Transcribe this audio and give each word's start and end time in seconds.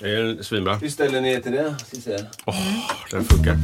Det 0.00 0.08
är 0.10 0.42
svinbra. 0.42 0.74
Hur 0.74 0.88
ställer 0.88 1.20
ni 1.20 1.32
er 1.32 1.40
till 1.40 1.52
det? 1.52 1.74
Se. 2.04 2.18
Den 3.10 3.24
funkar. 3.24 3.56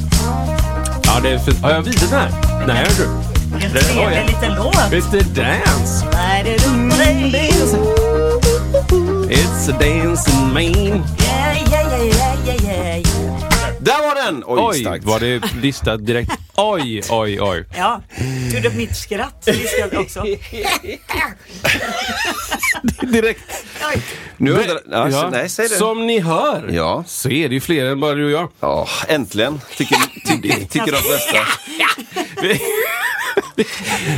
Ja, 1.05 1.21
det 1.23 1.29
är 1.29 1.39
fint. 1.39 1.63
Har 1.63 1.71
jag 1.71 1.83
visat 1.83 2.11
den 2.11 2.21
här? 2.21 2.67
Nej, 2.67 2.87
du? 2.97 3.05
En 3.05 3.61
Det- 3.61 3.81
trevlig 3.81 4.07
oj, 4.07 4.15
ja. 4.15 4.27
liten 4.27 4.55
låt. 4.55 4.93
Mr 4.93 5.35
Dance. 5.35 6.07
It's 9.31 9.69
a 9.71 9.77
dancing 9.81 10.53
man. 10.53 10.63
Yeah, 10.63 11.03
yeah, 11.73 12.05
yeah, 12.05 12.47
yeah, 12.47 12.65
yeah, 12.65 12.99
yeah. 12.99 13.56
Där 13.87 14.03
var 14.03 14.15
den! 14.25 14.45
Oj, 14.47 14.61
Oj, 14.63 14.81
starkt. 14.81 15.05
var 15.05 15.21
det 15.21 15.43
listat 15.63 16.07
direkt? 16.07 16.33
Oj, 16.57 17.03
oj, 17.11 17.41
oj. 17.41 17.65
Ja, 17.77 18.03
gjorde 18.55 18.71
mitt 18.71 18.97
skratt 18.97 19.49
viskade 19.49 19.99
också. 19.99 20.23
Direkt. 23.03 23.65
Oj. 23.95 24.03
Nu 24.37 24.51
undrar, 24.53 24.81
ja, 24.91 25.09
Ja, 25.11 25.29
Nej, 25.33 25.49
säg 25.49 25.69
det. 25.69 25.75
Som 25.75 26.07
ni 26.07 26.21
hör 26.21 26.69
Ja. 26.73 27.05
så 27.07 27.31
är 27.31 27.49
det 27.49 27.55
ju 27.55 27.61
fler 27.61 27.85
än 27.85 28.01
bara 28.01 28.15
du 28.15 28.25
och 28.25 28.31
jag. 28.31 28.51
Ja, 28.61 28.89
äntligen. 29.09 29.61
Tycker, 29.77 29.97
tycker, 30.27 30.67
tycker 30.67 30.93
de 30.93 30.99
flesta. 30.99 31.39
Vi, 33.57 33.65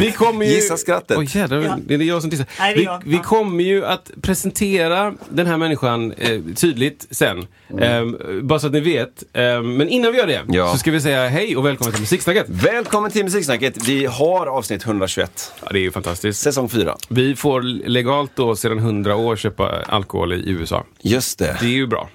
vi 0.00 0.12
kommer 0.12 0.44
ju... 0.46 0.52
Gissa 0.52 0.76
skrattet. 0.76 1.18
Oj 1.18 1.28
jädrar, 1.34 1.60
Ja. 1.62 1.78
det 1.86 1.94
är 1.94 1.98
jag 1.98 2.22
som. 2.22 2.30
Nej, 2.58 2.72
är 2.72 2.76
Vi, 2.76 2.84
jag. 2.84 3.02
vi 3.06 3.18
kommer 3.18 3.64
ju 3.64 3.84
att 3.84 4.10
presentera 4.22 5.14
den 5.28 5.46
här 5.46 5.56
människan 5.56 6.12
eh, 6.12 6.40
tydligt 6.56 7.06
sen. 7.10 7.46
Eh, 7.80 8.02
bara 8.42 8.58
så 8.58 8.66
att 8.66 8.72
ni 8.72 8.80
vet. 8.80 9.22
Eh, 9.32 9.62
men 9.62 9.88
innan 9.88 10.12
vi 10.12 10.18
gör 10.18 10.26
det 10.26 10.42
Ja. 10.48 10.72
så 10.72 10.78
ska 10.78 10.90
vi 10.90 11.00
säga 11.00 11.28
hej 11.28 11.56
och 11.56 11.66
välkommen 11.66 11.92
till 11.92 12.00
Musiksnacket. 12.00 12.46
Välkommen 12.48 13.10
till 13.10 13.24
Musiksnacket. 13.24 13.88
Vi 13.88 14.06
har 14.06 14.46
avsnitt 14.46 14.84
121. 14.86 15.52
Ja, 15.64 15.68
det 15.72 15.78
är 15.78 15.82
ju 15.82 15.90
fantastiskt. 15.90 16.40
Säsong 16.40 16.68
4. 16.68 16.96
Vi 17.08 17.36
får 17.36 17.62
legalt 17.88 18.30
då 18.34 18.56
sedan 18.56 18.78
100 18.78 19.16
år 19.16 19.36
köpa 19.36 19.82
alkohol 19.86 20.32
i 20.32 20.50
USA. 20.50 20.84
Just 21.00 21.38
det. 21.38 21.56
Det 21.60 21.66
är 21.66 21.70
ju 21.70 21.86
bra. 21.86 22.08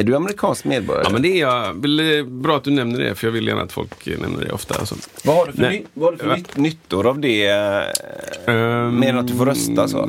Är 0.00 0.04
du 0.04 0.16
amerikansk 0.16 0.64
medborgare? 0.64 1.04
Ja 1.06 1.10
men 1.12 1.22
det 1.22 1.28
är 1.28 1.40
jag. 1.40 1.66
Eh, 2.18 2.24
Bra 2.24 2.56
att 2.56 2.64
du 2.64 2.70
nämner 2.70 2.98
det 3.00 3.14
för 3.14 3.26
jag 3.26 3.32
vill 3.32 3.46
gärna 3.46 3.62
att 3.62 3.72
folk 3.72 4.06
eh, 4.06 4.18
nämner 4.20 4.44
det 4.44 4.52
ofta. 4.52 4.74
Alltså. 4.78 4.94
Vad 5.24 5.36
har 5.36 5.46
du 5.46 5.52
för, 5.52 5.70
ny, 5.70 5.82
vad 5.94 6.04
har 6.04 6.12
du 6.12 6.18
för 6.18 6.36
nytt, 6.36 6.56
nyttor 6.56 7.06
av 7.06 7.18
det? 7.18 7.48
Um, 8.46 9.00
Mer 9.00 9.08
än 9.08 9.18
att 9.18 9.26
du 9.28 9.34
får 9.34 9.46
rösta 9.46 9.88
så? 9.88 10.06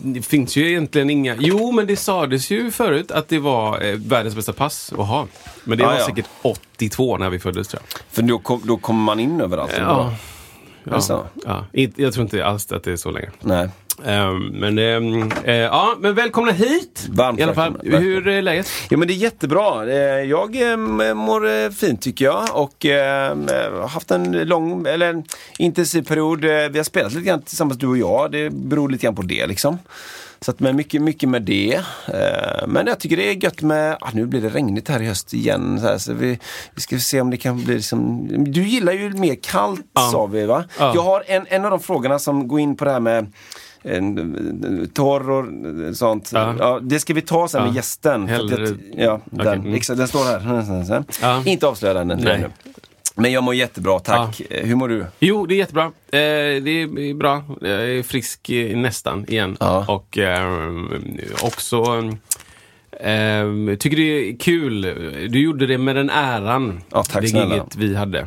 Det 0.00 0.22
finns 0.22 0.56
ju 0.56 0.68
egentligen 0.70 1.10
inga. 1.10 1.36
Jo, 1.38 1.72
men 1.72 1.86
det 1.86 1.96
sades 1.96 2.50
ju 2.50 2.70
förut 2.70 3.10
att 3.10 3.28
det 3.28 3.38
var 3.38 3.82
eh, 3.84 3.94
världens 3.96 4.34
bästa 4.36 4.52
pass 4.52 4.92
att 4.98 5.06
ha. 5.06 5.26
Men 5.64 5.78
det 5.78 5.84
Ah, 5.84 5.88
var 5.88 5.94
ja. 5.98 6.06
säkert 6.06 6.26
82 6.42 7.18
när 7.18 7.30
vi 7.30 7.38
föddes 7.38 7.68
tror 7.68 7.82
jag. 7.90 8.00
För 8.10 8.22
då, 8.22 8.38
kom, 8.38 8.62
då 8.64 8.76
kommer 8.76 9.00
man 9.02 9.20
in 9.20 9.40
överallt. 9.40 9.72
Ja. 9.78 10.14
Ja. 10.84 11.66
Inte- 11.72 12.02
Jag 12.02 12.12
tror 12.12 12.24
inte 12.24 12.44
alls 12.44 12.72
att 12.72 12.82
det 12.84 12.92
är 12.92 12.96
så 12.96 13.10
länge. 13.10 13.30
Nej. 13.40 13.68
Ehm, 14.04 14.46
men, 14.46 14.78
ehm, 14.78 15.30
eh, 15.44 15.54
ja, 15.56 15.96
men 16.00 16.14
välkomna 16.14 16.52
hit! 16.52 17.06
Varmt 17.10 17.40
I 17.40 17.42
alla 17.42 17.54
fall. 17.54 17.72
välkomna. 17.72 17.98
Hur 17.98 18.28
är 18.28 18.42
läget? 18.42 18.66
Ja 18.90 18.96
men 18.96 19.08
det 19.08 19.14
är 19.14 19.16
jättebra. 19.16 19.90
Eh, 19.92 19.98
Jag 20.22 20.70
eh, 20.70 20.76
mår 21.14 21.48
eh, 21.50 21.70
fint 21.70 22.02
tycker 22.02 22.24
jag 22.24 22.44
och 22.52 22.86
eh, 22.86 23.36
har 23.80 23.88
haft 23.88 24.10
en 24.10 24.32
lång, 24.32 24.86
eller 24.86 25.10
en 25.10 25.24
intensiv 25.58 26.02
period. 26.02 26.44
Eh, 26.44 26.50
Vi 26.50 26.78
har 26.78 26.84
spelat 26.84 27.12
lite 27.12 27.26
grann 27.26 27.42
tillsammans 27.42 27.78
du 27.78 27.86
och 27.86 27.98
jag. 27.98 28.32
Det 28.32 28.50
beror 28.50 28.88
lite 28.88 29.02
grann 29.04 29.14
på 29.16 29.22
det 29.22 29.46
liksom. 29.46 29.78
Så 30.40 30.50
att 30.50 30.60
med 30.60 30.74
mycket, 30.74 31.02
mycket 31.02 31.28
med 31.28 31.42
det. 31.42 31.74
Eh, 32.06 32.66
Men 32.66 32.86
jag 32.86 33.00
tycker 33.00 33.16
det 33.16 33.28
är 33.30 33.44
gött 33.44 33.62
med, 33.62 33.96
ah, 34.00 34.10
nu 34.12 34.26
blir 34.26 34.40
det 34.40 34.48
regnigt 34.48 34.88
här 34.88 35.02
i 35.02 35.06
höst 35.06 35.34
igen. 35.34 35.80
Så 35.80 35.86
här, 35.86 35.98
så 35.98 36.12
vi, 36.12 36.38
vi 36.74 36.80
ska 36.80 36.98
se 36.98 37.20
om 37.20 37.30
det 37.30 37.36
kan 37.36 37.64
bli 37.64 37.74
liksom, 37.74 38.26
du 38.52 38.62
gillar 38.62 38.92
ju 38.92 39.10
mer 39.10 39.36
kallt 39.42 39.80
Ja. 39.94 40.08
sa 40.12 40.26
vi 40.26 40.46
va? 40.46 40.64
Ja. 40.78 40.92
Jag 40.94 41.02
har 41.02 41.22
en, 41.26 41.46
en 41.48 41.64
av 41.64 41.70
de 41.70 41.80
frågorna 41.80 42.18
som 42.18 42.48
går 42.48 42.60
in 42.60 42.76
på 42.76 42.84
det 42.84 42.90
här 42.90 43.00
med 43.00 43.32
torr 44.94 45.30
och 45.30 45.46
sånt. 45.96 46.30
Ja. 46.34 46.54
Ja. 46.58 46.80
det 46.82 47.00
ska 47.00 47.14
vi 47.14 47.22
ta 47.22 47.48
sen 47.48 47.60
Ja. 47.60 47.66
med 47.66 47.74
gästen. 47.76 48.28
Hellre- 48.28 48.76
ja, 48.96 49.20
den, 49.24 49.46
mm. 49.60 49.74
exakt, 49.74 49.98
den 49.98 50.08
står 50.08 50.24
här. 50.24 51.04
Ja. 51.22 51.42
Inte 51.46 51.66
avslöja 51.66 51.94
den. 51.94 52.08
Nej. 52.08 52.46
Men 53.14 53.32
jag 53.32 53.44
mår 53.44 53.54
jättebra, 53.54 53.98
tack. 53.98 54.40
Eh, 54.50 54.66
Hur 54.66 54.74
mår 54.74 54.88
du? 54.88 55.06
Jo, 55.20 55.46
det 55.46 55.54
är 55.54 55.56
jättebra. 55.56 55.84
Eh, 55.84 55.90
det 56.62 56.70
är 56.82 57.14
bra. 57.14 57.42
Jag 57.60 57.70
är 57.70 58.02
frisk 58.02 58.50
eh, 58.50 58.76
nästan 58.76 59.24
igen. 59.28 59.56
Ja. 59.60 59.84
Och 59.88 60.18
eh, 60.18 60.70
också 61.42 61.76
eh, 63.00 63.76
tycker 63.78 63.96
det 63.96 64.02
är 64.30 64.36
kul. 64.38 64.80
Du 65.30 65.40
gjorde 65.42 65.66
det 65.66 65.78
med 65.78 65.96
den 65.96 66.10
äran. 66.10 66.80
Ja, 66.90 67.02
tack 67.04 67.22
det 67.22 67.28
snälla. 67.28 67.66
vi 67.76 67.94
hade. 67.96 68.26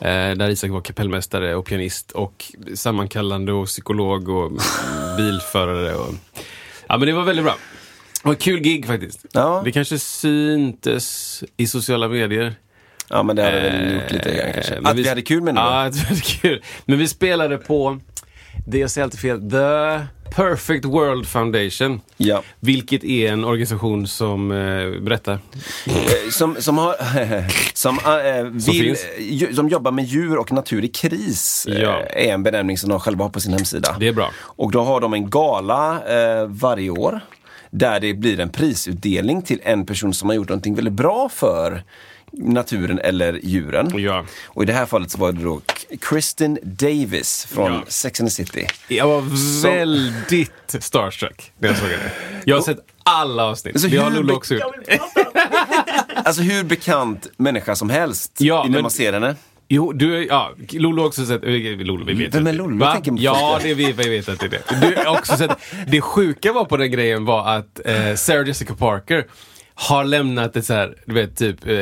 Eh, 0.00 0.36
där 0.36 0.48
Isak 0.48 0.70
var 0.70 0.80
kapellmästare 0.80 1.54
och 1.54 1.66
pianist 1.66 2.10
och 2.12 2.44
sammankallande 2.74 3.52
och 3.52 3.66
psykolog 3.66 4.28
och 4.28 4.52
bilförare. 5.16 5.94
Och, 5.94 6.14
ja, 6.88 6.96
men 6.98 7.06
det 7.06 7.12
var 7.12 7.22
väldigt 7.22 7.44
bra. 7.44 7.56
Det 8.22 8.28
var 8.28 8.34
kul 8.34 8.60
gig 8.60 8.86
faktiskt. 8.86 9.24
Ja. 9.32 9.62
Det 9.64 9.72
kanske 9.72 9.98
syntes 9.98 11.44
i 11.56 11.66
sociala 11.66 12.08
medier. 12.08 12.54
Ja, 13.08 13.22
men 13.22 13.36
det 13.36 13.42
har 13.42 13.50
vi 13.52 13.58
väl 13.60 13.94
gjort 13.94 14.12
lite 14.12 14.34
grann 14.36 14.52
kanske. 14.54 14.74
Eh, 14.74 14.80
Att 14.84 14.96
vi, 14.96 15.08
hade 15.08 15.22
kul 15.22 15.42
med 15.42 15.54
det? 15.54 15.60
Ja, 15.60 15.82
att 15.86 15.96
vi 15.96 16.00
hade 16.04 16.20
kul. 16.20 16.62
Men 16.84 16.98
vi 16.98 17.08
spelade 17.08 17.56
på, 17.58 18.00
det 18.66 18.78
jag 18.78 18.90
säger 18.90 19.04
alltid 19.04 19.20
fel, 19.20 19.50
The 19.50 20.00
Perfect 20.30 20.84
World 20.84 21.26
Foundation. 21.26 22.00
Ja. 22.16 22.42
Vilket 22.60 23.04
är 23.04 23.32
en 23.32 23.44
organisation 23.44 24.06
som, 24.06 24.50
eh, 24.52 25.00
berättar. 25.02 25.38
Eh, 25.86 26.30
Som, 26.30 26.56
som, 26.58 26.78
har, 26.78 26.94
som, 27.74 27.98
eh, 27.98 28.44
vill, 28.44 28.62
finns. 28.96 29.06
ju- 29.18 29.54
som 29.54 29.68
jobbar 29.68 29.90
med 29.92 30.04
djur 30.04 30.36
och 30.38 30.52
natur 30.52 30.84
i 30.84 30.88
kris. 30.88 31.66
eh, 31.70 31.78
Ja. 31.80 32.00
är 32.02 32.32
en 32.32 32.42
benämning 32.42 32.78
som 32.78 32.90
de 32.90 33.00
själva 33.00 33.24
har 33.24 33.30
på 33.30 33.40
sin 33.40 33.52
hemsida. 33.52 33.96
Det 34.00 34.08
är 34.08 34.12
bra. 34.12 34.30
Och 34.40 34.72
då 34.72 34.80
har 34.84 35.00
de 35.00 35.14
en 35.14 35.30
gala 35.30 35.92
eh, 36.08 36.46
varje 36.46 36.90
år. 36.90 37.20
Där 37.72 38.00
det 38.00 38.14
blir 38.14 38.40
en 38.40 38.48
prisutdelning 38.48 39.42
till 39.42 39.60
en 39.64 39.86
person 39.86 40.14
som 40.14 40.28
har 40.28 40.36
gjort 40.36 40.48
någonting 40.48 40.74
väldigt 40.74 40.94
bra 40.94 41.28
för 41.28 41.82
naturen 42.32 42.98
eller 42.98 43.40
djuren. 43.42 43.90
Ja. 43.98 44.24
Och 44.46 44.62
i 44.62 44.66
det 44.66 44.72
här 44.72 44.86
fallet 44.86 45.10
så 45.10 45.18
var 45.18 45.32
det 45.32 45.42
då 45.44 45.60
Kristen 46.00 46.58
Davis 46.62 47.46
från 47.50 47.72
Ja. 47.72 47.82
Sex 47.88 48.20
and 48.20 48.28
the 48.28 48.34
City. 48.34 48.66
Jag 48.88 49.06
var 49.08 49.22
väldigt 49.62 50.52
starstruck 50.80 51.52
när 51.58 51.68
jag 51.68 51.78
såg 51.78 51.88
det. 51.88 52.10
Jag 52.44 52.56
har 52.56 52.62
sett 52.62 52.78
alla 53.02 53.44
avsnitt. 53.44 53.80
Så 53.80 53.86
det 53.86 53.96
har 53.96 54.10
hur 54.10 54.16
Lollo 54.16 54.34
också 54.34 54.54
gjort. 54.54 54.74
Alltså 56.24 56.42
hur 56.42 56.64
bekant 56.64 57.26
människa 57.36 57.76
som 57.76 57.90
helst 57.90 58.32
Ja, 58.38 58.62
när 58.64 58.70
men- 58.70 58.82
man 58.82 58.90
ser 58.90 59.12
henne. 59.12 59.34
Jo, 59.72 59.92
du, 59.92 60.26
ja, 60.26 60.52
Lollo 60.72 61.02
har 61.02 61.06
också 61.08 61.26
sett, 61.26 61.44
eh, 61.44 61.50
Lollo, 61.50 62.04
vi 62.04 62.14
vet 62.14 62.34
Vem 62.34 62.46
är 62.46 62.52
Lollo? 62.52 62.78
Va? 62.78 63.00
Ja, 63.04 63.60
det 63.62 63.74
vi, 63.74 63.92
vi 63.92 64.08
vet 64.08 64.28
att 64.28 64.40
det 64.40 64.46
är 64.46 64.50
det. 64.50 64.86
Du 64.86 64.96
har 65.04 65.18
också 65.18 65.36
sett, 65.36 65.50
det 65.86 66.00
sjuka 66.00 66.52
var 66.52 66.64
på 66.64 66.76
den 66.76 66.90
grejen 66.90 67.24
var 67.24 67.48
att 67.56 67.80
eh, 67.84 68.14
Sarah 68.14 68.46
Jessica 68.46 68.74
Parker 68.74 69.26
har 69.88 70.04
lämnat 70.04 70.56
ett 70.56 70.66
så 70.66 70.74
här, 70.74 70.94
du 71.04 71.14
vet, 71.14 71.36
typ 71.36 71.66
eh, 71.66 71.74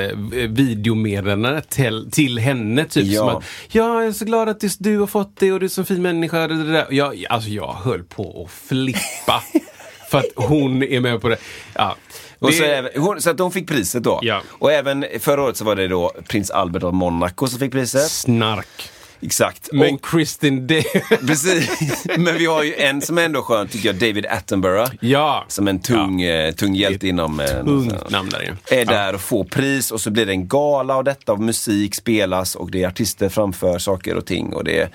videomeddelande 0.49 1.61
till, 1.69 2.09
till 2.13 2.39
henne. 2.39 2.85
Typ 2.85 3.05
Ja. 3.07 3.19
som 3.21 3.29
att, 3.29 3.45
ja, 3.69 3.95
jag 4.01 4.07
är 4.07 4.13
så 4.13 4.25
glad 4.25 4.49
att 4.49 4.63
just 4.63 4.83
du 4.83 4.99
har 4.99 5.07
fått 5.07 5.37
det 5.39 5.53
och 5.53 5.61
du 5.61 5.67
är 5.67 5.71
så 5.71 5.85
fin 5.85 6.03
människa. 6.03 6.47
Det, 6.49 6.65
det, 6.65 6.73
där. 6.73 6.87
Jag, 6.91 7.25
alltså 7.29 7.51
jag 7.51 7.73
höll 7.73 8.03
på 8.05 8.45
att 8.45 8.69
flippa. 8.69 9.43
för 10.11 10.19
att 10.19 10.25
hon 10.37 10.83
är 10.83 11.01
med 11.01 11.21
på 11.21 11.29
det. 11.29 11.37
Ja. 11.75 11.97
Och 12.39 12.51
Det- 12.51 12.57
så, 12.57 12.65
även, 12.65 12.91
hon, 13.03 13.21
så 13.21 13.31
att 13.31 13.39
hon 13.39 13.53
fick 13.53 13.69
priset 13.69 14.03
då. 14.03 14.19
Ja. 14.23 14.43
Och 14.49 14.73
även 14.73 15.05
förra 15.21 15.43
året 15.43 15.57
så 15.57 15.65
var 15.65 15.77
det 15.77 15.89
då 15.89 16.13
prins 16.29 16.51
Albert 16.51 16.83
av 16.83 16.95
Monaco 16.95 17.47
som 17.47 17.59
fick 17.59 17.73
priset. 17.73 18.11
Snark. 18.11 18.91
Exakt. 19.21 19.69
Men 19.73 19.95
Och, 19.95 20.05
Kristin 20.05 20.67
D. 20.67 20.83
precis. 21.27 22.05
Men 22.17 22.39
vi 22.39 22.47
har 22.47 22.63
ju 22.63 22.75
en 22.75 23.03
som 23.03 23.19
är 23.19 23.23
ändå 23.23 23.43
skön 23.43 23.69
tycker 23.69 23.89
jag, 23.89 23.97
David 23.97 24.27
Attenborough. 24.27 24.93
ja. 25.01 25.45
Som 25.49 25.69
en 25.69 25.81
tung, 25.81 26.23
eh, 26.23 26.53
tung 26.55 26.75
hjälte 26.75 27.09
inom... 27.09 27.41
Eh, 27.41 27.47
Tungt 27.47 28.11
namn 28.11 28.29
där 28.29 28.41
ju. 28.41 28.79
är 28.81 28.85
där 28.85 29.15
och 29.15 29.21
får 29.21 29.45
pris 29.45 29.91
och 29.91 30.01
så 30.01 30.11
blir 30.11 30.27
det 30.27 30.33
en 30.33 30.49
gala 30.49 30.97
och 30.97 31.05
detta 31.05 31.33
och 31.33 31.41
musik 31.41 31.95
spelas 31.95 32.55
och 32.55 32.71
det 32.71 32.83
är 32.83 32.89
artister 32.89 33.29
framför 33.29 33.79
saker 33.79 34.17
och 34.17 34.27
ting 34.27 34.53
och 34.55 34.65
det, 34.65 34.93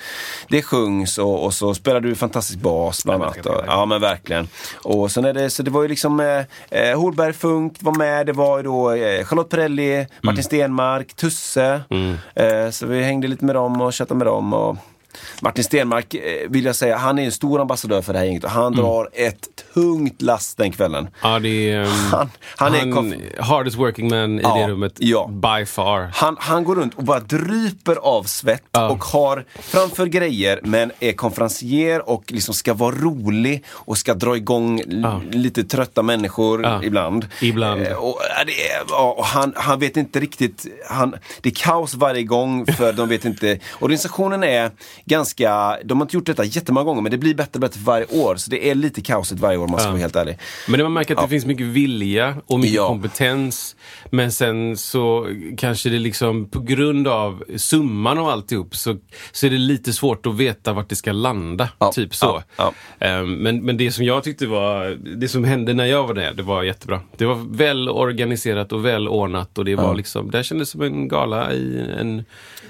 det 0.49 0.61
sjungs 0.61 1.17
och, 1.17 1.45
och 1.45 1.53
så 1.53 1.73
spelar 1.73 1.99
du 1.99 2.15
fantastisk 2.15 2.59
bas 2.59 3.03
bland 3.03 3.23
annat. 3.23 3.45
Och, 3.45 3.61
ja 3.67 3.85
men 3.85 4.01
verkligen. 4.01 4.47
Och 4.75 5.11
sen 5.11 5.25
är 5.25 5.33
det, 5.33 5.49
så 5.49 5.63
det 5.63 5.71
var 5.71 5.81
ju 5.81 5.87
liksom 5.87 6.19
eh, 6.19 6.79
eh, 6.81 6.99
Holberg 6.99 7.33
Funk 7.33 7.73
var 7.79 7.97
med, 7.97 8.25
det 8.25 8.33
var 8.33 8.57
ju 8.57 8.63
då 8.63 8.91
eh, 8.93 9.25
Charlotte 9.25 9.49
Perrelli, 9.49 10.07
Martin 10.21 10.43
Stenmark, 10.43 11.13
Tusse. 11.13 11.81
Eh, 12.35 12.69
så 12.71 12.85
vi 12.85 13.03
hängde 13.03 13.27
lite 13.27 13.45
med 13.45 13.55
dem 13.55 13.81
och 13.81 13.93
prata 14.13 14.17
med 14.17 14.27
dem. 14.27 14.53
Och, 14.53 14.77
Martin 15.41 15.63
Stenmark 15.63 16.13
eh, 16.13 16.49
vill 16.49 16.65
jag 16.65 16.75
säga, 16.75 16.97
han 16.97 17.19
är 17.19 17.23
en 17.25 17.31
stor 17.31 17.61
ambassadör 17.61 18.01
för 18.01 18.13
det 18.13 18.19
här 18.19 18.25
gänget 18.25 18.43
och 18.43 18.49
han 18.49 18.73
drar 18.73 19.09
ett 19.13 19.47
tungt 19.73 20.21
last 20.21 20.57
den 20.57 20.71
kvällen. 20.71 21.07
Ja, 21.21 21.39
det 21.39 21.71
är... 21.71 21.81
um, 21.83 21.89
Han- 22.11 22.29
han 22.57 22.75
är 22.75 22.79
konf- 22.81 23.41
hardest 23.41 23.77
working 23.77 24.09
man 24.09 24.39
i 24.39 24.41
Ja, 24.43 24.55
det 24.55 24.67
rummet. 24.67 24.93
ja. 24.97 25.27
By 25.31 25.65
far. 25.65 26.11
Han, 26.13 26.37
han 26.39 26.63
går 26.63 26.75
runt 26.75 26.93
och 26.95 27.03
bara 27.03 27.19
dryper 27.19 27.95
av 27.95 28.23
svett 28.23 28.63
Ja. 28.71 28.89
och 28.89 29.03
har 29.03 29.45
framför 29.59 30.05
grejer 30.05 30.59
men 30.63 30.91
är 30.99 31.11
konferencier 31.13 32.09
och 32.09 32.23
liksom 32.31 32.53
ska 32.53 32.73
vara 32.73 32.95
rolig 32.95 33.63
och 33.69 33.97
ska 33.97 34.13
dra 34.13 34.37
igång 34.37 34.81
lite 35.31 35.63
trötta 35.63 36.01
människor 36.01 36.83
ibland. 36.83 37.25
Ibland. 37.41 37.81
Eh, 37.81 37.93
och, 37.93 38.19
det 38.45 38.69
är, 38.69 39.01
och 39.17 39.25
han, 39.25 39.53
han 39.55 39.79
vet 39.79 39.97
inte 39.97 40.19
riktigt, 40.19 40.65
han, 40.89 41.15
det 41.41 41.49
är 41.49 41.53
kaos 41.53 41.93
varje 41.95 42.23
gång 42.23 42.65
för 42.65 42.93
de 42.93 43.09
vet 43.09 43.25
inte. 43.25 43.59
Organisationen 43.79 44.43
är 44.43 44.71
ganska, 45.05 45.77
de 45.85 45.97
har 45.97 46.05
inte 46.05 46.15
gjort 46.17 46.25
detta 46.25 46.43
jättemånga 46.43 46.83
gånger 46.83 47.01
men 47.01 47.11
det 47.11 47.17
blir 47.17 47.35
bättre 47.35 47.51
och 47.53 47.59
bättre 47.61 47.79
för 47.79 47.85
varje 47.85 48.05
år. 48.05 48.35
Så 48.35 48.49
det 48.51 48.69
är 48.69 48.75
lite 48.75 49.01
kaosigt 49.01 49.41
varje 49.41 49.57
år 49.57 49.63
om 49.65 49.71
man 49.71 49.79
ska 49.79 49.87
Ja. 49.87 49.91
vara 49.91 50.01
helt 50.01 50.15
ärlig. 50.15 50.37
Men 50.67 50.77
det 50.77 50.83
man 50.83 50.93
märker 50.93 51.13
att 51.13 51.17
Ja. 51.17 51.23
det 51.23 51.29
finns 51.29 51.45
mycket 51.45 51.65
vilja 51.65 52.35
och 52.47 52.59
mycket 52.59 52.75
Ja. 52.75 52.87
kompetens. 52.87 53.75
Men 54.11 54.31
sen 54.31 54.77
så 54.77 55.27
kanske 55.57 55.89
det 55.89 55.99
liksom 55.99 56.49
på 56.49 56.59
grund 56.59 57.07
av 57.07 57.43
summan 57.57 58.17
av 58.17 58.27
alltihop 58.29 58.75
så, 58.75 58.97
så 59.31 59.45
är 59.45 59.49
det 59.49 59.57
lite 59.57 59.93
svårt 59.93 60.25
att 60.25 60.35
veta 60.37 60.73
vart 60.73 60.89
det 60.89 60.95
ska 60.95 61.11
landa. 61.11 61.69
Typ 61.93 62.15
så. 62.15 62.43
Ehm, 62.99 63.33
Men, 63.43 63.61
men 63.65 63.77
det 63.77 63.91
som 63.91 64.05
jag 64.05 64.23
tyckte 64.23 64.47
var, 64.47 64.97
det 65.17 65.27
som 65.27 65.43
hände 65.43 65.73
när 65.73 65.85
jag 65.85 66.07
var 66.07 66.13
där, 66.13 66.33
det 66.33 66.43
var 66.43 66.63
jättebra. 66.63 67.01
Det 67.17 67.25
var 67.25 67.55
väl 67.57 67.89
organiserat 67.89 68.71
och 68.71 68.85
väl 68.85 69.07
ordnat 69.07 69.57
och 69.57 69.65
det 69.65 69.75
var 69.75 69.95
liksom, 69.95 70.31
det 70.31 70.43
kändes 70.43 70.69
som 70.69 70.81
en 70.81 71.07
gala 71.07 71.53
i, 71.53 71.85
en, 71.99 72.25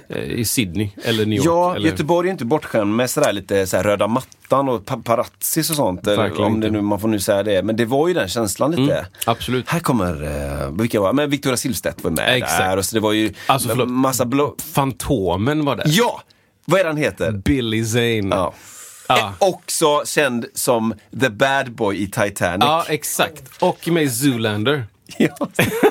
eh, 0.09 0.23
i 0.23 0.45
Sydney 0.45 0.89
eller 1.03 1.25
New 1.25 1.37
York. 1.37 1.45
Ja, 1.47 1.75
eller, 1.75 1.89
Göteborg 1.89 2.22
är 2.27 2.31
inte 2.31 2.45
bortskämd 2.45 2.95
med 2.95 3.09
sådär 3.09 3.33
lite 3.33 3.67
sådär 3.67 3.83
röda 3.83 4.07
mattan 4.07 4.69
och 4.69 4.85
paparazzis 4.85 5.69
och 5.69 5.75
sånt. 5.75 6.07
Eller, 6.07 6.41
om 6.41 6.59
det 6.59 6.69
nu, 6.69 6.81
man 6.81 6.99
får 6.99 7.07
nu 7.07 7.19
säga 7.19 7.43
det. 7.43 7.63
Men 7.63 7.75
det 7.75 7.85
var 7.85 8.07
ju 8.07 8.13
den 8.13 8.27
känslan 8.27 8.71
lite. 8.71 8.93
Mm, 8.93 9.05
absolut. 9.25 9.69
Här 9.69 9.79
kommer, 9.79 10.23
eh, 10.23 10.71
vilka 10.79 11.01
var 11.01 11.13
Men 11.13 11.29
Victoria 11.29 11.57
Silvstedt 11.57 12.03
var 12.03 12.11
med 12.11 12.35
Exakt. 12.35 12.57
där. 12.57 12.77
Och 12.77 12.85
så 12.85 12.95
det 12.95 12.99
var 12.99 13.11
ju 13.11 13.33
Alltså, 13.47 13.69
förlåt. 13.69 13.89
massa 13.89 14.25
blå... 14.25 14.55
Fantomen 14.73 15.65
var 15.65 15.75
där. 15.75 15.85
Ja! 15.87 16.21
Vad 16.65 16.79
är 16.79 16.85
han 16.85 16.97
heter? 16.97 17.31
Billy 17.31 17.85
Zane. 17.85 18.35
Ja. 18.35 18.53
Ja. 19.07 19.33
Också 19.39 20.01
känd 20.05 20.45
som 20.53 20.93
the 21.21 21.29
bad 21.29 21.71
boy 21.71 21.97
i 22.03 22.05
Titanic. 22.07 22.63
Ja, 22.65 22.85
exakt. 22.87 23.43
Och 23.59 23.87
med 23.87 24.11
Zoolander. 24.11 24.83
Ja. 25.17 25.35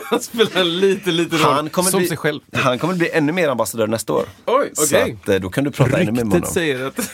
Han 0.05 0.20
spelar 0.20 0.61
en 0.61 0.81
liten, 0.81 1.17
liten 1.17 1.38
roll 1.38 1.53
Han 1.55 1.70
kommer, 1.70 1.91
som 1.91 1.99
bli, 1.99 2.09
sig 2.09 2.17
själv. 2.17 2.41
han 2.53 2.79
kommer 2.79 2.94
bli 2.94 3.11
ännu 3.12 3.32
mer 3.32 3.49
ambassadör 3.49 3.87
nästa 3.87 4.12
år. 4.12 4.25
Oj, 4.47 4.70
Så 4.75 4.85
okej. 4.97 5.17
att, 5.23 5.29
eh, 5.29 5.37
då 5.41 5.50
kan 5.50 5.64
du 5.64 5.70
prata 5.70 5.99
ännu 6.00 6.12
mer 6.12 6.25
med 6.25 6.35
Ryktet 6.35 6.35
honom. 6.35 6.55
säger 6.55 6.87
att... 6.87 6.99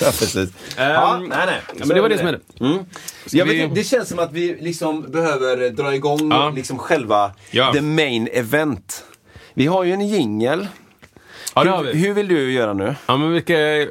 Ja, 0.00 0.06
precis. 0.18 0.50
ja, 0.76 1.18
nej, 1.18 1.28
nej. 1.46 1.60
Ja, 1.68 1.84
men 1.86 1.88
det 1.88 2.00
var 2.00 2.08
det 2.08 2.16
som 2.18 2.26
hände. 2.26 2.40
Mm. 2.60 2.78
Jag 3.30 3.46
vi- 3.46 3.52
vet, 3.54 3.62
inte, 3.62 3.74
det 3.74 3.84
känns 3.84 4.08
som 4.08 4.18
att 4.18 4.32
vi 4.32 4.56
liksom 4.60 5.10
behöver 5.10 5.70
dra 5.70 5.94
igång 5.94 6.30
Ja. 6.30 6.50
liksom 6.50 6.78
själva 6.78 7.32
Ja. 7.50 7.72
the 7.72 7.80
main 7.80 8.28
event. 8.32 9.04
Vi 9.54 9.66
har 9.66 9.84
ju 9.84 9.92
en 9.92 10.08
jingel. 10.08 10.66
Ja, 11.54 11.76
hur, 11.76 11.92
vi. 11.92 11.98
hur 11.98 12.14
vill 12.14 12.28
du 12.28 12.52
göra 12.52 12.72
nu? 12.72 12.94
Ja, 13.06 13.16
men 13.16 13.32
vi 13.32 13.40
ska 13.40 13.56
eh, 13.82 13.88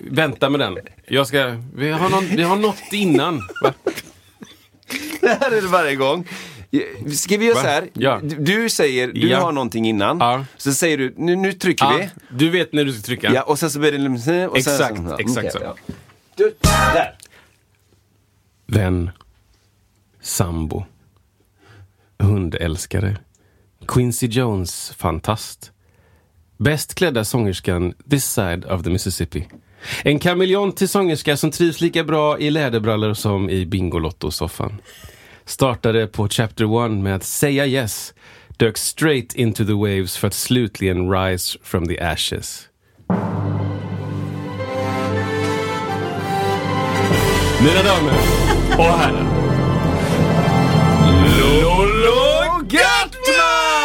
vänta 0.00 0.50
med 0.50 0.60
den. 0.60 0.78
Jag 1.06 1.26
ska... 1.26 1.56
Vi 1.74 1.90
har, 1.90 2.08
någon, 2.08 2.24
vi 2.36 2.42
har 2.42 2.56
något 2.56 2.92
innan. 2.92 3.36
Va? 3.62 3.72
Det 5.20 5.28
här 5.40 5.50
är 5.50 5.62
det 5.62 5.68
varje 5.68 5.96
gång. 5.96 6.28
Ska 7.14 7.36
vi 7.36 7.44
göra 7.46 7.54
så 7.60 7.66
här? 7.66 7.88
Ja. 7.92 8.20
Du- 8.22 8.70
säger, 8.70 9.08
du 9.12 9.28
Ja. 9.28 9.40
har 9.40 9.52
någonting 9.52 9.86
innan. 9.88 10.18
Ja. 10.20 10.44
Så 10.56 10.72
säger 10.74 10.98
du, 10.98 11.14
nu, 11.16 11.36
nu 11.36 11.52
trycker 11.52 11.84
Ja, 11.84 11.98
vi. 11.98 12.08
du 12.38 12.50
vet 12.50 12.72
när 12.72 12.84
du 12.84 12.92
ska 12.92 13.02
trycka. 13.02 13.32
Ja, 13.34 13.42
och 13.42 13.58
sen 13.58 13.70
så 13.70 13.78
blir 13.78 13.92
det... 13.92 14.08
Och 14.08 14.20
sen, 14.20 14.50
Exakt, 14.54 14.96
så, 14.96 15.16
exakt 15.18 15.38
okej, 15.38 15.50
så. 15.50 15.74
Du, 16.36 16.54
där. 16.94 17.14
Vän. 18.66 19.10
Sambo. 20.20 20.84
Hundälskare. 22.18 23.16
Quincy 23.88 24.26
Jones, 24.26 24.90
fantast. 24.96 25.72
Bäst 26.56 26.94
klädda 26.94 27.24
sångerskan 27.24 27.94
this 28.10 28.24
side 28.24 28.64
of 28.64 28.82
the 28.82 28.90
Mississippi. 28.90 29.48
En 30.02 30.18
kameleont 30.18 30.76
till 30.76 30.88
sångerska 30.88 31.36
som 31.36 31.50
trivs 31.50 31.80
lika 31.80 32.04
bra 32.04 32.38
i 32.38 32.50
läderbrallor 32.50 33.14
som 33.14 33.50
i 33.50 33.66
Bingolotto-soffan. 33.66 34.78
Startade 35.44 36.06
på 36.06 36.28
Chapter 36.28 36.64
One 36.64 37.02
med 37.02 37.16
att 37.16 37.24
säga 37.24 37.66
yes, 37.66 38.14
dök 38.56 38.76
straight 38.78 39.34
into 39.34 39.64
the 39.64 39.72
waves 39.72 40.16
för 40.16 40.28
att 40.28 40.34
slutligen 40.34 41.10
rise 41.10 41.58
from 41.62 41.88
the 41.88 42.00
ashes. 42.00 42.68
Mina 47.60 47.82
damer 47.82 48.12
och 48.78 48.84
herrar. 48.84 49.26
Lollo 51.40 52.62
Gattman! 52.68 53.78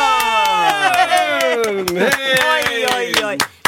Oj. 1.96 2.53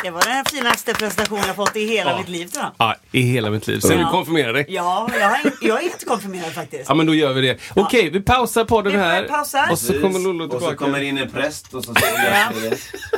Det 0.05 0.11
var 0.11 0.21
den 0.21 0.45
finaste 0.45 0.93
prestationen 0.93 1.43
jag 1.47 1.55
fått 1.55 1.75
i 1.75 1.85
hela 1.87 2.11
Ja. 2.11 2.17
mitt 2.17 2.29
liv 2.29 2.45
tror 2.47 2.63
jag. 2.63 2.71
Ja, 2.77 2.95
i 3.11 3.21
hela 3.21 3.49
mitt 3.49 3.67
liv. 3.67 3.79
Ska 3.79 3.93
du 3.95 4.01
Ja. 4.01 4.09
konfirmera 4.11 4.51
dig? 4.53 4.65
Ja, 4.69 5.09
jag, 5.19 5.29
har, 5.29 5.37
jag 5.61 5.79
är 5.79 5.83
inte 5.83 6.05
konfirmerad 6.05 6.51
faktiskt. 6.53 6.83
Ja, 6.89 6.95
men 6.95 7.05
då 7.05 7.15
gör 7.15 7.33
vi 7.33 7.41
det. 7.41 7.57
Okej, 7.75 8.09
vi 8.09 8.19
pausar 8.21 8.65
på 8.65 8.81
den 8.81 8.91
Vi 8.93 8.99
här. 8.99 9.23
pausar. 9.23 9.67
Och 9.71 9.79
så 9.79 9.93
kommer 10.01 10.19
Lollo 10.19 10.43
Och 10.45 10.49
tillbaka. 10.51 10.71
så 10.71 10.77
kommer 10.85 11.01
in 11.01 11.17
en 11.17 11.31
präst 11.31 11.73
och 11.73 11.83
så 11.85 11.93
Ja. 12.15 12.51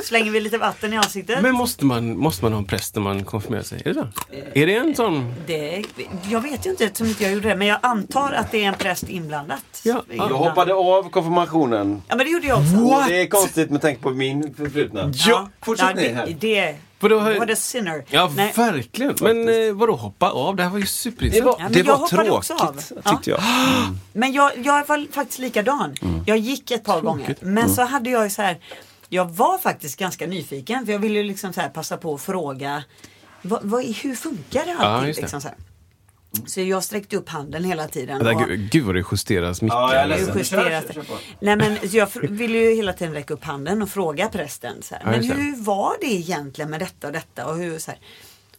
Slänger 0.04 0.30
vi 0.30 0.40
lite 0.40 0.58
vatten 0.58 0.92
i 0.92 0.96
ansiktet. 0.96 1.42
Men 1.42 1.54
måste 1.54 1.84
man, 1.84 2.18
måste 2.18 2.44
man 2.44 2.52
ha 2.52 2.58
en 2.58 2.64
präst 2.66 2.94
när 2.94 3.02
man 3.02 3.24
konfirmerar 3.24 3.62
sig? 3.62 3.82
Är 3.84 3.88
det 3.88 3.94
så? 3.94 4.06
Är 4.54 4.66
det 4.66 4.74
en 4.76 4.94
sån? 4.94 5.34
Det, 5.46 5.84
jag 6.30 6.40
vet 6.40 6.66
ju 6.66 6.70
inte 6.70 6.84
eftersom 6.84 7.06
inte 7.06 7.22
jag 7.24 7.32
gjorde 7.32 7.48
det, 7.48 7.56
men 7.56 7.66
jag 7.66 7.78
antar 7.82 8.32
att 8.32 8.50
det 8.52 8.64
är 8.64 8.68
en 8.68 8.74
präst 8.74 9.08
inblandat. 9.08 9.80
Ja. 9.82 10.02
Jag 10.08 10.24
hoppade 10.28 10.74
av 10.74 11.10
konfirmationen. 11.10 12.02
Ja, 12.08 12.16
men 12.16 12.26
det 12.26 12.32
gjorde 12.32 12.46
jag 12.46 12.58
också. 12.58 13.04
Det 13.08 13.20
är 13.22 13.26
konstigt 13.26 13.70
med 13.70 13.82
tanke 13.82 14.02
på 14.02 14.10
min 14.10 14.54
förflutna. 14.54 15.12
Ja, 15.14 15.48
Fortsätt 15.62 15.88
ja, 15.88 15.94
ni 16.02 16.08
här. 16.08 16.26
det, 16.26 16.32
det, 16.40 16.74
Vadå, 17.00 17.18
har- 17.18 17.34
What 17.34 17.50
a 17.50 17.56
sinner. 17.56 18.04
Ja, 18.10 18.32
Nej. 18.36 18.52
verkligen. 18.56 19.14
Men 19.20 19.48
eh, 19.48 19.72
vadå 19.72 19.96
hoppa 19.96 20.30
av? 20.30 20.56
Det 20.56 20.62
här 20.62 20.70
var 20.70 20.78
ju 20.78 20.82
Det 20.84 20.88
superintressant. 20.90 21.46
var, 21.46 21.56
Ja, 21.58 21.62
men 21.64 21.72
det 21.72 21.78
jag 21.78 21.98
var 21.98 22.08
tråkigt, 22.08 22.50
av. 23.04 23.12
tyckte 23.14 23.30
jag. 23.30 23.40
Men 24.12 24.32
jag, 24.32 24.52
jag 24.58 24.86
var 24.86 25.12
faktiskt 25.12 25.38
likadan. 25.38 25.94
Mm. 26.02 26.22
Jag 26.26 26.38
gick 26.38 26.70
ett 26.70 26.84
par 26.84 27.00
gånger. 27.00 27.36
Men 27.40 27.70
så 27.70 27.82
hade 27.82 28.10
jag 28.10 28.24
ju 28.24 28.30
så 28.30 28.42
här. 28.42 28.58
Jag 29.08 29.24
var 29.30 29.58
faktiskt 29.58 29.98
ganska 29.98 30.26
nyfiken. 30.26 30.86
För 30.86 30.92
jag 30.92 30.98
ville 30.98 31.18
ju 31.18 31.24
liksom 31.24 31.52
så 31.52 31.60
här 31.60 31.68
passa 31.68 31.96
på 31.96 32.14
att 32.14 32.20
fråga. 32.22 32.82
Vad, 33.42 33.60
vad, 33.62 33.84
hur 33.84 34.14
funkar 34.14 34.64
det 34.64 34.76
Ja, 34.80 34.84
alltid? 34.86 35.08
just 35.08 35.16
det. 35.18 35.22
liksom 35.22 35.40
så, 35.40 35.48
här. 35.48 35.56
Så 36.46 36.60
jag 36.60 36.84
sträckte 36.84 37.16
upp 37.16 37.28
handen 37.28 37.64
hela 37.64 37.88
tiden. 37.88 38.26
Och- 38.26 38.48
gud, 38.48 38.84
vad 38.84 38.94
det 38.94 39.04
justeras 39.12 39.62
mycket. 39.62 39.74
Ja, 39.74 39.94
jag 39.94 40.02
är 40.02 40.08
det 40.08 40.14
är 40.14 40.18
ledsen. 40.18 40.34
ju 40.34 40.38
justerat. 40.40 40.86
Kör, 40.86 40.92
kör, 40.94 41.02
kör. 41.02 41.18
Nej 41.40 41.56
men 41.56 41.76
jag 41.82 42.08
ville 42.22 42.58
ju 42.58 42.74
hela 42.74 42.92
tiden 42.92 43.14
räcka 43.14 43.34
upp 43.34 43.44
handen 43.44 43.82
och 43.82 43.88
fråga 43.88 44.28
prästen. 44.28 44.82
Så 44.82 44.94
här, 44.94 45.02
Ja, 45.04 45.10
men 45.10 45.22
hur 45.30 45.56
var 45.56 45.92
det 46.00 46.06
egentligen 46.06 46.70
med 46.70 46.80
detta 46.80 47.06
och 47.06 47.12
detta? 47.12 47.46
Och, 47.46 47.56
hur, 47.56 47.78
så 47.78 47.90
här. 47.90 48.00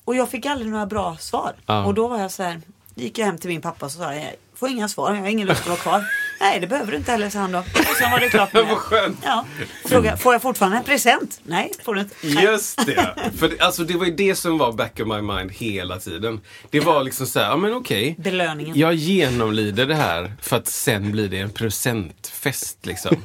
och 0.05 0.15
jag 0.15 0.29
fick 0.29 0.45
aldrig 0.45 0.71
några 0.71 0.85
bra 0.85 1.17
svar. 1.17 1.53
Ja. 1.65 1.85
Och 1.85 1.93
då 1.93 2.07
var 2.07 2.19
jag 2.19 2.31
så 2.31 2.43
här, 2.43 2.61
gick 2.95 3.17
jag 3.17 3.25
hem 3.25 3.37
till 3.37 3.49
min 3.49 3.61
pappa 3.61 3.85
och 3.85 3.91
sa 3.91 4.13
jag 4.15 4.35
får 4.55 4.69
inga 4.69 4.89
svar, 4.89 5.13
jag 5.15 5.21
har 5.21 5.27
ingen 5.27 5.47
lust 5.47 5.61
att 5.61 5.67
vara 5.67 5.77
kvar. 5.77 6.03
Nej 6.39 6.59
det 6.59 6.67
behöver 6.67 6.91
du 6.91 6.97
inte 6.97 7.11
heller, 7.11 7.29
sa 7.29 7.39
han 7.39 7.51
då. 7.51 7.59
Och 7.59 7.65
sen 7.99 8.11
var 8.11 8.19
det 8.19 8.29
klart 8.29 8.53
med 8.53 8.63
det. 8.63 8.69
Vad 8.69 8.77
skönt. 8.77 9.19
Ja. 9.23 9.45
Fråga, 9.85 10.17
får 10.17 10.33
jag 10.33 10.41
fortfarande 10.41 10.77
en 10.77 10.83
present? 10.83 11.39
Nej, 11.43 11.71
får 11.83 11.95
du 11.95 12.01
inte. 12.01 12.15
Nej. 12.23 12.43
Just 12.43 12.85
det. 12.85 13.15
För 13.37 13.49
det, 13.49 13.59
alltså, 13.59 13.83
det 13.83 13.93
var 13.97 14.05
ju 14.05 14.15
det 14.15 14.35
som 14.35 14.57
var 14.57 14.71
back 14.71 14.99
of 14.99 15.07
my 15.07 15.21
mind 15.21 15.51
hela 15.51 15.99
tiden. 15.99 16.41
Det 16.69 16.79
var 16.79 17.03
liksom 17.03 17.27
så 17.27 17.39
här, 17.39 17.45
ja 17.49 17.57
men 17.57 17.73
okej. 17.73 18.15
Belöningen. 18.17 18.77
Jag 18.79 18.93
genomlider 18.93 19.85
det 19.85 19.95
här 19.95 20.33
för 20.41 20.57
att 20.57 20.67
sen 20.67 21.11
blir 21.11 21.27
det 21.29 21.37
en 21.39 21.49
presentfest 21.51 22.85
liksom. 22.85 23.15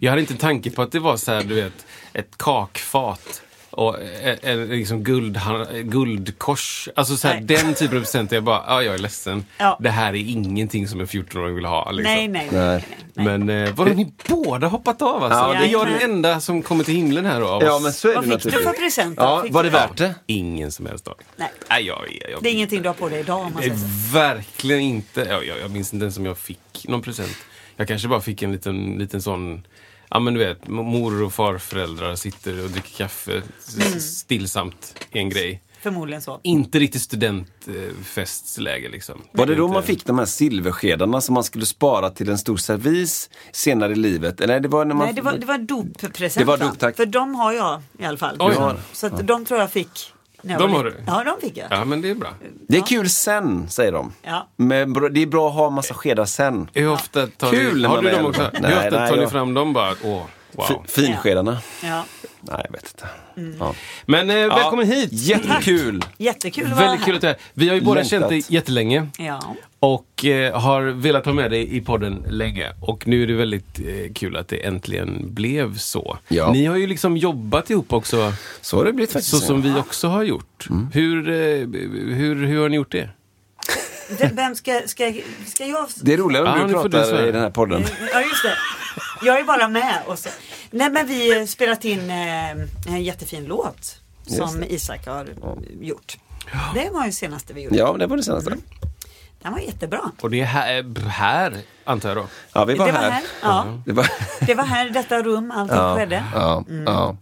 Jag 0.00 0.10
hade 0.10 0.20
inte 0.20 0.34
en 0.34 0.38
tanke 0.38 0.70
på 0.70 0.82
att 0.82 0.92
det 0.92 1.00
var 1.00 1.16
så 1.16 1.32
här, 1.32 1.42
du 1.42 1.54
vet, 1.54 1.86
ett 2.12 2.38
kakfat. 2.38 3.42
Och 3.72 3.96
en, 4.22 4.38
en 4.42 4.68
liksom 4.68 5.04
guld, 5.04 5.40
guldkors. 5.84 6.88
Alltså 6.94 7.16
så 7.16 7.28
här, 7.28 7.40
den 7.40 7.74
typen 7.74 7.96
av 7.96 8.00
presenter. 8.00 8.36
Jag 8.36 8.44
bara, 8.44 8.64
ja 8.66 8.82
jag 8.82 8.94
är 8.94 8.98
ledsen. 8.98 9.44
Ja. 9.58 9.76
Det 9.80 9.90
här 9.90 10.08
är 10.12 10.30
ingenting 10.30 10.88
som 10.88 11.00
en 11.00 11.06
14-åring 11.06 11.54
vill 11.54 11.64
ha. 11.64 11.90
Liksom. 11.90 12.14
Nej, 12.14 12.28
nej, 12.28 12.48
nej. 12.52 12.60
Nej. 12.68 12.84
nej. 13.14 13.24
Men 13.38 13.66
eh, 13.66 13.74
vadå, 13.74 13.92
ni 13.92 14.12
båda 14.28 14.66
hoppat 14.66 15.02
av 15.02 15.24
alltså? 15.24 15.38
Ja, 15.38 15.52
det 15.52 15.66
är 15.66 15.72
jag 15.72 15.86
den 15.86 16.10
enda 16.10 16.40
som 16.40 16.62
kommer 16.62 16.84
till 16.84 16.94
himlen 16.94 17.24
här 17.26 17.40
då, 17.40 17.48
av 17.48 17.62
Ja, 17.62 17.78
men 17.82 17.92
så 17.92 18.08
är 18.08 18.14
Vad 18.14 18.28
det 18.28 18.38
fick 18.40 18.52
du 18.52 18.62
för 18.62 18.72
present 18.72 19.16
då? 19.18 19.22
Ja, 19.22 19.44
var 19.50 19.62
det 19.62 19.68
du- 19.68 19.72
värt 19.72 19.96
det? 19.96 20.14
Ingen 20.26 20.72
som 20.72 20.86
helst 20.86 21.04
dag. 21.04 21.14
Nej. 21.36 21.48
Nej, 21.70 21.84
jag, 21.86 21.98
jag, 22.20 22.30
jag, 22.30 22.42
Det 22.42 22.48
är 22.48 22.52
ingenting 22.52 22.82
du 22.82 22.88
har 22.88 22.94
på 22.94 23.08
dig 23.08 23.20
idag 23.20 23.40
om 23.40 23.52
man 23.52 23.62
säger 23.62 23.76
så. 23.76 23.86
verkligen 24.18 24.80
inte. 24.80 25.20
Jag, 25.20 25.46
jag, 25.46 25.58
jag 25.60 25.70
minns 25.70 25.92
inte 25.92 26.04
ens 26.04 26.16
om 26.18 26.26
jag 26.26 26.38
fick 26.38 26.84
någon 26.88 27.02
present. 27.02 27.36
Jag 27.76 27.88
kanske 27.88 28.08
bara 28.08 28.20
fick 28.20 28.42
en 28.42 28.52
liten, 28.52 28.98
liten 28.98 29.22
sån 29.22 29.62
Ja 30.14 30.18
men 30.20 30.34
du 30.34 30.40
vet, 30.40 30.68
mor 30.68 31.22
och 31.22 31.32
farföräldrar 31.32 32.14
sitter 32.14 32.64
och 32.64 32.70
dricker 32.70 32.96
kaffe 32.96 33.32
Mm. 33.32 34.00
stillsamt 34.00 35.06
i 35.12 35.18
en 35.18 35.28
grej. 35.28 35.62
Förmodligen 35.82 36.22
så. 36.22 36.40
Inte 36.42 36.78
riktigt 36.78 37.02
studentfestläge 37.02 38.88
liksom. 38.88 39.22
Var 39.32 39.46
det 39.46 39.54
då 39.54 39.68
man 39.68 39.82
fick 39.82 40.04
de 40.04 40.18
här 40.18 40.26
silverskedarna 40.26 41.20
som 41.20 41.34
man 41.34 41.44
skulle 41.44 41.66
spara 41.66 42.10
till 42.10 42.28
en 42.28 42.38
stor 42.38 42.56
servis 42.56 43.30
senare 43.52 43.92
i 43.92 43.96
livet? 43.96 44.40
Eller 44.40 44.60
det 44.60 44.68
var 44.68 44.84
när 44.84 44.94
man... 44.94 45.06
Nej, 45.06 45.14
det 45.14 45.22
var, 45.22 45.32
det 45.32 45.46
var 45.46 45.58
doppresent. 45.58 46.34
Det 46.34 46.44
var 46.44 46.58
va? 46.58 46.64
dop, 46.66 46.78
tack. 46.78 46.96
För 46.96 47.06
de 47.06 47.34
har 47.34 47.52
jag 47.52 47.82
i 47.98 48.04
alla 48.04 48.18
fall. 48.18 48.36
Oj. 48.38 48.54
Så 48.92 49.06
att 49.06 49.26
de 49.26 49.44
tror 49.44 49.60
jag 49.60 49.70
fick 49.70 50.12
De 50.42 50.72
har 50.72 50.84
du? 50.84 50.94
Ja, 51.06 51.24
de 51.24 51.40
fick 51.48 51.56
jag. 51.56 51.66
Ja, 51.70 51.84
men 51.84 52.00
det 52.02 52.10
är 52.10 52.14
bra. 52.14 52.28
Det 52.68 52.76
är 52.76 52.82
kul 52.86 53.10
sen, 53.10 53.70
säger 53.70 53.92
de. 53.92 54.12
Ja. 54.22 54.48
Men 54.56 54.92
bra- 54.92 55.08
det 55.08 55.22
är 55.22 55.26
bra 55.26 55.48
att 55.48 55.54
ha 55.54 55.70
massa 55.70 55.94
skedar 55.94 56.24
sen. 56.24 56.70
Hur 56.74 56.88
ofta 56.90 57.26
tar 57.26 57.50
Kul 57.50 57.74
ni, 57.76 57.82
när 57.82 57.88
har 57.88 57.96
man 57.96 58.04
du 58.04 58.10
är 58.10 58.16
dem 58.16 58.26
äldre. 58.26 58.46
också? 58.46 58.60
Nej, 58.62 58.70
Hur 58.72 58.78
ofta 58.86 59.00
nej, 59.00 59.08
tar 59.10 59.16
ni 59.16 59.22
jag- 59.22 59.30
fram 59.30 59.54
dem 59.54 59.72
bara? 59.72 59.90
Åh, 60.04 60.22
wow. 60.52 60.66
F- 60.70 60.90
Finskedarna. 60.90 61.58
Ja. 61.82 62.04
Nej, 62.40 62.60
jag 62.64 62.72
vet 62.72 62.84
inte. 62.94 63.06
Mm. 63.36 63.56
Ja. 63.60 63.74
Men 64.06 64.30
eh, 64.30 64.36
välkommen 64.36 64.86
hit! 64.86 65.08
Jättekul! 65.12 66.04
Jättekul 66.18 66.64
att 66.64 66.70
vara 66.72 66.80
Väldigt 66.80 67.00
här. 67.00 67.06
kul 67.06 67.14
att 67.14 67.20
du 67.20 67.26
är 67.26 67.32
här. 67.32 67.40
Vi 67.54 67.68
har 67.68 67.74
ju 67.74 67.80
båda 67.80 68.04
känt 68.04 68.28
dig 68.28 68.44
jättelänge. 68.48 69.06
Ja. 69.18 69.56
Och 69.80 70.24
eh, 70.24 70.60
har 70.60 70.82
velat 70.82 71.26
ha 71.26 71.32
med 71.32 71.50
dig 71.50 71.76
i 71.76 71.80
podden 71.80 72.24
länge. 72.28 72.70
Och 72.80 73.06
nu 73.08 73.22
är 73.22 73.26
det 73.26 73.34
väldigt 73.34 73.78
eh, 73.78 74.12
kul 74.14 74.36
att 74.36 74.48
det 74.48 74.56
äntligen 74.66 75.34
blev 75.34 75.76
så. 75.78 76.18
Ja. 76.28 76.52
Ni 76.52 76.64
har 76.66 76.76
ju 76.76 76.86
liksom 76.86 77.16
jobbat 77.16 77.70
ihop 77.70 77.92
också, 77.92 78.32
Så 78.60 78.76
har 78.76 78.84
det 78.84 78.92
blivit 78.92 79.12
faktiskt. 79.12 79.30
så 79.30 79.46
som 79.46 79.62
vi 79.62 79.74
också 79.80 80.08
har 80.08 80.22
gjort. 80.22 80.66
Hur, 80.92 81.28
eh, 81.28 81.34
hur, 82.14 82.46
hur 82.46 82.60
har 82.62 82.68
ni 82.68 82.76
gjort 82.76 82.92
det? 82.92 83.08
Vem- 84.32 84.54
ska, 84.54 84.80
ska, 84.86 85.12
ska 85.46 85.64
jag? 85.66 85.88
Det 86.02 86.12
är 86.12 86.16
roligare 86.16 86.48
om 86.52 86.58
Ja, 86.60 86.66
du 86.66 86.72
pratar 86.72 87.28
i 87.28 87.32
den 87.32 87.42
här 87.42 87.50
podden. 87.50 87.84
Ja, 88.12 88.20
just 88.20 88.42
det. 88.42 88.54
Jag 89.24 89.40
är 89.40 89.44
bara 89.44 89.68
med. 89.68 89.98
Och 90.06 90.18
så. 90.18 90.28
Nej, 90.70 90.90
men 90.90 91.06
vi 91.06 91.38
har 91.38 91.46
spelat 91.46 91.84
in 91.84 92.10
eh, 92.10 92.50
en 92.86 93.02
jättefin 93.02 93.44
låt 93.44 93.96
som 94.26 94.60
det. 94.60 94.72
Isak 94.72 95.06
har 95.06 95.28
gjort. 95.80 96.16
Det 96.74 96.90
var 96.90 97.06
ju 97.06 97.12
senaste 97.12 97.52
vi 97.52 97.60
gjorde. 97.62 97.76
Ja, 97.76 97.96
det 97.98 98.06
var 98.06 98.16
det 98.16 98.22
senaste. 98.22 98.56
Den 99.42 99.52
var 99.52 99.58
jättebra. 99.60 100.10
Och 100.20 100.30
det 100.30 100.40
är 100.40 100.44
här, 100.44 101.08
här 101.08 101.56
antar 101.84 102.08
jag 102.08 102.18
då? 102.18 102.26
Ja, 102.52 102.64
vi 102.64 102.74
var 102.74 102.86
det 102.86 102.92
var 102.92 102.98
här. 103.00 103.10
här. 103.10 103.22
Ja, 103.42 103.78
Det 103.86 103.92
var... 103.92 104.06
det 104.46 104.54
var 104.54 104.64
här 104.64 104.86
i 104.86 104.90
detta 104.90 105.22
rum 105.22 105.50
allting 105.50 105.76
Ja, 105.76 105.96
skedde. 105.96 106.24
ja, 106.34 106.64
ja. 106.86 107.16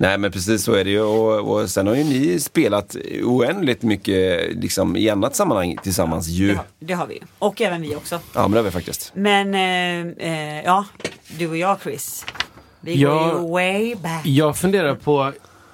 Nej 0.00 0.18
men 0.18 0.32
precis 0.32 0.62
så 0.64 0.72
är 0.72 0.84
det 0.84 0.90
ju 0.90 1.00
och, 1.00 1.50
och 1.60 1.70
sen 1.70 1.86
har 1.86 1.94
ju 1.94 2.04
ni 2.04 2.40
spelat 2.40 2.96
oändligt 3.24 3.82
mycket 3.82 4.40
liksom, 4.56 4.96
i 4.96 5.08
annat 5.10 5.36
sammanhang 5.36 5.76
tillsammans 5.82 6.28
ju. 6.28 6.48
Det 6.48 6.54
har, 6.54 6.64
det 6.78 6.92
har 6.94 7.06
vi 7.06 7.14
ju. 7.14 7.20
Och 7.38 7.60
även 7.60 7.82
vi 7.82 7.96
också. 7.96 8.20
Ja 8.34 8.42
men 8.42 8.50
det 8.50 8.58
har 8.58 8.64
vi 8.64 8.70
faktiskt. 8.70 9.12
Men 9.14 9.54
eh, 9.54 10.28
eh, 10.58 10.62
ja, 10.64 10.84
du 11.38 11.48
och 11.48 11.56
jag 11.56 11.80
Chris. 11.82 12.24
Vi 12.80 12.94
Ja. 12.94 13.14
går 13.34 13.42
ju 13.42 13.48
way 13.50 13.94
back. 13.94 14.26
Jag 14.26 14.56
funderar 14.56 14.94
på 14.94 15.32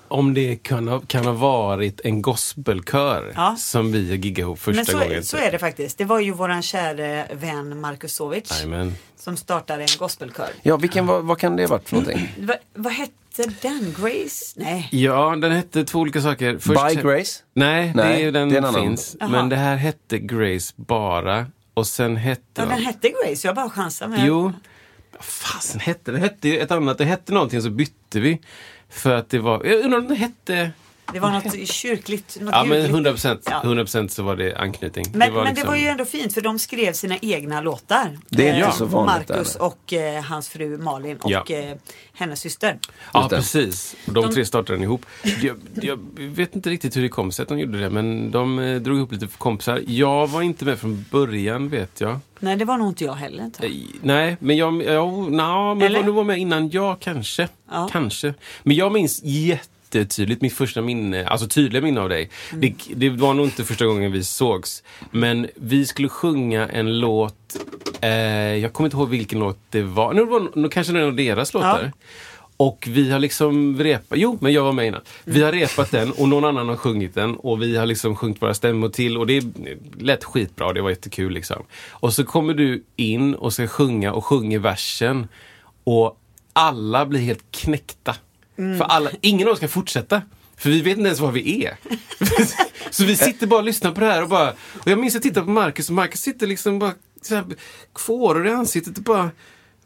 om 0.08 0.34
det 0.34 0.56
kan 0.56 0.88
ha, 0.88 1.00
kan 1.00 1.24
ha 1.26 1.32
varit 1.32 2.00
en 2.04 2.22
gospelkör 2.22 3.32
Ja. 3.36 3.56
som 3.58 3.92
vi 3.92 3.98
giggade 4.16 4.40
ihop 4.40 4.58
första 4.58 4.76
Men 4.78 4.86
så, 4.86 4.98
gången. 4.98 5.24
så 5.24 5.36
är 5.36 5.52
det 5.52 5.58
faktiskt. 5.58 5.98
Det 5.98 6.04
var 6.04 6.20
ju 6.20 6.30
våran 6.32 6.62
käre 6.62 7.26
vän 7.32 7.80
Marcus 7.80 8.14
Sovic 8.14 8.50
Jajamän. 8.50 8.94
som 9.18 9.36
startade 9.36 9.82
en 9.82 9.88
gospelkör. 9.98 10.48
Ja, 10.62 10.76
vilken, 10.76 11.06
vad, 11.06 11.24
vad 11.24 11.38
kan 11.38 11.56
det 11.56 11.62
ha 11.62 11.68
varit 11.68 11.88
för 11.88 11.96
någonting? 11.96 12.28
Va, 12.38 12.54
vad 12.74 12.92
hette 13.42 13.68
den? 13.68 13.94
Grace? 14.00 14.54
Nej. 14.56 14.88
Ja, 14.92 15.36
den 15.36 15.52
hette 15.52 15.84
två 15.84 15.98
olika 15.98 16.20
saker. 16.20 16.58
Först 16.58 16.88
By 16.88 17.02
Grace? 17.02 17.42
Nej, 17.54 17.92
Nej, 17.94 18.08
det 18.08 18.14
är 18.14 18.18
ju 18.24 18.30
den 18.30 18.48
det 18.48 18.54
är 18.54 18.58
en 18.58 18.64
annan. 18.64 18.82
finns. 18.82 19.16
Jaha. 19.20 19.28
Men 19.28 19.48
det 19.48 19.56
här 19.56 19.76
hette 19.76 20.18
Grace 20.18 20.72
bara. 20.76 21.46
Och 21.74 21.86
sen 21.86 22.16
hette... 22.16 22.42
Ja, 22.54 22.62
den 22.66 22.78
hette 22.82 23.08
Grace. 23.08 23.46
Jag 23.48 23.54
bara 23.54 23.70
chansade. 23.70 24.10
Men 24.16 24.26
Jo. 24.26 24.52
Vad 25.12 25.24
fasen 25.24 25.80
hette 25.80 26.12
det? 26.12 26.18
hette 26.18 26.48
ju 26.48 26.58
ett 26.58 26.70
annat. 26.70 26.98
Det 26.98 27.04
hette 27.04 27.32
någonting 27.32 27.62
så 27.62 27.70
bytte 27.70 28.20
vi. 28.20 28.40
För 28.90 29.14
att 29.14 29.28
det 29.30 29.38
var... 29.38 29.64
Jag 29.64 29.84
undrar 29.84 29.98
om 29.98 30.08
det 30.08 30.14
hette... 30.14 30.70
Det 31.12 31.20
var 31.20 31.30
något 31.30 31.68
kyrkligt. 31.68 32.36
Något 32.40 32.52
Ja 32.54 32.64
men 32.64 32.72
ljudligt. 32.78 32.90
100 32.94 33.10
procent. 33.10 33.40
Ja. 33.50 33.60
100 33.64 33.84
procent 33.84 34.12
så 34.12 34.22
var 34.22 34.36
det 34.36 34.54
anknytning. 34.56 35.06
Men, 35.12 35.28
det 35.28 35.34
var 35.34 35.44
men 35.44 35.54
det 35.54 35.60
liksom- 35.60 35.68
var 35.70 35.76
ju 35.76 35.86
ändå 35.86 36.04
fint 36.04 36.34
för 36.34 36.40
de 36.40 36.58
skrev 36.58 36.92
sina 36.92 37.16
egna 37.22 37.60
låtar. 37.60 38.18
Det 38.28 38.48
är 38.48 38.54
inte 38.54 38.66
Eh, 38.66 38.72
så 38.74 38.84
vanligt 38.84 39.28
Marcus 39.28 39.56
och 39.56 39.92
eh, 39.92 40.22
hans 40.24 40.48
fru 40.48 40.78
Malin 40.78 41.16
och 41.16 41.30
Ja. 41.30 41.44
eh, 41.48 41.76
hennes 42.12 42.40
syster. 42.40 42.78
Ja, 43.14 43.26
det. 43.30 43.36
precis. 43.36 43.96
De, 44.04 44.14
De- 44.14 44.34
tre 44.34 44.44
startade 44.44 44.76
den 44.78 44.82
ihop. 44.82 45.06
Jag, 45.42 45.56
jag 45.82 45.98
vet 46.16 46.56
inte 46.56 46.70
riktigt 46.70 46.96
hur 46.96 47.02
det 47.02 47.08
kom 47.08 47.32
sig 47.32 47.42
att 47.42 47.48
de 47.48 47.58
gjorde 47.58 47.80
det, 47.80 47.90
men 47.90 48.30
de 48.30 48.58
eh, 48.58 48.80
drog 48.80 48.96
ihop 48.96 49.12
lite 49.12 49.26
kompisar. 49.38 49.82
Jag 49.86 50.26
var 50.26 50.42
inte 50.42 50.64
med 50.64 50.78
från 50.78 51.04
början, 51.10 51.68
vet 51.68 52.00
jag. 52.00 52.18
Nej, 52.40 52.56
det 52.56 52.64
var 52.64 52.76
nog 52.78 52.88
inte 52.88 53.04
jag 53.04 53.14
heller. 53.14 53.50
jag. 53.60 53.70
Nej, 54.02 54.36
men 54.40 54.56
jag... 54.56 54.82
Ja, 54.82 55.26
na, 55.30 55.74
men 55.74 55.86
Eller? 55.86 55.98
var, 55.98 56.06
du 56.06 56.12
var 56.12 56.24
med 56.24 56.38
innan 56.38 56.70
jag, 56.70 57.00
kanske. 57.00 57.48
Ja. 57.70 57.88
Kanske. 57.92 58.34
Men 58.62 58.76
jag 58.76 58.92
minns 58.92 59.22
jättetydligt 59.94 60.42
mitt 60.42 60.52
första 60.52 60.82
minne, 60.82 61.26
alltså 61.26 61.48
tydliga 61.48 61.82
minne 61.82 62.00
av 62.00 62.08
dig. 62.08 62.30
Mm. 62.52 62.60
Det, 62.60 62.94
det 62.94 63.10
var 63.10 63.34
nog 63.34 63.46
inte 63.46 63.64
första 63.64 63.86
gången 63.86 64.12
vi 64.12 64.24
sågs. 64.24 64.82
Men 65.10 65.48
vi 65.54 65.86
skulle 65.86 66.08
sjunga 66.08 66.68
en 66.68 66.98
låt, 67.00 67.56
eh, 68.00 68.10
jag 68.56 68.72
kommer 68.72 68.86
inte 68.86 68.96
ihåg 68.96 69.08
vilken 69.08 69.38
låt 69.38 69.58
det 69.70 69.82
var. 69.82 70.14
Nu 70.14 70.24
var 70.24 70.62
det 70.62 70.68
kanske 70.68 70.92
någon 70.92 71.02
av 71.02 71.16
deras 71.16 71.54
låtar. 71.54 71.92
Och 72.58 72.88
vi 72.90 73.10
har 73.10 73.18
liksom 73.18 73.78
repat, 73.78 74.18
jo 74.18 74.38
men 74.40 74.52
jag 74.52 74.64
var 74.64 74.72
med 74.72 74.86
innan. 74.86 75.00
Vi 75.24 75.42
har 75.42 75.52
repat 75.52 75.90
den 75.90 76.12
och 76.12 76.28
någon 76.28 76.44
annan 76.44 76.68
har 76.68 76.76
sjungit 76.76 77.14
den 77.14 77.36
och 77.36 77.62
vi 77.62 77.76
har 77.76 77.86
liksom 77.86 78.16
sjungit 78.16 78.42
våra 78.42 78.54
stämmor 78.54 78.88
till 78.88 79.18
och 79.18 79.26
det 79.26 79.44
lät 79.98 80.24
skitbra, 80.24 80.72
det 80.72 80.82
var 80.82 80.90
jättekul 80.90 81.32
liksom. 81.32 81.62
Och 81.90 82.12
så 82.12 82.24
kommer 82.24 82.54
du 82.54 82.84
in 82.96 83.34
och 83.34 83.52
ska 83.52 83.66
sjunga 83.66 84.12
och 84.12 84.24
sjunger 84.24 84.58
versen 84.58 85.28
och 85.84 86.18
alla 86.52 87.06
blir 87.06 87.20
helt 87.20 87.44
knäckta. 87.50 88.14
För 88.56 88.84
alla, 88.84 89.10
ingen 89.20 89.48
av 89.48 89.52
oss 89.52 89.60
kan 89.60 89.68
fortsätta. 89.68 90.22
För 90.56 90.70
vi 90.70 90.82
vet 90.82 90.98
inte 90.98 91.08
ens 91.08 91.20
var 91.20 91.32
vi 91.32 91.64
är. 91.64 91.76
så 92.90 93.04
vi 93.04 93.16
sitter 93.16 93.46
bara 93.46 93.60
och 93.60 93.66
lyssnar 93.66 93.92
på 93.92 94.00
det 94.00 94.06
här 94.06 94.22
och 94.22 94.28
bara... 94.28 94.50
Och 94.50 94.86
jag 94.86 94.98
minns 94.98 95.12
att 95.12 95.14
jag 95.14 95.22
tittade 95.22 95.46
på 95.46 95.52
Marcus 95.52 95.88
och 95.88 95.94
Marcus 95.94 96.20
sitter 96.20 96.46
liksom 96.46 96.78
bara 96.78 96.92
så 97.22 97.34
här, 97.34 97.44
fåror 97.98 98.46
i 98.46 98.50
ansiktet 98.50 98.98
och 98.98 99.04
bara... 99.04 99.30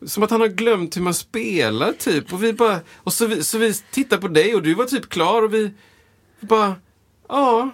Som 0.06 0.22
att 0.22 0.30
han 0.30 0.40
har 0.40 0.48
glömt 0.48 0.96
hur 0.96 1.02
man 1.02 1.14
spelar 1.14 1.92
typ. 1.92 2.32
Och 2.32 2.44
vi 2.44 2.52
bara... 2.52 2.80
Och 2.96 3.12
så 3.12 3.26
vi, 3.26 3.44
så 3.44 3.58
vi 3.58 3.74
tittar 3.74 4.18
på 4.18 4.28
dig 4.28 4.54
och 4.54 4.62
du 4.62 4.74
var 4.74 4.84
typ 4.84 5.08
klar 5.08 5.42
och 5.42 5.54
vi 5.54 5.70
bara... 6.40 6.74
Ja. 7.28 7.70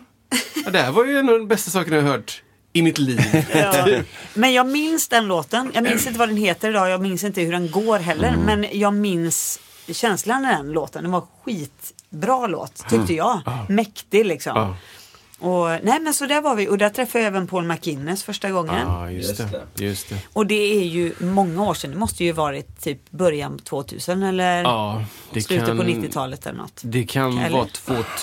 ja 0.64 0.70
det 0.70 0.78
här 0.78 0.92
var 0.92 1.04
ju 1.04 1.18
en 1.18 1.28
av 1.28 1.38
de 1.38 1.48
bästa 1.48 1.70
sakerna 1.70 1.96
jag 1.96 2.02
har 2.02 2.10
hört 2.10 2.42
i 2.72 2.82
mitt 2.82 2.98
liv. 2.98 3.20
Ja. 3.54 3.86
Men 4.34 4.52
jag 4.52 4.66
minns 4.66 5.08
den 5.08 5.26
låten. 5.26 5.70
Jag 5.74 5.84
minns 5.84 6.06
inte 6.06 6.18
vad 6.18 6.28
den 6.28 6.36
heter 6.36 6.70
idag. 6.70 6.90
Jag 6.90 7.02
minns 7.02 7.24
inte 7.24 7.40
hur 7.40 7.52
den 7.52 7.70
går 7.70 7.98
heller. 7.98 8.28
Mm. 8.28 8.40
Men 8.40 8.78
jag 8.78 8.94
minns 8.94 9.60
känslan 9.94 10.44
i 10.44 10.48
den 10.48 10.72
låten. 10.72 11.04
Det 11.04 11.10
var 11.10 11.22
skitbra 11.44 12.46
låt 12.46 12.88
tyckte 12.88 13.14
jag. 13.14 13.40
Mäktig 13.68 14.26
liksom. 14.26 14.52
Ja. 14.56 14.76
Och, 15.38 15.66
nej 15.82 16.00
men 16.00 16.14
så 16.14 16.26
där 16.26 16.40
var 16.40 16.54
vi 16.54 16.68
och 16.68 16.78
där 16.78 16.88
träffade 16.88 17.24
jag 17.24 17.28
även 17.28 17.46
Paul 17.46 17.64
McInnes 17.64 18.24
första 18.24 18.50
gången. 18.50 18.86
Ja, 18.86 19.10
just 19.10 19.28
Just 19.28 19.52
det. 19.52 19.66
Just 19.84 20.08
det. 20.08 20.18
Och 20.32 20.46
det 20.46 20.80
är 20.80 20.84
ju 20.84 21.12
många 21.18 21.62
år 21.62 21.74
sedan. 21.74 21.90
Det 21.90 21.96
måste 21.96 22.24
ju 22.24 22.32
varit 22.32 22.82
typ 22.82 23.10
början 23.10 23.58
på 23.58 23.64
2000 23.64 24.22
eller 24.22 24.62
Ja, 24.62 25.04
det 25.32 25.42
slutet 25.42 25.66
kan... 25.66 25.76
på 25.76 25.82
90-talet 25.82 26.46
eller 26.46 26.58
något. 26.58 26.80
Det 26.84 27.04
kan 27.04 27.38
Eller? 27.38 27.56
vara 27.56 27.66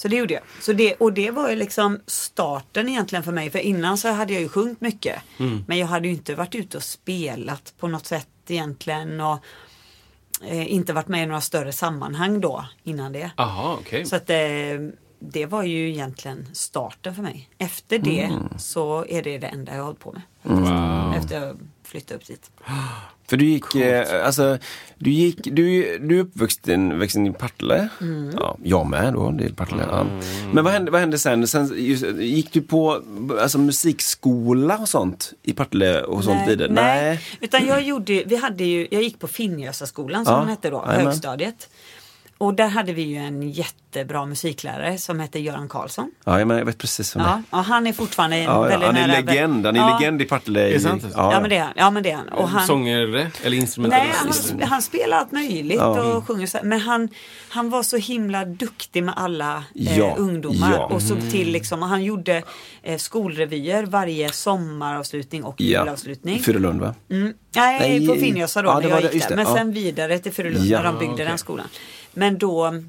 Så 0.00 0.08
det 0.08 0.16
gjorde 0.16 0.34
jag. 0.34 0.42
Så 0.60 0.72
det, 0.72 0.94
och 0.94 1.12
det 1.12 1.30
var 1.30 1.50
ju 1.50 1.56
liksom 1.56 2.00
starten 2.06 2.88
egentligen 2.88 3.22
för 3.22 3.32
mig. 3.32 3.50
För 3.50 3.58
innan 3.58 3.98
så 3.98 4.08
hade 4.08 4.32
jag 4.32 4.42
ju 4.42 4.48
sjungit 4.48 4.80
mycket. 4.80 5.22
Men 5.66 5.78
jag 5.78 5.86
hade 5.86 6.08
ju 6.08 6.14
inte 6.14 6.34
varit 6.34 6.54
ute 6.54 6.76
och 6.76 6.82
spelat 6.82 7.74
på 7.78 7.88
något 7.88 8.06
sätt 8.06 8.28
egentligen. 8.48 9.20
Och 9.20 9.38
eh, 10.44 10.72
inte 10.72 10.92
varit 10.92 11.08
med 11.08 11.22
i 11.22 11.26
några 11.26 11.40
större 11.40 11.72
sammanhang 11.72 12.40
då 12.40 12.64
innan 12.82 13.12
det. 13.12 13.30
Aha, 13.36 13.78
okej. 13.80 14.06
Så 14.06 14.16
att 14.16 14.30
eh, 14.30 14.36
det 15.18 15.46
var 15.46 15.62
ju 15.62 15.90
egentligen 15.90 16.48
starten 16.52 17.14
för 17.14 17.22
mig. 17.22 17.48
Efter 17.58 17.98
det 17.98 18.32
så 18.58 19.04
är 19.08 19.22
det 19.22 19.38
det 19.38 19.46
enda 19.46 19.72
jag 19.72 19.78
har 19.78 19.84
hållit 19.84 20.00
på 20.00 20.12
med. 20.12 20.22
faktiskt. 20.42 21.24
Efter 21.24 21.46
jag 21.46 21.58
flytta 21.84 22.14
upp 22.14 22.26
dit. 22.26 22.50
För 23.30 23.36
du 23.36 23.44
gick, 23.44 23.74
eh, 23.74 24.26
alltså, 24.26 24.58
du 24.98 25.10
gick, 25.10 25.38
du, 25.44 25.98
du 25.98 26.18
är 26.18 26.22
uppvuxen 26.22 26.98
vuxen 26.98 27.26
i 27.26 27.32
Partille. 27.32 27.88
Mm. 28.00 28.30
Ja, 28.36 28.56
jag 28.62 28.86
med 28.86 29.12
då, 29.12 29.30
det 29.30 29.44
är 29.44 29.48
Partille. 29.48 29.84
Ja. 29.90 30.06
Men 30.52 30.64
vad 30.64 30.72
hände, 30.72 30.90
vad 30.90 31.00
hände 31.00 31.18
sen? 31.18 31.46
sen 31.46 31.72
just, 31.76 32.04
gick 32.18 32.52
du 32.52 32.60
på 32.62 33.02
alltså, 33.40 33.58
musikskola 33.58 34.78
och 34.78 34.88
sånt 34.88 35.32
i 35.42 35.52
Partille 35.52 36.02
och 36.02 36.24
sånt 36.24 36.48
vidare? 36.48 36.72
nej. 36.72 37.20
Utan 37.40 37.66
jag 37.66 37.82
gjorde, 37.82 38.22
vi 38.26 38.36
hade 38.36 38.64
ju, 38.64 38.88
jag 38.90 39.02
gick 39.02 39.18
på 39.18 39.28
Finnjösaskolan 39.28 40.24
som 40.24 40.34
Ja, 40.34 40.40
den 40.40 40.48
hette 40.48 40.70
då, 40.70 40.84
jajamän. 40.86 41.06
högstadiet. 41.06 41.68
Och 42.40 42.54
där 42.54 42.68
hade 42.68 42.92
vi 42.92 43.02
ju 43.02 43.16
en 43.16 43.50
jättebra 43.50 44.26
musiklärare 44.26 44.98
som 44.98 45.20
hette 45.20 45.38
Göran 45.38 45.68
Karlsson. 45.68 46.10
Ja, 46.24 46.44
men 46.44 46.58
jag 46.58 46.64
vet 46.64 46.78
precis 46.78 47.16
vem 47.16 47.22
det 47.22 47.28
är. 47.28 47.42
Ja, 47.50 47.58
och 47.58 47.64
han 47.64 47.86
är 47.86 47.92
fortfarande 47.92 48.36
en 48.36 48.42
Ja, 48.42 48.50
ja, 48.50 48.60
väldigt 48.60 48.86
han 48.86 48.96
är 48.96 49.06
nära 49.08 49.20
legend, 49.20 49.66
han 49.66 49.76
är 49.76 49.80
ja. 49.80 49.98
legend 49.98 50.22
i 50.22 50.24
Partille. 50.24 50.68
Är 50.68 50.72
det 50.72 50.80
sant? 50.80 51.02
Ja, 51.14 51.32
Ja, 51.32 51.40
men 51.40 51.50
det 51.50 51.56
är 51.56 51.62
han. 51.62 51.72
Ja, 51.76 51.90
men 51.90 52.02
det 52.02 52.10
är 52.10 52.16
han. 52.16 52.28
Och 52.28 52.48
han 52.48 52.66
Sångare 52.66 53.02
eller 53.02 53.30
Nej, 53.44 53.58
instrumentalist? 53.58 54.50
han, 54.50 54.62
han 54.68 54.82
spelar 54.82 55.16
allt 55.16 55.32
möjligt 55.32 55.78
Ja. 55.78 56.02
och 56.16 56.26
sjunger 56.26 56.46
så 56.46 56.58
här. 56.58 56.64
Men 56.64 56.80
han, 56.80 57.08
han 57.48 57.70
var 57.70 57.82
så 57.82 57.96
himla 57.96 58.44
duktig 58.44 59.04
med 59.04 59.14
alla 59.16 59.56
eh, 59.56 59.98
Ja, 59.98 60.14
ungdomar 60.18 60.72
ja. 60.72 60.84
och 60.86 61.02
såg 61.02 61.30
till 61.30 61.52
liksom, 61.52 61.82
och 61.82 61.88
han 61.88 62.04
gjorde 62.04 62.42
eh, 62.82 62.96
skolrevyer 62.98 63.82
varje 63.86 64.32
sommaravslutning 64.32 65.44
och 65.44 65.60
ja. 65.60 65.80
julavslutning. 65.80 66.38
Furulund 66.38 66.80
va? 66.80 66.94
Mm. 67.10 67.32
Nej, 67.56 67.98
Nej, 67.98 68.08
på 68.08 68.14
Finnjösa 68.14 68.62
då 68.62 68.68
ja, 68.68 68.80
när 68.80 68.88
jag 68.88 69.14
gick 69.14 69.28
där. 69.28 69.36
Men 69.36 69.46
ja. 69.46 69.54
sen 69.56 69.72
vidare 69.72 70.18
till 70.18 70.32
Furulund 70.32 70.64
Ja, 70.66 70.78
när 70.78 70.84
de 70.84 70.98
byggde 70.98 71.14
okej. 71.14 71.26
den 71.26 71.38
skolan. 71.38 71.66
Men 72.12 72.38
då, 72.38 72.82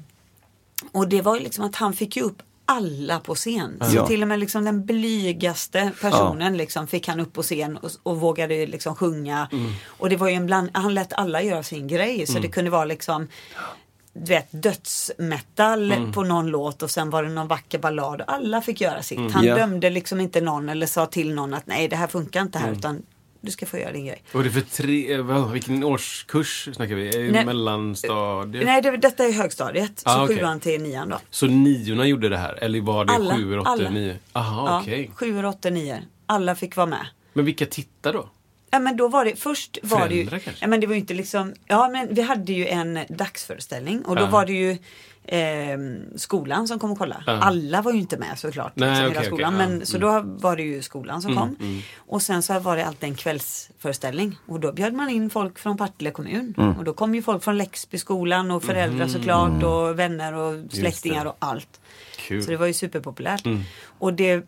och 0.92 1.08
det 1.08 1.22
var 1.22 1.36
ju 1.36 1.42
liksom 1.42 1.64
att 1.64 1.76
han 1.76 1.92
fick 1.92 2.16
ju 2.16 2.22
upp 2.22 2.42
alla 2.64 3.20
på 3.20 3.34
scen. 3.34 3.78
Så 3.90 3.96
Ja. 3.96 4.06
till 4.06 4.22
och 4.22 4.28
med 4.28 4.38
liksom 4.40 4.64
den 4.64 4.84
blygaste 4.86 5.90
personen 6.00 6.56
liksom 6.56 6.86
fick 6.86 7.08
han 7.08 7.20
upp 7.20 7.32
på 7.32 7.42
scen 7.42 7.76
och, 7.76 7.90
och 8.02 8.20
vågade 8.20 8.66
liksom 8.66 8.94
sjunga. 8.94 9.48
Mm. 9.52 9.72
Och 9.86 10.10
det 10.10 10.16
var 10.16 10.28
ju 10.28 10.34
en 10.34 10.46
bland, 10.46 10.70
han 10.72 10.94
lät 10.94 11.12
alla 11.12 11.42
göra 11.42 11.62
sin 11.62 11.88
grej. 11.88 12.26
Så 12.26 12.38
det 12.38 12.48
kunde 12.48 12.70
vara 12.70 12.84
liksom 12.84 13.28
du 14.14 14.24
vet, 14.24 14.48
dödsmetal 14.50 15.92
Mm. 15.92 16.12
på 16.12 16.22
någon 16.22 16.46
låt 16.46 16.82
och 16.82 16.90
sen 16.90 17.10
var 17.10 17.22
det 17.22 17.28
någon 17.28 17.48
vacker 17.48 17.78
ballad. 17.78 18.22
Alla 18.26 18.62
fick 18.62 18.80
göra 18.80 19.02
sitt. 19.02 19.32
Han 19.32 19.44
Ja. 19.44 19.54
dömde 19.56 19.90
liksom 19.90 20.20
inte 20.20 20.40
någon 20.40 20.68
eller 20.68 20.86
sa 20.86 21.06
till 21.06 21.34
någon 21.34 21.54
att 21.54 21.66
nej 21.66 21.88
det 21.88 21.96
här 21.96 22.06
funkar 22.06 22.42
inte 22.42 22.58
Mm. 22.58 22.68
här 22.70 22.76
utan 22.78 23.02
du 23.42 23.50
ska 23.50 23.66
få 23.66 23.78
göra 23.78 23.92
din 23.92 24.06
grej. 24.06 24.22
Vad 24.32 24.40
är 24.40 24.44
det 24.50 24.54
för 24.54 24.82
tre, 24.82 25.12
eh, 25.12 25.22
vad, 25.22 25.50
vilken 25.52 25.84
årskurs 25.84 26.68
snackar 26.74 26.94
vi? 26.94 27.10
Det 27.10 27.32
Nej. 27.32 27.44
Mellanstadiet? 27.44 28.64
Nej, 28.66 28.82
det, 28.82 28.96
detta 28.96 29.24
är 29.24 29.32
högstadiet. 29.32 30.02
Ah, 30.04 30.14
så 30.16 30.24
okej. 30.24 30.36
sjuan 30.38 30.60
till 30.60 30.82
nian 30.82 31.08
då. 31.08 31.18
Så 31.30 31.46
niorna 31.46 32.06
gjorde 32.06 32.28
det 32.28 32.36
här? 32.36 32.54
Eller 32.64 32.80
var 32.80 33.04
det 33.04 33.12
Alla, 33.12 33.34
sjuor, 33.36 33.58
åttor, 33.58 33.70
alla. 33.70 33.90
nio? 33.90 34.16
Aha, 34.32 34.68
Ja, 34.68 34.80
okej. 34.80 35.10
Sjuor, 35.14 35.44
åttor, 35.44 35.70
nior. 35.70 35.98
Alla 36.26 36.54
fick 36.54 36.76
vara 36.76 36.86
med. 36.86 37.06
Men 37.32 37.44
vilka 37.44 37.66
tittar 37.66 38.12
då? 38.12 38.28
Ja 38.70 38.78
men 38.78 38.96
då 38.96 39.08
var 39.08 39.24
det, 39.24 39.36
först 39.36 39.78
var 39.82 40.08
det 40.08 40.14
ju, 40.14 40.20
Föräldrar 40.24 40.38
kanske? 40.38 40.64
ja 40.64 40.68
men 40.68 40.80
det 40.80 40.86
var 40.86 40.94
ju 40.94 41.00
inte 41.00 41.14
liksom, 41.14 41.54
ja 41.66 41.88
men 41.88 42.14
vi 42.14 42.22
hade 42.22 42.52
ju 42.52 42.66
en 42.66 42.98
dagsföreställning 43.08 44.02
och 44.02 44.16
då 44.16 44.22
Ja. 44.22 44.26
var 44.30 44.46
det 44.46 44.52
ju 44.52 44.78
eh, 45.24 45.78
skolan 46.16 46.68
som 46.68 46.78
kom 46.78 46.92
och 46.92 46.98
kollade. 46.98 47.22
Ja. 47.26 47.32
Alla 47.32 47.82
var 47.82 47.92
ju 47.92 47.98
inte 47.98 48.16
med 48.16 48.38
såklart. 48.38 48.72
Nej, 48.74 48.88
liksom, 48.88 49.06
okej, 49.06 49.14
hela 49.14 49.26
skolan. 49.26 49.54
okej, 49.54 49.64
ja. 49.64 49.68
Men, 49.78 49.86
Så 49.86 49.98
då 49.98 50.20
var 50.24 50.56
det 50.56 50.62
ju 50.62 50.82
skolan 50.82 51.22
som 51.22 51.36
kom. 51.36 51.82
Och 51.96 52.22
sen 52.22 52.42
så 52.42 52.58
var 52.58 52.76
det 52.76 52.86
alltid 52.86 53.08
en 53.08 53.14
kvällsföreställning. 53.14 54.36
Och 54.46 54.60
då 54.60 54.72
bjöd 54.72 54.94
man 54.94 55.10
in 55.10 55.30
folk 55.30 55.58
från 55.58 55.76
Partille 55.76 56.10
kommun. 56.10 56.54
Och 56.78 56.84
då 56.84 56.92
kom 56.92 57.14
ju 57.14 57.22
folk 57.22 57.44
från 57.44 57.58
Läxbyskolan 57.58 58.50
och 58.50 58.62
föräldrar 58.62 59.06
såklart 59.06 59.62
och 59.62 59.98
vänner 59.98 60.32
och 60.34 60.72
släktingar 60.72 61.26
och 61.26 61.36
allt. 61.38 61.80
Kul. 62.16 62.42
Så 62.42 62.50
det 62.50 62.56
var 62.56 62.66
ju 62.66 62.72
superpopulärt. 62.72 63.44
Och 63.98 64.14
det, 64.14 64.46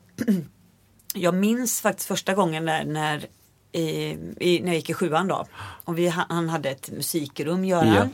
jag 1.14 1.34
minns 1.34 1.80
faktiskt 1.80 2.08
första 2.08 2.34
gången 2.34 2.64
där 2.64 2.84
när, 2.84 3.26
i, 3.72 4.18
i, 4.40 4.60
när 4.60 4.66
jag 4.66 4.76
gick 4.76 4.90
i 4.90 4.94
sjuan 4.94 5.28
då. 5.28 5.46
Och 5.84 5.98
vi, 5.98 6.08
han 6.08 6.48
hade 6.48 6.70
ett 6.70 6.90
musikrum, 6.90 7.64
Göran. 7.64 7.94
Ja. 7.94 8.08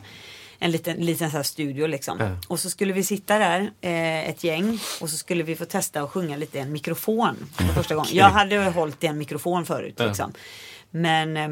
En 0.62 0.70
liten, 0.70 0.96
liten 0.96 1.30
så 1.30 1.36
här 1.36 1.42
studio 1.42 1.86
liksom. 1.86 2.18
Ja. 2.20 2.36
Och 2.48 2.60
så 2.60 2.70
skulle 2.70 2.92
vi 2.92 3.02
sitta 3.04 3.38
där, 3.38 3.60
eh, 3.80 4.28
ett 4.28 4.44
gäng. 4.44 4.78
Och 5.00 5.10
så 5.10 5.16
skulle 5.16 5.42
vi 5.42 5.56
få 5.56 5.64
testa 5.64 6.02
att 6.02 6.10
sjunga 6.10 6.36
lite 6.36 6.58
i 6.58 6.60
en 6.60 6.72
mikrofon. 6.72 7.36
För 7.56 7.64
första 7.64 7.94
gången. 7.94 8.10
Jag 8.12 8.30
hade 8.30 8.58
hållit 8.58 9.04
i 9.04 9.06
en 9.06 9.18
mikrofon 9.18 9.66
förut. 9.66 9.94
Liksom. 9.98 10.32
Men 10.90 11.36
eh, 11.36 11.50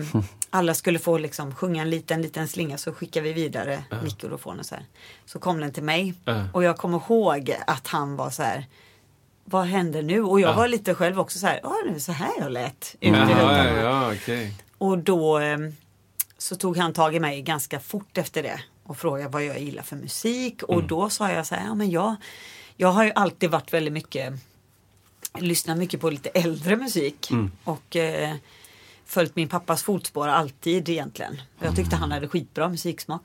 alla 0.51 0.75
skulle 0.75 0.99
få 0.99 1.19
liksom 1.19 1.55
sjunga 1.55 1.83
en 1.83 1.91
liten, 1.91 2.23
liten 2.23 2.49
slinga 2.49 2.79
så 2.79 2.93
skickade 2.93 3.25
vi 3.25 3.33
vidare 3.33 3.83
mikrofonen 4.03 4.65
så 4.65 4.75
här. 4.75 4.85
Så 5.27 5.39
kom 5.39 5.61
den 5.61 5.73
till 5.73 5.83
mig. 5.83 6.15
Ja. 6.25 6.45
Och 6.53 6.65
jag 6.65 6.77
kommer 6.77 6.99
ihåg 6.99 7.57
att 7.67 7.87
han 7.87 8.17
var 8.17 8.31
så 8.31 8.43
här 8.43 8.67
vad 9.45 9.65
händer 9.67 10.03
nu? 10.03 10.23
Och 10.23 10.41
jag 10.41 10.51
Ja. 10.51 10.55
var 10.57 10.69
lite 10.69 10.95
själv 10.95 11.21
också 11.21 11.39
så 11.39 11.47
här, 11.47 11.61
ja 11.63 11.77
det 11.89 11.95
är 11.95 11.99
så 11.99 12.13
här 12.13 12.31
jag 12.39 12.53
lät. 12.53 12.95
Ut 13.01 13.13
ja, 13.17 13.65
ja, 13.83 14.13
okej. 14.13 14.55
Och 14.79 14.99
då 14.99 15.39
eh, 15.39 15.59
så 16.39 16.57
tog 16.57 16.77
han 16.77 16.93
tag 16.93 17.15
i 17.15 17.21
mig 17.21 17.43
ganska 17.43 17.81
fort 17.81 18.19
efter 18.19 18.43
det 18.43 18.61
och 18.89 18.97
frågade 18.99 19.29
vad 19.29 19.45
jag 19.45 19.61
gillar 19.61 19.83
för 19.83 19.97
musik. 19.97 20.63
Och 20.63 20.85
då 20.85 21.11
sa 21.11 21.31
jag 21.31 21.47
så 21.47 21.55
här, 21.55 21.67
ja 21.67 21.75
men 21.75 21.91
jag, 21.91 22.17
jag 22.77 22.89
har 22.93 23.05
ju 23.05 23.13
alltid 23.15 23.51
varit 23.51 23.73
väldigt 23.73 23.93
mycket, 23.93 24.33
lyssnat 25.39 25.79
mycket 25.79 26.01
på 26.01 26.11
lite 26.11 26.29
äldre 26.29 26.77
musik. 26.77 27.29
Och 27.65 27.97
eh, 27.97 28.35
följt 29.07 29.37
min 29.37 29.49
pappas 29.49 29.83
fotspår 29.83 30.29
alltid 30.29 30.89
egentligen. 30.89 31.43
Jag 31.61 31.77
tyckte 31.77 31.97
han 31.97 32.13
hade 32.13 32.29
skitbra 32.29 32.69
musiksmak. 32.69 33.23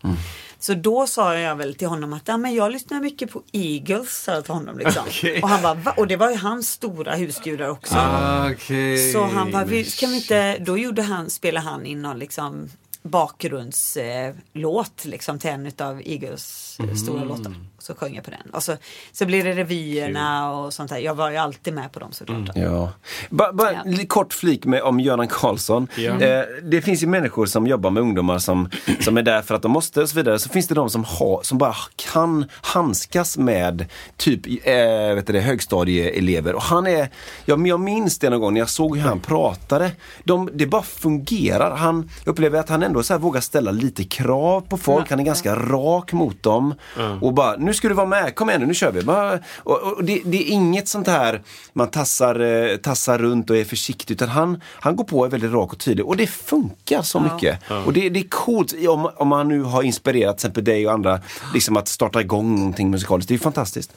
Så 0.59 0.73
då 0.73 1.07
sa 1.07 1.35
jag 1.37 1.55
väl 1.55 1.75
till 1.75 1.87
honom 1.87 2.13
att 2.13 2.27
ja, 2.27 2.37
men 2.37 2.55
jag 2.55 2.71
lyssnar 2.71 2.99
mycket 3.01 3.31
på 3.31 3.41
Eagles, 3.51 4.23
sa 4.23 4.31
jag 4.31 4.43
till 4.45 4.53
honom. 4.53 4.77
Liksom. 4.77 5.03
Okej. 5.07 5.41
Och, 5.41 5.49
han 5.49 5.61
bara, 5.61 5.73
"Va?" 5.73 5.93
och 5.97 6.07
det 6.07 6.15
var 6.15 6.29
ju 6.29 6.35
hans 6.37 6.69
stora 6.71 7.15
husgudar 7.15 7.67
också. 7.69 7.95
Ah, 7.97 8.51
okej. 8.51 9.11
Så 9.11 9.23
han 9.25 9.51
bara, 9.51 9.65
"Vi- 9.65 9.83
kan 9.91 10.09
vi 10.09 10.15
inte, 10.15 10.57
då 10.59 10.77
gjorde 10.77 11.01
han, 11.01 11.29
spelade 11.29 11.65
han 11.67 11.85
in 11.85 12.01
någon 12.01 12.19
liksom 12.19 12.69
bakgrundslåt 13.03 14.35
låt, 14.53 15.05
liksom 15.05 15.39
till 15.39 15.49
en 15.49 15.71
av 15.77 16.01
Eagles 16.05 16.77
eh, 16.79 16.95
stora 16.95 17.23
låtar. 17.23 17.55
Så 17.83 17.95
sjöng 17.95 18.15
jag 18.15 18.23
på 18.23 18.31
den. 18.31 18.49
Och 18.53 18.63
så, 18.63 18.77
så 19.11 19.25
blir 19.25 19.43
det 19.43 19.51
revyerna 19.53 20.51
och 20.51 20.73
sånt 20.73 20.89
där. 20.89 20.97
Jag 20.97 21.15
var 21.15 21.29
ju 21.29 21.37
alltid 21.37 21.73
med 21.73 21.91
på 21.91 21.99
dem 21.99 22.11
såklart. 22.11 22.49
Ja. 22.55 22.91
Bara 23.29 23.53
ba, 23.53 23.71
Ja. 23.71 23.97
kort 24.07 24.33
flik 24.33 24.65
med, 24.65 24.81
om 24.81 24.99
Göran 24.99 25.27
Karlsson. 25.27 25.87
Ja. 25.97 26.19
Eh, 26.21 26.43
det 26.63 26.81
finns 26.81 27.03
ju 27.03 27.07
människor 27.07 27.45
som 27.45 27.67
jobbar 27.67 27.89
med 27.89 28.01
ungdomar 28.03 28.39
som, 28.39 28.69
som 28.99 29.17
är 29.17 29.21
där 29.21 29.41
för 29.41 29.55
att 29.55 29.61
de 29.61 29.71
måste 29.71 30.01
och 30.01 30.09
så 30.09 30.15
vidare. 30.15 30.39
Så 30.39 30.49
finns 30.49 30.67
det 30.67 30.75
de 30.75 30.89
som, 30.89 31.03
har, 31.03 31.41
som 31.43 31.57
bara 31.57 31.75
kan 31.95 32.45
handskas 32.61 33.37
med 33.37 33.85
typ 34.17 34.45
eh, 34.47 35.15
vet 35.15 35.27
du 35.27 35.33
det, 35.33 35.39
högstadieelever. 35.41 36.55
Och 36.55 36.61
han 36.63 36.87
är, 36.87 37.09
ja, 37.45 37.55
men 37.55 37.65
jag 37.65 37.79
minns 37.79 38.19
det 38.19 38.29
någon 38.29 38.39
gång 38.41 38.53
när 38.53 38.61
jag 38.61 38.69
såg 38.69 38.97
hur 38.97 39.07
han 39.07 39.19
pratade. 39.19 39.91
De, 40.23 40.49
det 40.53 40.65
bara 40.65 40.81
fungerar. 40.81 41.75
Han 41.75 42.09
jag 42.25 42.31
upplever 42.31 42.59
att 42.59 42.69
han 42.69 42.83
ändå 42.83 43.03
så 43.03 43.13
här 43.13 43.19
vågar 43.19 43.41
ställa 43.41 43.71
lite 43.71 44.03
krav 44.03 44.61
på 44.61 44.77
folk. 44.77 45.09
Han 45.09 45.19
är 45.19 45.23
ganska 45.23 45.55
rak 45.55 46.13
mot 46.13 46.43
dem. 46.43 46.75
Och 47.21 47.33
bara, 47.33 47.55
nu 47.55 47.72
ska 47.73 47.87
du 47.87 47.93
vara 47.93 48.07
med, 48.07 48.35
kom 48.35 48.49
igen 48.49 48.61
nu, 48.61 48.67
nu 48.67 48.73
kör 48.73 48.91
vi. 48.91 49.01
Bara, 49.01 49.39
och, 49.57 49.81
och 49.81 50.03
det, 50.03 50.21
det 50.25 50.37
är 50.37 50.51
inget 50.51 50.87
sånt 50.87 51.07
här 51.07 51.41
man 51.73 51.87
tassar, 51.91 52.39
eh, 52.39 52.77
tassar 52.77 53.17
runt 53.17 53.49
och 53.49 53.57
är 53.57 53.63
försiktig. 53.65 54.13
Utan 54.15 54.29
han, 54.29 54.61
han 54.65 54.95
går 54.95 55.03
på 55.03 55.19
och 55.19 55.25
är 55.25 55.29
väldigt 55.29 55.51
rak 55.51 55.73
och 55.73 55.79
tydlig. 55.79 56.05
Och 56.05 56.17
det 56.17 56.27
funkar 56.27 57.01
så 57.01 57.17
Ja. 57.27 57.33
mycket. 57.33 57.59
Och 57.85 57.93
det, 57.93 58.09
det 58.09 58.19
är 58.19 58.27
coolt 58.29 58.73
om, 58.89 59.09
om 59.17 59.27
man 59.27 59.47
nu 59.47 59.61
har 59.61 59.83
inspirerat 59.83 60.37
till 60.37 60.47
exempel 60.47 60.63
dig 60.63 60.87
och 60.87 60.93
andra 60.93 61.19
liksom 61.53 61.77
att 61.77 61.87
starta 61.87 62.21
igång 62.21 62.55
någonting 62.55 62.89
musikaliskt. 62.91 63.29
Det 63.29 63.33
är 63.35 63.39
fantastiskt. 63.39 63.91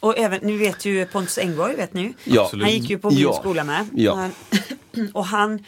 Och 0.00 0.18
även, 0.18 0.40
nu 0.42 0.56
vet 0.58 0.84
ju 0.84 1.06
Pontus 1.06 1.38
Engborg, 1.38 1.76
vet 1.76 1.94
ni 1.94 2.00
ju. 2.02 2.12
Ja. 2.24 2.50
Han 2.52 2.70
gick 2.70 2.90
ju 2.90 2.98
på 2.98 3.10
min 3.10 3.18
Ja. 3.18 3.32
skola 3.40 3.64
med. 3.64 3.86
Ja. 3.94 4.14
Han, 4.14 4.32
och 5.14 5.24
han 5.26 5.64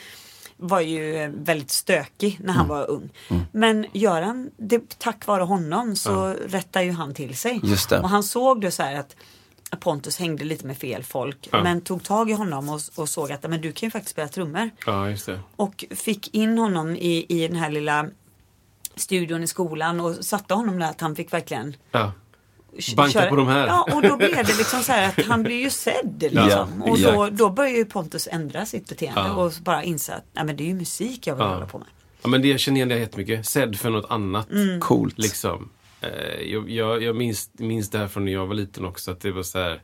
var 0.60 0.80
ju 0.80 1.32
väldigt 1.36 1.70
stökig 1.70 2.40
när 2.42 2.52
han 2.52 2.68
var 2.68 2.90
ung. 2.90 3.10
Men 3.52 3.86
Göran, 3.92 4.50
det, 4.56 4.98
tack 4.98 5.26
vare 5.26 5.42
honom 5.42 5.96
så 5.96 6.34
rättar 6.46 6.82
ju 6.82 6.92
han 6.92 7.14
till 7.14 7.36
sig. 7.36 7.60
Just 7.62 7.88
det. 7.88 8.00
Och 8.00 8.08
han 8.08 8.22
såg 8.22 8.60
det 8.60 8.70
så 8.70 8.82
här 8.82 8.94
att 8.94 9.16
Pontus 9.80 10.18
hängde 10.18 10.44
lite 10.44 10.66
med 10.66 10.78
fel 10.78 11.04
folk. 11.04 11.48
Ja. 11.52 11.62
Men 11.62 11.80
tog 11.80 12.04
tag 12.04 12.30
i 12.30 12.32
honom 12.32 12.68
och, 12.68 12.80
och 12.94 13.08
såg 13.08 13.32
att 13.32 13.42
men 13.42 13.60
du 13.60 13.72
kan 13.72 13.86
ju 13.86 13.90
faktiskt 13.90 14.10
spela 14.10 14.28
trummor. 14.28 14.70
Ja, 14.86 15.10
just 15.10 15.26
det. 15.26 15.40
Och 15.56 15.84
fick 15.90 16.34
in 16.34 16.58
honom 16.58 16.96
i, 16.96 17.26
i 17.28 17.48
den 17.48 17.56
här 17.56 17.70
lilla 17.70 18.06
studion 18.96 19.42
i 19.42 19.46
skolan 19.46 20.00
och 20.00 20.24
satte 20.24 20.54
honom 20.54 20.78
där 20.78 20.90
att 20.90 21.00
han 21.00 21.16
fick 21.16 21.32
verkligen 21.32 21.76
Ja. 21.90 22.12
Banka 22.96 23.26
på 23.26 23.36
de 23.36 23.46
här. 23.48 23.66
Ja, 23.66 23.88
och 23.94 24.02
då 24.02 24.16
blev 24.16 24.30
det 24.46 24.58
liksom 24.58 24.82
så 24.82 24.92
här 24.92 25.08
att 25.08 25.26
han 25.26 25.42
blir 25.42 25.60
ju 25.60 25.70
sedd. 25.70 26.16
Liksom. 26.22 26.42
Ja, 26.44 26.90
och 26.90 26.98
då, 26.98 27.28
då 27.32 27.50
börjar 27.50 27.76
ju 27.76 27.84
Pontus 27.84 28.28
ändra 28.32 28.66
sitt 28.66 28.88
beteende 28.88 29.20
Ja. 29.20 29.34
och 29.34 29.52
bara 29.62 29.82
inse 29.84 30.14
att 30.14 30.24
nej, 30.32 30.44
men 30.44 30.56
det 30.56 30.62
är 30.64 30.68
ju 30.68 30.74
musik 30.74 31.26
jag 31.26 31.34
vill 31.34 31.44
Ja. 31.44 31.54
hålla 31.54 31.66
på 31.66 31.78
med. 31.78 31.86
Ja, 32.22 32.28
men 32.28 32.42
det 32.42 32.48
jag 32.48 32.60
känner 32.60 32.76
igen 32.76 32.88
det 32.88 32.98
jättemycket. 32.98 33.46
Sedd 33.46 33.76
för 33.78 33.90
något 33.90 34.10
annat. 34.10 34.50
Mm. 34.50 34.80
Coolt. 34.80 35.18
Liksom. 35.18 35.68
Eh, 36.00 36.42
jag 36.52 36.70
jag, 36.70 37.02
jag 37.02 37.16
minns, 37.16 37.50
minns 37.58 37.90
det 37.90 37.98
här 37.98 38.08
från 38.08 38.24
när 38.24 38.32
jag 38.32 38.46
var 38.46 38.54
liten 38.54 38.84
också. 38.84 39.10
Att 39.10 39.20
det 39.20 39.32
var 39.32 39.42
så 39.42 39.58
här. 39.58 39.80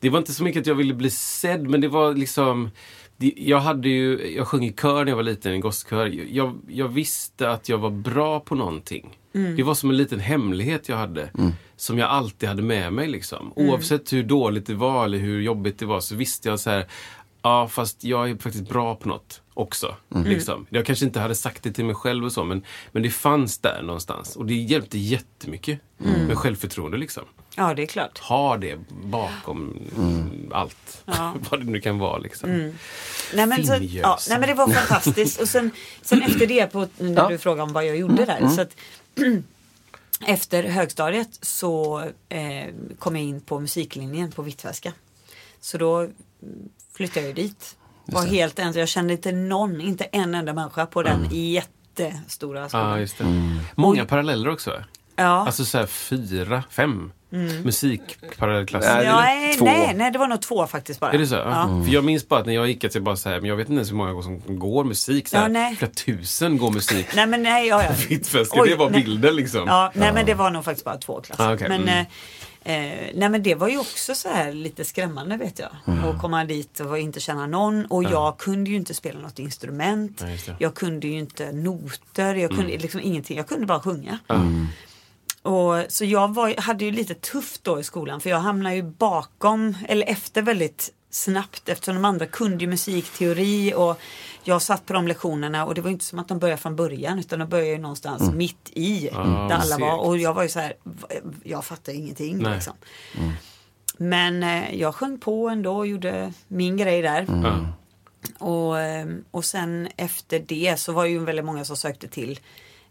Det 0.00 0.10
var 0.10 0.18
inte 0.18 0.32
så 0.32 0.44
mycket 0.44 0.60
att 0.60 0.66
jag 0.66 0.74
ville 0.74 0.94
bli 0.94 1.10
sedd, 1.10 1.62
men 1.68 1.80
det 1.80 1.88
var 1.88 2.14
liksom 2.14 2.70
jag 3.18 3.60
hade 3.60 3.88
ju, 3.88 4.34
jag 4.36 4.46
sjöng 4.48 4.64
i 4.64 4.72
kör 4.72 5.04
när 5.04 5.12
jag 5.12 5.16
var 5.16 5.22
liten, 5.22 5.54
i 5.54 5.58
gospelkör. 5.58 6.06
Jag, 6.30 6.58
jag 6.68 6.88
visste 6.88 7.50
att 7.50 7.68
jag 7.68 7.78
var 7.78 7.90
bra 7.90 8.40
på 8.40 8.54
någonting. 8.54 9.18
Det 9.56 9.62
var 9.62 9.74
som 9.74 9.90
en 9.90 9.96
liten 9.96 10.20
hemlighet 10.20 10.88
jag 10.88 10.96
hade. 10.96 11.30
Som 11.76 11.98
jag 11.98 12.10
alltid 12.10 12.48
hade 12.48 12.62
med 12.62 12.92
mig 12.92 13.08
liksom. 13.08 13.52
Oavsett 13.56 14.12
hur 14.12 14.22
dåligt 14.22 14.66
det 14.66 14.74
var 14.74 15.04
eller 15.04 15.18
hur 15.18 15.40
jobbigt 15.40 15.78
det 15.78 15.86
var 15.86 16.00
så 16.00 16.14
visste 16.14 16.48
jag 16.48 16.60
så 16.60 16.70
här 16.70 16.86
Ja, 17.42 17.68
fast 17.68 18.04
jag 18.04 18.30
är 18.30 18.36
faktiskt 18.36 18.68
bra 18.68 18.94
på 18.94 19.08
något 19.08 19.42
också. 19.56 19.96
Mm. 20.14 20.26
Liksom. 20.28 20.66
Jag 20.70 20.86
kanske 20.86 21.04
inte 21.04 21.20
hade 21.20 21.34
sagt 21.34 21.62
det 21.62 21.72
till 21.72 21.84
mig 21.84 21.94
själv 21.94 22.24
och 22.24 22.32
så, 22.32 22.44
men, 22.44 22.62
men 22.92 23.02
det 23.02 23.10
fanns 23.10 23.58
där 23.58 23.82
någonstans. 23.82 24.36
Och 24.36 24.46
det 24.46 24.54
hjälpte 24.54 24.98
jättemycket 24.98 25.80
Mm. 26.04 26.26
med 26.26 26.38
självförtroende. 26.38 26.96
Liksom. 26.96 27.22
Ja, 27.56 27.74
det 27.74 27.82
är 27.82 27.86
klart. 27.86 28.18
Ha 28.18 28.56
det 28.56 28.78
bakom 29.04 29.78
Mm. 29.96 30.50
allt. 30.52 31.02
Ja. 31.04 31.34
Vad 31.50 31.60
det 31.60 31.66
nu 31.70 31.80
kan 31.80 31.98
vara. 31.98 32.18
Liksom. 32.18 32.50
Nej 33.34 33.46
men, 33.46 33.66
så, 33.66 33.76
ja, 33.80 34.18
nej 34.28 34.38
men 34.38 34.48
det 34.48 34.54
var 34.54 34.68
fantastiskt. 34.68 35.40
Och 35.40 35.48
sen, 35.48 35.70
sen 36.02 36.22
efter 36.22 36.46
det, 36.46 36.66
på, 36.66 36.88
när 36.98 37.14
Ja. 37.22 37.28
du 37.28 37.38
frågade 37.38 37.62
om 37.62 37.72
vad 37.72 37.86
jag 37.86 37.96
gjorde 37.96 38.24
där. 38.24 38.48
Så 38.48 38.60
att, 38.60 38.76
efter 40.26 40.62
högstadiet 40.62 41.38
så 41.42 42.00
eh, 42.28 42.66
kom 42.98 43.16
jag 43.16 43.24
in 43.24 43.40
på 43.40 43.60
musiklinjen 43.60 44.32
på 44.32 44.42
Hvitfeldtska. 44.42 44.92
Så 45.60 45.78
då 45.78 45.98
mm, 45.98 46.12
flyttade 46.96 47.26
jag 47.26 47.34
dit. 47.34 47.76
Var 48.06 48.26
helt 48.26 48.58
ensam. 48.58 48.80
Jag 48.80 48.88
kände 48.88 49.12
inte 49.12 49.32
någon, 49.32 49.80
inte 49.80 50.04
en 50.04 50.34
enda 50.34 50.52
människa 50.52 50.86
på 50.86 51.02
den 51.02 51.28
jättestora 51.30 52.68
skolan. 52.68 52.90
Ja, 52.90 52.98
just 52.98 53.18
det. 53.18 53.24
Många 53.74 54.04
paralleller 54.04 54.48
också. 54.48 54.82
Ja. 55.16 55.24
Alltså 55.46 55.64
så 55.64 55.78
här 55.78 55.86
fyra, 55.86 56.62
fem 56.70 57.12
musikparallellklasser. 57.64 58.94
Nej, 58.94 59.04
Ja, 59.06 59.20
nej, 59.20 59.56
nej, 59.60 59.94
nej, 59.96 60.10
det 60.10 60.18
var 60.18 60.28
nog 60.28 60.42
två 60.42 60.66
faktiskt 60.66 61.00
bara. 61.00 61.12
Är 61.12 61.18
det 61.18 61.26
så? 61.26 61.34
Ja. 61.34 61.82
För 61.86 61.92
jag 61.92 62.04
minns 62.04 62.28
bara 62.28 62.40
att 62.40 62.46
när 62.46 62.52
jag 62.54 62.68
gick 62.68 62.84
att 62.84 62.94
jag 62.94 63.04
bara 63.04 63.16
så 63.16 63.28
här, 63.28 63.40
men 63.40 63.48
jag 63.48 63.56
vet 63.56 63.68
inte 63.68 63.76
ens 63.78 63.90
hur 63.90 63.96
många 63.96 64.22
som 64.22 64.42
går 64.58 64.84
musik. 64.84 65.28
Så 65.28 65.36
Ja, 65.36 65.40
här, 65.40 65.48
nej. 65.48 65.76
Flera 65.76 65.90
tusen 65.90 66.58
går 66.58 66.70
musik. 66.70 67.06
Nej 67.14 67.26
men 67.26 67.42
nej, 67.42 67.68
ja, 67.68 67.82
ja. 67.84 67.92
Fittfeska, 67.94 68.60
Oj, 68.62 68.68
det 68.68 68.76
var 68.76 68.90
nej. 68.90 69.02
bilden 69.04 69.36
liksom. 69.36 69.64
Ja, 69.66 69.90
nej 69.94 70.12
men 70.12 70.26
det 70.26 70.34
var 70.34 70.50
nog 70.50 70.64
faktiskt 70.64 70.84
bara 70.84 70.96
två 70.96 71.20
klasser. 71.20 71.44
Ah, 71.50 71.54
okej. 71.54 71.68
Men, 71.68 71.82
Mm. 71.82 72.04
Eh, 72.66 73.10
nej 73.14 73.28
men 73.28 73.42
det 73.42 73.54
var 73.54 73.68
ju 73.68 73.78
också 73.78 74.14
så 74.14 74.28
här 74.28 74.52
lite 74.52 74.84
skrämmande 74.84 75.36
vet 75.36 75.58
jag. 75.58 75.70
Mm. 75.86 76.04
Att 76.04 76.20
komma 76.20 76.44
dit 76.44 76.80
och 76.80 76.98
inte 76.98 77.20
känna 77.20 77.46
någon. 77.46 77.86
Och 77.86 78.04
jag 78.04 78.38
kunde 78.38 78.70
ju 78.70 78.76
inte 78.76 78.94
spela 78.94 79.20
något 79.20 79.38
instrument. 79.38 80.18
Det. 80.18 80.56
jag 80.58 80.74
kunde 80.74 81.06
ju 81.08 81.18
inte 81.18 81.52
noter. 81.52 82.34
Jag 82.34 82.50
kunde 82.50 82.64
Mm. 82.70 82.80
liksom 82.80 83.00
ingenting. 83.00 83.36
Jag 83.36 83.48
kunde 83.48 83.66
bara 83.66 83.80
sjunga. 83.80 84.18
Och, 85.42 85.84
så 85.88 86.04
jag 86.04 86.34
var, 86.34 86.60
hade 86.60 86.84
ju 86.84 86.90
lite 86.90 87.14
tufft 87.14 87.64
då 87.64 87.80
i 87.80 87.84
skolan 87.84 88.20
för 88.20 88.30
jag 88.30 88.38
hamnade 88.38 88.74
ju 88.74 88.82
bakom, 88.82 89.76
eller 89.88 90.06
efter 90.06 90.42
väldigt 90.42 90.92
snabbt 91.16 91.68
eftersom 91.68 91.94
de 91.94 92.04
andra 92.04 92.26
kunde 92.26 92.64
ju 92.64 92.70
musikteori 92.70 93.74
och 93.76 94.00
jag 94.44 94.62
satt 94.62 94.86
på 94.86 94.92
de 94.92 95.08
lektionerna 95.08 95.64
och 95.64 95.74
det 95.74 95.80
var 95.80 95.90
inte 95.90 96.04
som 96.04 96.18
att 96.18 96.28
de 96.28 96.38
började 96.38 96.62
från 96.62 96.76
början 96.76 97.18
utan 97.18 97.38
de 97.38 97.48
började 97.48 97.70
ju 97.70 97.78
någonstans 97.78 98.34
mitt 98.34 98.70
i 98.72 99.10
Ah, 99.12 99.48
där 99.48 99.54
alla 99.54 99.78
var 99.78 100.06
och 100.06 100.18
jag 100.18 100.34
var 100.34 100.42
ju 100.42 100.48
så 100.48 100.60
här, 100.60 100.74
jag 101.44 101.64
fattar 101.64 101.92
ingenting 101.92 102.38
liksom. 102.54 102.72
Men 103.96 104.42
eh, 104.42 104.74
jag 104.74 104.94
sjöng 104.94 105.18
på 105.18 105.48
ändå 105.48 105.76
och 105.76 105.86
gjorde 105.86 106.32
min 106.48 106.76
grej 106.76 107.02
där. 107.02 107.26
Ja. 107.28 107.66
Och, 108.46 108.80
eh, 108.80 109.06
och 109.30 109.44
sen 109.44 109.88
efter 109.96 110.38
det 110.38 110.80
så 110.80 110.92
var 110.92 111.04
ju 111.04 111.18
väldigt 111.18 111.44
många 111.44 111.64
som 111.64 111.76
sökte 111.76 112.08
till 112.08 112.40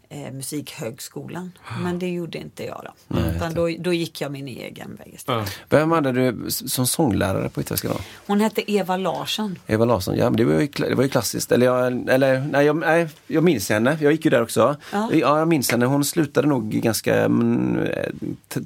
eh, 0.08 0.32
Musikhögskolan. 0.32 1.52
Men 1.82 1.98
det 1.98 2.08
gjorde 2.08 2.38
inte 2.38 2.64
jag 2.64 2.86
då. 3.08 3.18
Utan 3.18 3.54
då, 3.54 3.68
då 3.78 3.92
gick 3.92 4.20
jag 4.20 4.32
min 4.32 4.48
egen 4.48 4.94
väg 4.94 5.14
istället. 5.14 5.50
Vem 5.68 5.90
hade 5.90 6.12
du 6.12 6.50
som 6.50 6.86
sånglärare 6.86 7.48
på 7.48 7.62
då? 7.82 7.96
Hon 8.26 8.40
hette 8.40 8.72
Eva 8.72 8.96
Larsson. 8.96 9.58
Eva 9.66 9.84
Larsson, 9.84 10.16
ja 10.16 10.24
men 10.30 10.36
det 10.36 10.44
var 10.44 10.60
ju, 10.60 10.66
det 10.66 10.94
var 10.94 11.02
ju 11.02 11.08
klassiskt. 11.08 11.52
Eller, 11.52 11.66
jag, 11.66 12.08
eller 12.08 12.40
nej, 12.40 12.66
jag, 12.66 12.76
nej, 12.76 13.08
jag 13.26 13.44
minns 13.44 13.70
henne. 13.70 13.98
Jag 14.00 14.12
gick 14.12 14.24
ju 14.24 14.30
där 14.30 14.42
också. 14.42 14.76
Ja. 14.92 15.08
Ja. 15.12 15.38
jag 15.38 15.48
minns 15.48 15.70
henne. 15.70 15.86
Hon 15.86 16.04
slutade 16.04 16.48
nog 16.48 16.70
ganska 16.70 17.24
mm, 17.24 17.88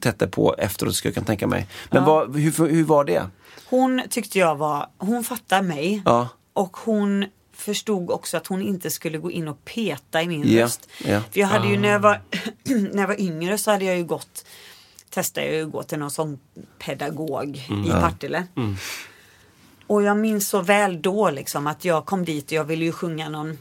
tätt 0.01 0.31
på 0.31 0.55
efteråt 0.59 0.95
ska 0.95 1.09
jag 1.09 1.15
kan 1.15 1.25
tänka 1.25 1.47
mig. 1.47 1.67
Men 1.91 2.03
Ja. 2.03 2.07
vad, 2.07 2.37
hur, 2.37 2.69
hur 2.69 2.85
var 2.85 3.05
det? 3.05 3.23
Hon 3.67 4.03
tyckte 4.11 4.39
jag 4.39 4.57
var, 4.57 4.87
hon 4.99 5.25
fattade 5.25 5.63
mig. 5.63 6.03
Ja. 6.05 6.29
Och 6.53 6.77
hon 6.77 7.25
förstod 7.61 8.11
också 8.11 8.37
att 8.37 8.47
hon 8.47 8.63
inte 8.63 8.91
skulle 8.91 9.19
gå 9.19 9.31
in 9.31 9.49
och 9.49 9.65
peta 9.65 10.23
i 10.23 10.29
min 10.29 10.53
Ja, 10.53 10.65
röst. 10.65 10.89
ja. 11.05 11.21
För 11.31 11.41
jag 11.41 11.47
hade 11.47 11.69
ju 11.69 11.79
när 11.79 11.89
jag, 11.89 12.01
var, 12.01 12.21
när 12.93 13.01
jag 13.01 13.09
var 13.09 13.21
yngre 13.21 13.59
så 13.59 13.71
hade 13.71 13.85
jag 13.85 13.97
ju 13.97 14.05
gått, 14.05 14.45
testade 15.11 15.47
jag 15.47 15.57
ju 15.57 15.63
att 15.67 15.73
gå 15.73 15.83
till 15.83 15.99
någon 15.99 16.11
sångpedagog 16.11 17.57
i 17.87 17.91
Partille. 17.91 18.47
Och 19.87 20.03
jag 20.03 20.17
minns 20.17 20.49
så 20.49 20.61
väl 20.63 21.03
då 21.03 21.31
liksom 21.31 21.67
att 21.67 21.85
jag 21.85 22.07
kom 22.07 22.25
dit 22.25 22.47
och 22.47 22.53
jag 22.53 22.65
ville 22.65 22.85
ju 22.85 22.93
sjunga 22.93 23.29
någon 23.29 23.59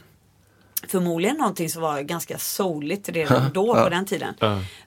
Förmodligen 0.88 1.36
någonting 1.36 1.70
som 1.70 1.82
var 1.82 2.00
ganska 2.00 2.38
souligt 2.38 3.08
redan 3.08 3.52
då 3.52 3.74
på 3.74 3.88
den 3.88 4.06
tiden. 4.06 4.34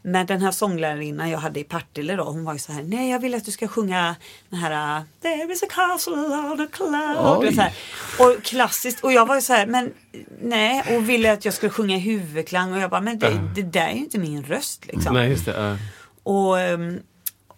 Men 0.01 0.25
den 0.25 0.41
här 0.41 0.51
sånglärarinnan 0.51 1.29
jag 1.29 1.39
hade 1.39 1.59
i 1.59 1.63
Partille 1.63 2.15
då, 2.15 2.23
hon 2.23 2.43
var 2.45 2.53
ju 2.53 2.59
så 2.59 2.71
här, 2.71 2.83
nej 2.83 3.11
jag 3.11 3.19
vill 3.19 3.35
att 3.35 3.45
du 3.45 3.51
ska 3.51 3.67
sjunga 3.67 4.15
den 4.49 4.59
här 4.59 4.99
uh, 4.99 5.03
There 5.21 5.53
is 5.53 5.63
a 5.63 5.65
castle 5.69 6.13
on 6.13 6.61
a 6.61 6.67
cloud. 6.71 7.17
Och, 7.47 7.53
så 7.53 7.61
här. 7.61 7.73
och 8.19 8.43
klassiskt, 8.43 9.03
och 9.03 9.13
jag 9.13 9.25
var 9.25 9.35
ju 9.35 9.41
så 9.41 9.53
här, 9.53 9.65
men 9.67 9.93
nej, 10.41 10.83
och 10.95 11.09
ville 11.09 11.33
att 11.33 11.45
jag 11.45 11.53
skulle 11.53 11.69
sjunga 11.69 11.97
huvudklang 11.97 12.73
och 12.73 12.79
jag 12.79 12.89
bara, 12.89 13.01
men 13.01 13.19
det, 13.19 13.39
det 13.55 13.61
där 13.61 13.87
är 13.87 13.93
ju 13.93 13.99
inte 13.99 14.19
min 14.19 14.43
röst 14.43 14.85
liksom. 14.87 15.13
Nej, 15.13 15.29
just 15.29 15.45
det. 15.45 15.77
Och, 16.23 16.59
ehm, 16.59 16.99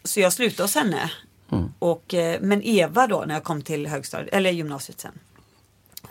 så 0.04 0.20
jag 0.20 0.34
slutade 0.34 0.64
hos 0.64 0.76
henne. 0.76 1.12
Och, 1.80 2.14
eh, 2.14 2.40
men 2.42 2.62
Eva 2.64 3.08
då 3.08 3.24
när 3.28 3.34
jag 3.34 3.44
kom 3.44 3.62
till 3.62 3.88
högstadiet, 3.88 4.34
eller 4.34 4.52
gymnasiet 4.52 5.00
sen. 5.00 5.20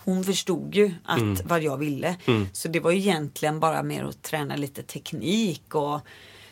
Hon 0.05 0.25
förstod 0.25 0.75
ju 0.75 0.95
att 1.05 1.45
vad 1.45 1.63
jag 1.63 1.77
ville. 1.77 2.17
Så 2.53 2.69
det 2.69 2.81
var 2.81 2.91
ju 2.91 2.99
egentligen 2.99 3.61
bara 3.61 3.83
mer 3.83 4.05
att 4.05 4.23
träna 4.23 4.57
lite 4.57 4.83
teknik 4.83 5.75
och 5.75 6.01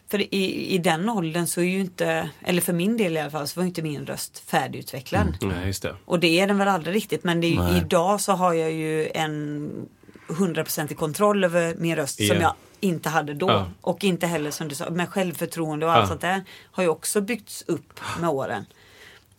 för 0.09 0.35
i, 0.35 0.67
i 0.75 0.79
den 0.79 1.09
åldern 1.09 1.47
så 1.47 1.61
är 1.61 1.65
ju 1.65 1.81
inte, 1.81 2.31
eller 2.41 2.61
för 2.61 2.73
min 2.73 2.97
del 2.97 3.17
i 3.17 3.21
alla 3.21 3.31
fall, 3.31 3.49
så 3.49 3.61
var 3.61 3.67
inte 3.67 3.83
min 3.83 4.07
röst 4.07 4.39
färdigutvecklad. 4.47 5.37
Nej, 5.41 5.67
just 5.67 5.83
det. 5.83 5.97
Och 6.05 6.21
det 6.21 6.41
är 6.41 6.47
den 6.47 6.59
väl 6.59 6.69
aldrig 6.69 6.95
riktigt 6.97 7.25
men 7.25 7.45
är- 7.45 7.77
idag 7.77 8.21
så 8.21 8.33
har 8.33 8.53
jag 8.53 8.73
ju 8.73 9.09
en 9.15 9.71
100% 10.29 10.95
kontroll 10.95 11.45
över 11.45 11.75
min 11.79 11.97
röst 11.97 12.17
som 12.17 12.37
Ja. 12.37 12.43
jag 12.43 12.55
inte 12.81 13.09
hade 13.09 13.35
då. 13.35 13.51
Ja. 13.51 13.71
Och 13.81 14.05
inte 14.05 14.27
heller 14.27 14.51
som 14.51 14.69
du 14.69 14.75
sa, 14.75 14.91
med 14.91 15.09
självförtroende 15.09 15.87
och 15.87 15.93
allt 15.93 16.01
Ja. 16.03 16.07
sånt 16.07 16.21
där 16.21 16.45
har 16.73 16.83
ju 16.83 16.89
också 16.89 17.21
byggts 17.21 17.65
upp 17.67 18.01
med 18.21 18.31
åren. 18.31 18.65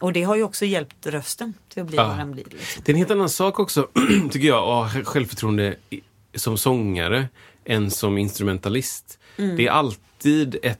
Och 0.04 0.14
det 0.14 0.24
har 0.24 0.36
ju 0.36 0.44
också 0.44 0.66
hjälpt 0.66 1.06
rösten 1.06 1.54
till 1.70 1.82
att 1.82 1.88
bli 1.88 1.98
Ja. 1.98 2.08
vad 2.08 2.18
den 2.18 2.32
blir. 2.32 2.44
Liksom. 2.50 2.82
Det 2.86 2.92
är 2.92 2.94
en 2.94 2.98
helt 2.98 3.12
annan 3.12 3.30
sak 3.30 3.60
också, 3.60 3.88
tycker 4.32 4.48
jag, 4.48 4.58
att 4.58 4.94
ha 4.94 5.04
självförtroende 5.04 5.76
som 6.36 6.58
sångare 6.58 7.28
än 7.66 7.92
som 7.92 8.18
instrumentalist. 8.18 9.20
Mm. 9.38 9.56
Det 9.56 9.68
är 9.68 9.72
alltid 9.72 10.56
ett, 10.64 10.80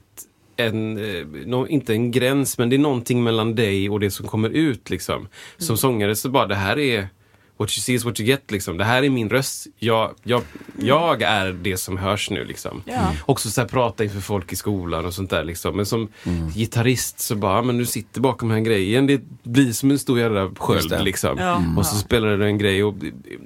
en, 0.56 0.98
eh, 0.98 1.26
nå- 1.46 1.66
inte 1.66 1.92
en 1.92 2.10
gräns, 2.10 2.58
men 2.58 2.70
det 2.70 2.76
är 2.76 2.78
någonting 2.78 3.22
mellan 3.24 3.54
dig 3.54 3.90
och 3.90 4.00
det 4.00 4.10
som 4.10 4.26
kommer 4.26 4.48
ut. 4.50 4.90
Liksom. 4.90 5.16
Mm. 5.16 5.28
Som 5.58 5.76
sångare 5.76 6.16
så 6.16 6.28
bara, 6.28 6.46
det 6.46 6.54
här 6.54 6.78
är 6.78 7.08
what 7.56 7.68
you 7.68 7.82
see 7.82 7.94
is 7.94 8.04
what 8.04 8.20
you 8.20 8.26
get. 8.28 8.50
Liksom. 8.50 8.76
Det 8.76 8.84
här 8.84 9.02
är 9.02 9.10
min 9.10 9.30
röst. 9.30 9.66
Jag, 9.78 10.14
jag, 10.22 10.42
jag 10.78 11.22
är 11.22 11.52
det 11.52 11.76
som 11.76 11.96
hörs 11.98 12.30
nu. 12.30 12.44
Liksom. 12.44 12.82
Mm. 12.86 13.00
Ja. 13.00 13.12
Också 13.26 13.50
så 13.50 13.60
här, 13.60 13.68
prata 13.68 14.04
inför 14.04 14.20
folk 14.20 14.52
i 14.52 14.56
skolan 14.56 15.06
och 15.06 15.14
sånt 15.14 15.30
där. 15.30 15.44
Liksom. 15.44 15.76
Men 15.76 15.86
som 15.86 16.08
Mm. 16.24 16.50
gitarrist 16.50 17.20
så 17.20 17.34
bara, 17.36 17.62
men 17.62 17.78
du 17.78 17.86
sitter 17.86 18.20
bakom 18.20 18.48
den 18.48 18.58
här 18.58 18.64
grejen. 18.64 19.06
Det 19.06 19.20
blir 19.42 19.72
som 19.72 19.90
en 19.90 19.98
stor 19.98 20.18
jävla 20.18 20.50
sköld. 20.58 21.04
Liksom. 21.04 21.38
Ja. 21.38 21.62
Och 21.76 21.86
så 21.86 21.96
Ja. 21.96 22.00
spelar 22.00 22.36
du 22.36 22.46
en 22.46 22.58
grej 22.58 22.84
och 22.84 22.94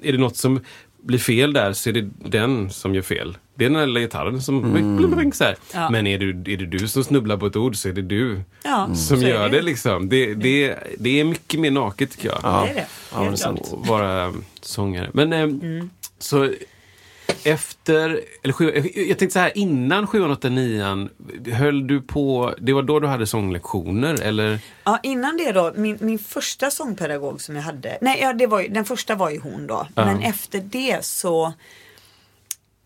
är 0.03 0.11
det 0.11 0.17
något 0.17 0.37
som 0.37 0.59
blir 1.03 1.19
fel 1.19 1.53
där 1.53 1.73
så 1.73 1.89
är 1.89 1.93
det 1.93 2.09
den 2.29 2.69
som 2.69 2.95
gör 2.95 3.01
fel. 3.01 3.37
Det 3.55 3.65
är 3.65 3.69
den 3.69 3.93
där 3.93 4.01
gitarren 4.01 4.41
som 4.41 4.75
Mm. 4.75 5.31
så 5.31 5.43
här. 5.43 5.55
Ja. 5.73 5.89
Men 5.89 6.07
är, 6.07 6.17
du, 6.19 6.29
är 6.29 6.57
det 6.57 6.65
du 6.65 6.87
som 6.87 7.03
snubblar 7.03 7.37
på 7.37 7.45
ett 7.45 7.55
ord 7.55 7.75
så 7.75 7.89
är 7.89 7.93
det 7.93 8.01
du 8.01 8.41
Ja, 8.63 8.85
som 8.95 8.95
så 9.19 9.27
gör 9.27 9.49
det. 9.49 9.55
det. 9.57 9.61
liksom. 9.61 10.09
Det, 10.09 10.33
det, 10.33 10.75
det 10.99 11.19
är 11.19 11.23
mycket 11.23 11.59
mer 11.59 11.71
naket 11.71 12.11
tycker 12.11 12.29
jag. 12.29 12.39
Ja. 12.43 12.63
Det 12.65 12.71
är 12.71 12.75
det. 12.75 12.85
Ja, 13.13 13.19
det 13.19 13.25
Helt 13.25 13.41
klart. 13.41 13.59
Att 13.59 13.87
vara 13.89 14.33
sångare. 14.61 15.09
Men 15.13 15.33
eh, 15.33 15.39
Mm. 15.41 15.89
så 16.19 16.49
efter, 17.43 18.21
eller 18.43 18.53
sju, 18.53 18.91
jag 18.95 19.19
tänkte 19.19 19.29
så 19.29 19.39
här 19.39 19.57
innan 19.57 20.07
sjuan, 20.07 20.31
åttan, 20.31 20.55
nian, 20.55 21.09
höll 21.45 21.87
du 21.87 22.01
på, 22.01 22.55
det 22.59 22.73
var 22.73 22.83
då 22.83 22.99
du 22.99 23.07
hade 23.07 23.27
sånglektioner 23.27 24.21
eller? 24.21 24.59
Ja, 24.83 24.99
innan 25.03 25.37
det 25.37 25.51
då, 25.51 25.73
min, 25.75 25.97
min 26.01 26.19
första 26.19 26.71
sångpedagog 26.71 27.41
som 27.41 27.55
jag 27.55 27.63
hade, 27.63 27.97
nej 28.01 28.19
ja, 28.21 28.33
det 28.33 28.47
var 28.47 28.61
ju, 28.61 28.67
den 28.67 28.85
första 28.85 29.15
var 29.15 29.29
ju 29.29 29.39
hon 29.39 29.67
då. 29.67 29.87
Ja. 29.95 30.05
Men 30.05 30.19
efter 30.19 30.59
det 30.59 31.05
så 31.05 31.53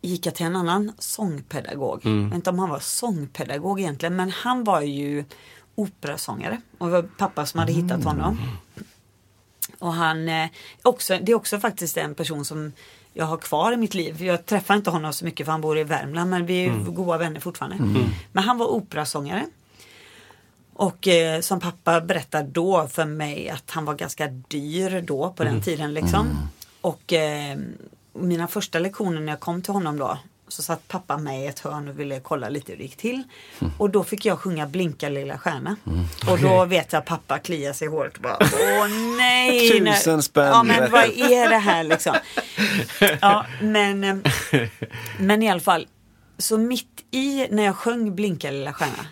gick 0.01 0.25
jag 0.25 0.35
till 0.35 0.45
en 0.45 0.55
annan 0.55 0.91
sångpedagog. 0.99 1.99
Jag 2.03 2.11
vet 2.11 2.33
inte 2.33 2.49
om 2.49 2.59
han 2.59 2.69
var 2.69 2.79
sångpedagog 2.79 3.79
egentligen, 3.79 4.15
men 4.15 4.31
han 4.31 4.63
var 4.63 4.81
ju 4.81 5.23
operasångare. 5.75 6.61
Och 6.77 6.87
det 6.87 6.93
var 6.93 7.01
pappa 7.01 7.45
som 7.45 7.59
hade 7.59 7.71
hittat 7.71 8.03
honom. 8.03 8.37
Och 9.79 9.93
han, 9.93 10.29
eh, 10.29 10.49
också, 10.81 11.17
det 11.21 11.31
är 11.31 11.35
också 11.35 11.59
faktiskt 11.59 11.97
en 11.97 12.15
person 12.15 12.45
som 12.45 12.71
jag 13.13 13.26
har 13.26 13.38
kvar 13.38 13.71
i 13.71 13.78
mitt 13.78 13.93
liv. 13.93 14.23
Jag 14.23 14.45
träffar 14.45 14.76
inte 14.76 14.89
honom 14.89 15.13
så 15.13 15.26
mycket 15.26 15.45
för 15.45 15.52
han 15.52 15.62
bor 15.62 15.80
i 15.80 15.84
Värmland 15.84 16.30
men 16.30 16.45
vi 16.45 16.65
är 16.65 16.69
goda 16.91 17.17
vänner 17.17 17.39
fortfarande. 17.39 17.78
Men 18.32 18.43
han 18.43 18.58
var 18.58 18.67
operasångare. 18.67 19.45
Och 20.73 21.08
eh, 21.08 21.41
som 21.41 21.60
pappa 21.60 22.02
berättade 22.02 22.47
då 22.47 22.88
för 22.88 23.06
mig 23.06 23.49
att 23.49 23.71
han 23.71 23.86
var 23.86 23.93
ganska 23.93 24.28
dyr 24.28 25.02
då 25.02 25.30
på 25.30 25.43
den 25.43 25.62
tiden 25.62 25.93
liksom. 25.93 26.28
Och 26.82 27.13
eh, 27.13 27.58
mina 28.13 28.47
första 28.47 28.80
lektioner 28.80 29.21
när 29.21 29.32
jag 29.32 29.39
kom 29.39 29.62
till 29.62 29.73
honom 29.73 29.97
då 29.97 30.17
så 30.47 30.62
satt 30.62 30.88
pappa 30.88 31.17
med 31.17 31.43
i 31.43 31.47
ett 31.47 31.60
hörn 31.60 31.88
och 31.88 31.99
ville 31.99 32.19
kolla 32.19 32.49
lite 32.49 32.71
hur 32.71 32.77
det 32.77 32.84
gick 32.84 32.97
till. 32.97 33.23
Och 33.77 33.89
då 33.89 34.03
fick 34.03 34.25
jag 34.25 34.39
sjunga 34.39 34.67
Blinka 34.67 35.10
lilla 35.10 35.38
stjärna. 35.38 35.75
Och 36.29 36.39
då 36.39 36.65
vet 36.65 36.93
jag 36.93 36.99
att 36.99 37.06
pappa 37.06 37.39
kliar 37.39 37.73
sig 37.73 37.88
i 37.88 37.91
håret 37.91 38.15
och 38.15 38.21
bara 38.21 38.38
Åh 38.41 38.88
nej! 39.17 39.69
Tusen 39.95 40.23
spänn 40.23 40.45
Ja 40.45 40.63
men 40.63 40.91
vad 40.91 41.03
är 41.03 41.49
det 41.49 41.58
här 41.58 41.84
liksom? 41.84 42.15
Ja 43.21 43.45
men, 43.62 44.03
eh, 44.03 44.15
men 45.19 45.43
i 45.43 45.49
alla 45.49 45.60
fall. 45.60 45.88
Så 46.38 46.58
mitt 46.58 47.06
i 47.12 47.47
när 47.51 47.63
jag 47.63 47.75
sjöng 47.75 48.15
Blinka 48.15 48.51
lilla 48.51 48.73
stjärna. 48.73 49.06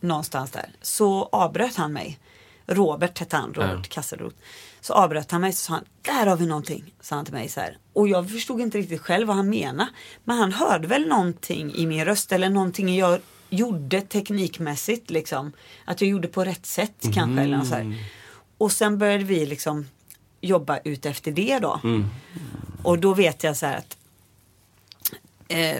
Någonstans 0.00 0.50
där. 0.50 0.70
Så 0.82 1.28
avbröt 1.32 1.76
han 1.76 1.92
mig. 1.92 2.18
Robert 2.66 3.18
hette 3.18 3.36
han, 3.36 3.54
Robert 3.54 3.88
Kasselroth. 3.88 4.36
Så 4.82 4.94
avbröt 4.94 5.30
han 5.30 5.40
mig 5.40 5.48
och 5.48 5.54
sa 5.54 5.72
han, 5.72 5.84
där 6.02 6.26
har 6.26 6.36
vi 6.36 6.46
någonting, 6.46 6.94
sa 7.00 7.16
han 7.16 7.24
till 7.24 7.34
mig 7.34 7.48
så 7.48 7.60
här. 7.60 7.78
Och 7.92 8.08
jag 8.08 8.30
förstod 8.30 8.60
inte 8.60 8.78
riktigt 8.78 9.00
själv 9.00 9.26
vad 9.26 9.36
han 9.36 9.48
menade. 9.48 9.90
Men 10.24 10.38
han 10.38 10.52
hörde 10.52 10.88
väl 10.88 11.08
någonting 11.08 11.74
i 11.74 11.86
min 11.86 12.04
röst 12.04 12.32
eller 12.32 12.48
någonting 12.48 12.96
jag 12.96 13.20
gjorde 13.50 14.00
teknikmässigt 14.00 15.10
liksom. 15.10 15.52
Att 15.84 16.00
jag 16.00 16.10
gjorde 16.10 16.28
på 16.28 16.44
rätt 16.44 16.66
sätt 16.66 16.96
kanske 17.14 17.42
eller 17.42 17.60
så 17.60 17.74
här. 17.74 18.04
Och 18.58 18.72
sen 18.72 18.98
började 18.98 19.24
vi 19.24 19.46
liksom 19.46 19.86
jobba 20.40 20.78
ut 20.78 21.06
efter 21.06 21.32
det 21.32 21.58
då. 21.58 21.80
Och 22.82 22.98
då 22.98 23.14
vet 23.14 23.44
jag 23.44 23.56
så 23.56 23.66
här 23.66 23.76
att 23.76 23.96
eh, 25.52 25.76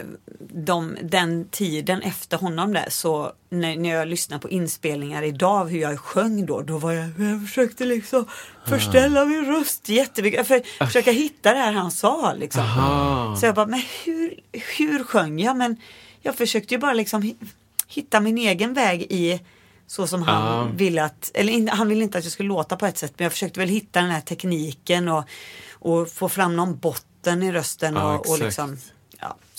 de, 0.54 0.96
den 1.02 1.48
tiden 1.50 2.02
efter 2.02 2.36
honom 2.38 2.72
där 2.72 2.86
så 2.88 3.32
när, 3.50 3.76
när 3.76 3.88
jag 3.94 4.08
lyssnar 4.08 4.38
på 4.38 4.50
inspelningar 4.50 5.22
idag 5.22 5.60
av 5.60 5.68
hur 5.68 5.78
jag 5.80 5.98
sjöng 6.00 6.46
då, 6.46 6.60
då 6.62 6.78
var 6.78 6.92
jag, 6.92 7.08
jag 7.18 7.46
försökte 7.48 7.84
liksom 7.84 8.26
förställa 8.66 9.24
min 9.24 9.44
röst 9.46 9.88
jättemycket. 9.88 10.46
För, 10.46 10.86
försöka 10.86 11.12
hitta 11.12 11.52
det 11.52 11.58
här 11.58 11.72
han 11.72 11.90
sa 11.90 12.32
liksom. 12.34 12.62
Aha. 12.62 13.36
Så 13.36 13.46
jag 13.46 13.54
bara, 13.54 13.66
men 13.66 13.82
hur, 14.04 14.40
hur 14.78 15.04
sjöng 15.04 15.38
jag? 15.40 15.56
Men 15.56 15.76
jag 16.20 16.34
försökte 16.36 16.74
ju 16.74 16.78
bara 16.78 16.92
liksom 16.92 17.22
hi- 17.22 17.46
hitta 17.88 18.20
min 18.20 18.38
egen 18.38 18.74
väg 18.74 19.02
i 19.10 19.40
så 19.86 20.06
som 20.06 20.22
han 20.22 20.42
Ah. 20.42 20.68
ville 20.76 21.04
att, 21.04 21.30
eller 21.34 21.70
han 21.70 21.88
ville 21.88 22.02
inte 22.04 22.18
att 22.18 22.24
jag 22.24 22.32
skulle 22.32 22.48
låta 22.48 22.76
på 22.76 22.86
ett 22.86 22.98
sätt 22.98 23.12
men 23.16 23.24
jag 23.24 23.32
försökte 23.32 23.60
väl 23.60 23.68
hitta 23.68 24.00
den 24.00 24.10
här 24.10 24.20
tekniken 24.20 25.08
och, 25.08 25.24
och 25.72 26.08
få 26.10 26.28
fram 26.28 26.56
någon 26.56 26.78
botten 26.78 27.42
i 27.42 27.52
rösten 27.52 27.94
Ja, 27.94 28.18
och, 28.18 28.38
liksom, 28.38 28.78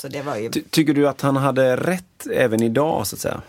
så 0.04 0.10
det 0.10 0.22
var 0.22 0.36
ju, 0.38 0.50
Ty- 0.50 0.62
Tycker 0.70 0.94
du 0.94 1.08
att 1.08 1.22
han 1.22 1.36
hade 1.36 1.76
rätt 1.78 2.28
även 2.34 2.64
idag 2.64 3.08
så 3.08 3.16
att 3.16 3.20
säga? 3.20 3.42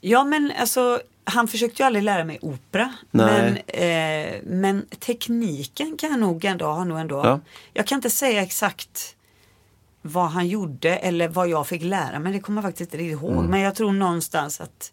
ja 0.00 0.24
men 0.24 0.52
alltså 0.60 1.00
han 1.24 1.48
försökte 1.48 1.82
ju 1.82 1.86
aldrig 1.86 2.04
lära 2.04 2.24
mig 2.24 2.38
opera. 2.42 2.94
Men, 3.10 3.56
eh, 3.66 4.40
men 4.44 4.86
tekniken 4.98 5.96
kan 5.96 6.10
jag 6.10 6.20
nog 6.20 6.44
ändå 6.44 6.64
ha 6.66 6.84
nog 6.84 6.98
ändå. 6.98 7.16
Ja. 7.24 7.40
Jag 7.72 7.86
kan 7.86 7.96
inte 7.96 8.10
säga 8.10 8.42
exakt 8.42 9.16
vad 10.02 10.30
han 10.30 10.48
gjorde 10.48 10.96
eller 10.96 11.28
vad 11.28 11.48
jag 11.48 11.66
fick 11.66 11.82
lära 11.82 12.18
mig. 12.18 12.32
Det 12.32 12.40
kommer 12.40 12.62
jag 12.62 12.68
faktiskt 12.68 12.92
inte 12.92 13.04
riktigt 13.04 13.22
ihåg. 13.22 13.44
Men 13.44 13.60
jag 13.60 13.74
tror 13.74 13.92
någonstans 13.92 14.60
att 14.60 14.92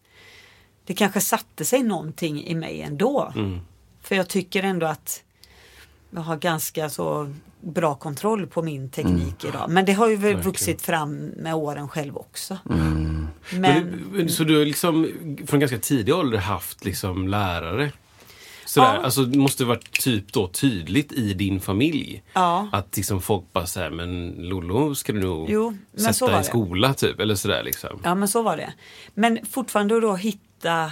det 0.86 0.94
kanske 0.94 1.22
satte 1.22 1.66
sig 1.66 1.84
någonting 1.84 2.44
i 2.46 2.56
mig 2.56 2.82
ändå. 2.82 3.34
För 4.02 4.16
jag 4.16 4.28
tycker 4.28 4.64
ändå 4.64 4.86
att 4.86 5.24
jag 6.10 6.22
har 6.22 6.36
ganska 6.38 6.90
så 6.90 7.34
bra 7.74 7.96
kontroll 7.96 8.48
på 8.48 8.62
min 8.62 8.90
teknik 8.90 9.44
idag. 9.46 9.66
Men 9.70 9.86
det 9.86 9.94
har 9.94 10.10
ju 10.10 10.16
väl 10.16 10.38
vuxit 10.38 10.82
fram 10.82 11.16
med 11.18 11.56
åren 11.56 11.88
själv 11.90 12.18
också. 12.18 12.58
Men, 12.64 13.28
Men, 13.52 14.04
du- 14.14 14.30
så 14.30 14.44
du 14.44 14.58
har 14.58 14.66
liksom 14.66 15.12
från 15.48 15.60
ganska 15.60 15.78
tidig 15.80 16.16
ålder 16.16 16.38
haft 16.38 16.86
liksom 16.86 17.28
lärare? 17.28 17.92
Sådär, 18.66 18.96
Ja. 18.96 19.02
Alltså 19.04 19.22
det 19.24 19.40
måste 19.40 19.66
varit 19.66 19.92
typ 20.02 20.34
då 20.34 20.48
tydligt 20.48 21.12
i 21.12 21.34
din 21.34 21.60
familj. 21.62 22.24
Ja. 22.34 22.68
Att 22.72 22.98
liksom 22.98 23.22
folk 23.22 23.44
bara 23.54 23.66
säger 23.66 23.90
men 23.90 24.30
Lollo 24.38 24.96
ska 24.96 25.14
du 25.14 25.20
nog 25.20 25.50
Jo, 25.50 25.78
men 25.92 26.14
sätta 26.14 26.42
i 26.42 26.44
skola 26.44 26.94
typ. 26.94 27.20
Eller 27.20 27.36
sådär 27.36 27.64
liksom. 27.64 28.00
Ja 28.04 28.16
men 28.16 28.28
så 28.28 28.42
var 28.42 28.58
det. 28.58 28.74
Men 29.14 29.40
fortfarande 29.50 30.00
då 30.00 30.16
hitta 30.16 30.92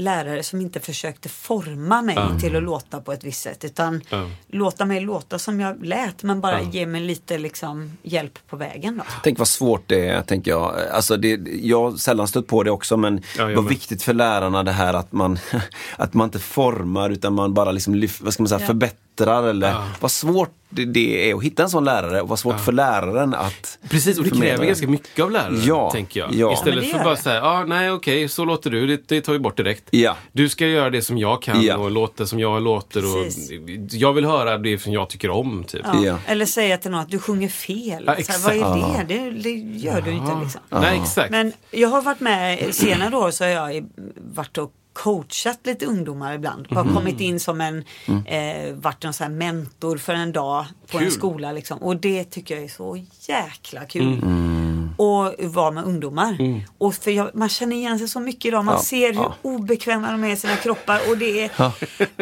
Lärare 0.00 0.42
som 0.42 0.60
inte 0.60 0.80
försökte 0.80 1.28
forma 1.28 2.02
mig 2.02 2.18
till 2.40 2.56
att 2.56 2.62
låta 2.62 3.00
på 3.00 3.12
ett 3.12 3.24
visst 3.24 3.42
sätt. 3.42 3.64
Utan 3.64 4.00
låta 4.48 4.84
mig 4.84 5.00
låta 5.00 5.38
som 5.38 5.60
jag 5.60 5.86
lät 5.86 6.22
men 6.22 6.40
bara 6.40 6.62
ge 6.62 6.86
mig 6.86 7.00
lite 7.00 7.38
liksom, 7.38 7.92
hjälp 8.02 8.38
på 8.48 8.56
vägen. 8.56 8.96
Då. 8.96 9.04
Tänk 9.22 9.38
vad 9.38 9.48
svårt 9.48 9.82
det 9.86 10.08
är, 10.08 10.22
tänker 10.22 10.50
jag. 10.50 10.74
Alltså 10.92 11.16
det, 11.16 11.28
jag 11.62 11.90
har 11.90 11.96
sällan 11.96 12.28
stött 12.28 12.46
på 12.46 12.62
det 12.62 12.70
också, 12.70 12.96
men 12.96 13.22
Ja, 13.38 13.46
vad 13.56 13.68
viktigt 13.68 14.02
för 14.02 14.12
lärarna 14.14 14.62
det 14.62 14.72
här 14.72 14.94
att 14.94 15.12
man, 15.12 15.38
att 15.96 16.14
man 16.14 16.24
inte 16.24 16.38
formar 16.38 17.10
utan 17.10 17.34
man 17.34 17.54
bara 17.54 17.72
liksom 17.72 18.08
vad 18.20 18.34
ska 18.34 18.42
man 18.42 18.48
säga, 18.48 18.60
Ja. 18.60 18.66
förbättrar. 18.66 18.96
Eller 19.26 19.74
vad 20.00 20.10
svårt 20.10 20.50
det, 20.72 21.30
är 21.30 21.34
att 21.34 21.42
hitta 21.42 21.62
en 21.62 21.70
sån 21.70 21.84
lärare 21.84 22.20
och 22.20 22.28
vad 22.28 22.38
svårt 22.38 22.60
för 22.60 22.72
läraren 22.72 23.34
att 23.34 23.78
Precis, 23.88 24.18
och 24.18 24.24
det 24.24 24.30
förmedla 24.30 24.50
kräver 24.54 24.66
ganska 24.66 24.88
mycket 24.88 25.24
av 25.24 25.30
läraren, 25.30 25.62
Ja, 25.64 25.90
tänker 25.90 26.20
jag. 26.20 26.28
ja. 26.32 26.36
Ja, 26.38 26.52
Istället 26.52 26.90
för 26.90 27.04
bara 27.04 27.16
säga, 27.16 27.42
ah, 27.44 27.64
nej 27.64 27.90
okej, 27.90 28.28
så 28.28 28.44
låter 28.44 28.70
du, 28.70 28.86
det, 28.86 29.08
det 29.08 29.20
tar 29.20 29.32
vi 29.32 29.38
bort 29.38 29.56
direkt. 29.56 29.84
Ja. 29.90 30.16
Du 30.32 30.48
ska 30.48 30.66
göra 30.66 30.90
det 30.90 31.02
som 31.02 31.18
jag 31.18 31.42
kan 31.42 31.62
Ja. 31.62 31.76
och 31.76 31.90
låta 31.90 32.26
som 32.26 32.38
jag 32.40 32.62
låter. 32.62 33.04
Och 33.04 33.26
jag 33.90 34.12
vill 34.12 34.24
höra 34.24 34.58
det 34.58 34.78
som 34.78 34.92
jag 34.92 35.08
tycker 35.08 35.30
om, 35.30 35.64
typ. 35.64 35.80
Ja. 35.84 36.04
Ja. 36.04 36.18
Eller 36.26 36.46
säga 36.46 36.78
till 36.78 36.90
någon 36.90 37.00
att 37.00 37.10
du 37.10 37.18
sjunger 37.18 37.48
fel. 37.48 38.04
Ja, 38.06 38.16
så 38.24 38.32
här, 38.32 38.60
vad 38.60 38.96
är 38.98 39.04
det? 39.04 39.14
Det, 39.14 39.30
det 39.30 39.50
gör 39.78 40.00
du 40.00 40.10
inte. 40.10 40.32
Liksom. 40.42 40.60
Nej, 40.68 41.00
exakt. 41.02 41.30
Men 41.30 41.52
jag 41.70 41.88
har 41.88 42.02
varit 42.02 42.20
med, 42.20 42.74
senare 42.74 43.16
år 43.16 43.30
så 43.30 43.44
har 43.44 43.50
jag 43.50 43.88
varit 44.34 44.58
och 44.58 44.72
coachat 45.02 45.58
lite 45.64 45.86
ungdomar 45.86 46.34
ibland. 46.34 46.66
Bara 46.70 46.84
Mhm. 46.84 46.94
kommit 46.94 47.20
in 47.20 47.40
som 47.40 47.60
en, 47.60 47.84
eh, 48.26 48.74
varit 48.74 49.04
en 49.04 49.12
sån 49.12 49.38
mentor 49.38 49.96
för 49.96 50.12
en 50.14 50.32
dag 50.32 50.64
på 50.90 50.98
en 50.98 51.04
Kul. 51.04 51.12
skola. 51.12 51.52
Liksom. 51.52 51.78
Och 51.78 51.96
det 51.96 52.24
tycker 52.24 52.54
jag 52.54 52.64
är 52.64 52.68
så 52.68 53.04
jäkla 53.28 53.84
kul. 53.84 54.18
Mm. 54.22 54.90
Och 54.96 55.34
vara 55.40 55.70
med 55.70 55.84
ungdomar. 55.84 56.36
Och 56.78 56.94
för 56.94 57.10
jag, 57.10 57.30
man 57.34 57.48
känner 57.48 57.76
igen 57.76 57.98
sig 57.98 58.08
så 58.08 58.20
mycket 58.20 58.44
idag. 58.44 58.64
Man 58.64 58.74
Ja, 58.74 58.82
ser 58.82 59.06
hur 59.12 59.20
ja. 59.20 59.34
obekväma 59.42 60.10
de 60.12 60.24
är 60.24 60.28
i 60.32 60.36
sina 60.36 60.56
kroppar. 60.56 61.00
Och 61.10 61.18
det 61.18 61.44
är, 61.44 61.50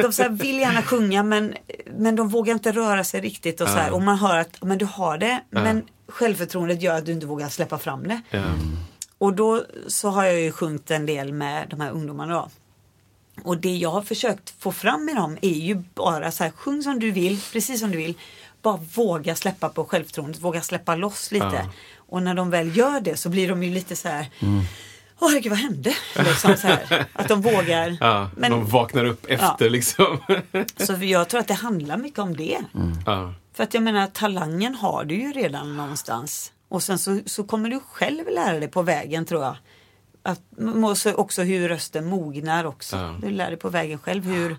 De 0.03 0.13
så 0.13 0.23
här 0.23 0.31
vill 0.31 0.59
gärna 0.59 0.83
sjunga 0.83 1.23
men, 1.23 1.55
men 1.99 2.17
de 2.17 2.29
vågar 2.29 2.55
inte 2.55 2.73
röra 2.73 3.05
sig 3.05 3.21
riktigt. 3.21 3.61
Och, 3.61 3.69
så 3.69 3.75
här, 3.75 3.91
och 3.91 4.03
man 4.03 4.19
hör 4.19 4.37
att 4.39 4.63
men 4.63 4.79
du 4.79 4.85
har 4.85 5.19
det. 5.19 5.41
Men 5.51 5.83
självförtroendet 6.09 6.83
gör 6.83 6.99
att 6.99 7.07
du 7.07 7.13
inte 7.13 7.27
vågar 7.27 7.49
släppa 7.49 7.79
fram 7.79 8.09
det. 8.09 8.21
Ja. 8.31 8.43
Och 9.19 9.33
då 9.33 9.63
så 9.87 10.09
har 10.09 10.25
jag 10.25 10.41
ju 10.41 10.53
sjungit 10.53 10.91
en 10.91 11.07
del 11.07 11.33
med 11.33 11.67
de 11.71 11.81
här 11.81 11.91
ungdomarna 11.91 12.35
då. 12.35 12.49
Och 13.45 13.59
det 13.59 13.77
jag 13.77 13.91
har 13.91 14.03
försökt 14.03 14.55
få 14.59 14.73
fram 14.73 15.05
med 15.05 15.17
dem 15.17 15.39
är 15.43 15.55
ju 15.59 15.75
bara 15.95 16.31
så 16.31 16.45
här, 16.45 16.51
sjung 16.51 16.83
som 16.83 16.99
du 16.99 17.11
vill, 17.11 17.41
precis 17.53 17.81
som 17.81 17.91
du 17.91 17.97
vill. 17.99 18.15
Bara 18.63 18.77
våga 18.95 19.35
släppa 19.37 19.69
på 19.69 19.85
självförtroendet, 19.85 20.41
våga 20.41 20.61
släppa 20.63 20.95
loss 20.95 21.33
lite. 21.33 21.47
Ja. 21.47 21.71
Och 21.97 22.23
när 22.23 22.35
de 22.35 22.51
väl 22.51 22.77
gör 22.77 23.01
det 23.01 23.17
så 23.17 23.29
blir 23.29 23.49
de 23.49 23.63
ju 23.63 23.75
lite 23.75 23.97
så 23.97 24.09
här, 24.09 24.27
åh 25.19 25.29
herregud 25.31 25.51
vad 25.51 25.59
hände? 25.59 25.95
Liksom 26.17 26.57
så 26.57 26.67
här, 26.67 27.07
att 27.13 27.29
de 27.29 27.43
vågar. 27.43 27.97
Ja, 28.01 28.31
Men- 28.37 28.51
de 28.51 28.67
vaknar 28.67 29.05
upp 29.05 29.27
efter 29.27 29.71
liksom. 29.71 30.19
Så 30.77 30.93
jag 31.01 31.29
tror 31.29 31.41
att 31.41 31.49
det 31.49 31.55
handlar 31.55 31.97
mycket 31.97 32.19
om 32.19 32.37
det. 32.37 32.59
ja. 33.07 33.35
För 33.55 33.65
att 33.65 33.75
jag 33.75 33.83
menar 33.83 34.07
talangen 34.07 34.75
har 34.75 35.05
du 35.05 35.15
ju 35.15 35.33
redan 35.33 35.77
någonstans. 35.77 36.53
Och 36.69 36.83
sen 36.83 36.99
så, 36.99 37.21
så 37.27 37.45
kommer 37.45 37.69
du 37.69 37.81
själv 37.81 38.25
lära 38.31 38.59
dig 38.61 38.69
på 38.69 38.83
vägen 38.83 39.25
tror 39.25 39.43
jag. 39.43 39.57
Att, 40.29 40.41
och 40.85 40.99
så 40.99 41.15
också 41.15 41.43
hur 41.43 41.69
rösten 41.69 42.07
mognar 42.07 42.65
också. 42.65 42.97
Ja. 42.97 43.15
Du 43.23 43.31
lär 43.31 43.49
dig 43.49 43.57
på 43.57 43.69
vägen 43.69 43.99
själv 43.99 44.25
hur, 44.25 44.57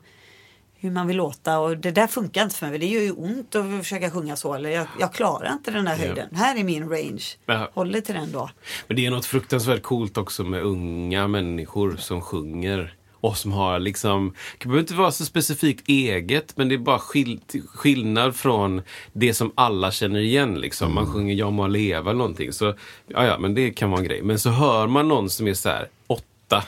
hur 0.75 0.91
man 0.91 1.08
vill 1.08 1.17
låta 1.17 1.60
och 1.60 1.77
det 1.77 1.91
där 1.91 2.08
funkar 2.08 2.43
inte 2.43 2.55
för 2.55 2.67
mig. 2.67 2.79
Det 2.79 2.86
gör 2.86 3.01
ju 3.01 3.12
ont 3.12 3.55
att 3.55 3.65
försöka 3.79 4.12
sjunga 4.12 4.36
så. 4.36 4.53
Eller 4.53 4.69
jag, 4.69 4.88
jag 4.99 5.13
klarar 5.13 5.53
inte 5.53 5.71
den 5.71 5.86
där 5.86 5.95
höjden. 5.95 6.36
Här 6.36 6.60
är 6.60 6.63
min 6.63 6.89
range. 6.89 7.23
Ja. 7.45 7.69
Håller 7.73 8.01
till 8.01 8.15
den 8.15 8.32
då. 8.32 8.49
Men 8.88 8.95
det 8.97 9.05
är 9.05 9.12
något 9.12 9.25
fruktansvärt 9.25 9.82
coolt 9.82 10.17
också 10.17 10.43
med 10.43 10.63
unga 10.63 11.27
människor 11.27 11.95
som 11.95 12.21
sjunger. 12.21 12.95
Och 13.21 13.38
som 13.38 13.51
har 13.51 13.79
liksom, 13.79 14.34
det 14.58 14.65
behöver 14.65 14.79
inte 14.79 14.93
vara 14.93 15.12
så 15.12 15.25
specifikt 15.25 15.89
eget, 15.89 16.58
men 16.58 16.69
det 16.69 16.75
är 16.75 16.79
bara 16.79 16.99
skill 16.99 17.39
skillnad 17.73 18.36
från 18.36 18.82
det 19.13 19.34
som 19.34 19.51
alla 19.55 19.91
känner 19.91 20.19
igen. 20.19 20.55
Liksom. 20.55 20.93
Man 20.93 21.05
sjunger 21.05 21.36
Jag 21.36 21.53
må 21.53 21.67
leva 21.67 22.10
eller 22.10 22.17
någonting. 22.17 22.53
Så, 22.53 22.65
ja, 23.08 23.25
ja, 23.25 23.39
men 23.39 23.53
det 23.53 23.71
kan 23.71 23.89
vara 23.89 23.99
en 24.01 24.08
grej. 24.08 24.21
Men 24.21 24.39
så 24.39 24.49
hör 24.49 24.88
man 24.88 25.08
någon 25.08 25.29
som 25.29 25.47
är 25.47 25.53
så 25.53 25.69
här 25.69 25.88
åtta, 26.08 26.63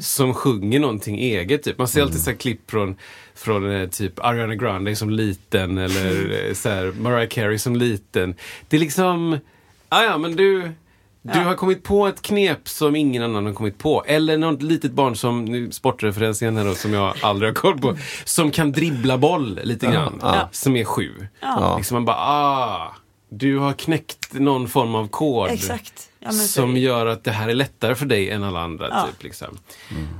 som 0.00 0.34
sjunger 0.34 0.80
någonting 0.80 1.18
eget. 1.18 1.62
Typ. 1.62 1.78
Man 1.78 1.88
ser 1.88 2.02
alltid 2.02 2.20
så 2.20 2.30
här 2.30 2.36
klipp 2.36 2.70
från, 2.70 2.96
från 3.34 3.70
eh, 3.70 3.88
typ 3.88 4.24
Ariana 4.24 4.54
Grande 4.54 4.96
som 4.96 5.10
liten 5.10 5.78
eller 5.78 6.46
eh, 6.48 6.54
så 6.54 6.68
här, 6.68 6.92
Mariah 7.00 7.28
Carey 7.28 7.58
som 7.58 7.76
liten. 7.76 8.34
Det 8.68 8.76
är 8.76 8.80
liksom, 8.80 9.38
ja, 9.90 10.04
ja, 10.04 10.18
men 10.18 10.36
du, 10.36 10.72
du 11.32 11.38
har 11.38 11.54
kommit 11.54 11.82
på 11.82 12.06
ett 12.06 12.22
knep 12.22 12.68
som 12.68 12.96
ingen 12.96 13.22
annan 13.22 13.46
har 13.46 13.52
kommit 13.52 13.78
på. 13.78 14.04
Eller 14.06 14.38
något 14.38 14.62
litet 14.62 14.92
barn 14.92 15.16
som, 15.16 15.44
nu 15.44 15.70
sportreferens 15.70 16.42
igen 16.42 16.56
här 16.56 16.64
då, 16.64 16.74
som 16.74 16.92
jag 16.92 17.14
aldrig 17.22 17.50
har 17.50 17.54
koll 17.54 17.78
på. 17.78 17.96
Som 18.24 18.50
kan 18.50 18.72
dribbla 18.72 19.18
boll 19.18 19.60
lite 19.62 19.86
grann. 19.86 20.18
ja. 20.22 20.48
Som 20.52 20.76
är 20.76 20.84
sju. 20.84 21.26
Ja. 21.40 21.76
Liksom 21.76 21.94
man 21.94 22.04
bara, 22.04 22.16
ah, 22.16 22.94
du 23.28 23.58
har 23.58 23.72
knäckt 23.72 24.32
någon 24.32 24.68
form 24.68 24.94
av 24.94 25.08
kod. 25.08 25.50
Exakt. 25.50 26.10
Ja, 26.18 26.32
som 26.32 26.76
gör 26.76 27.06
att 27.06 27.24
det 27.24 27.30
här 27.30 27.48
är 27.48 27.54
lättare 27.54 27.94
för 27.94 28.06
dig 28.06 28.30
än 28.30 28.44
alla 28.44 28.60
andra. 28.60 28.88
Ja. 28.90 29.06
Typ, 29.06 29.22
liksom. 29.22 29.58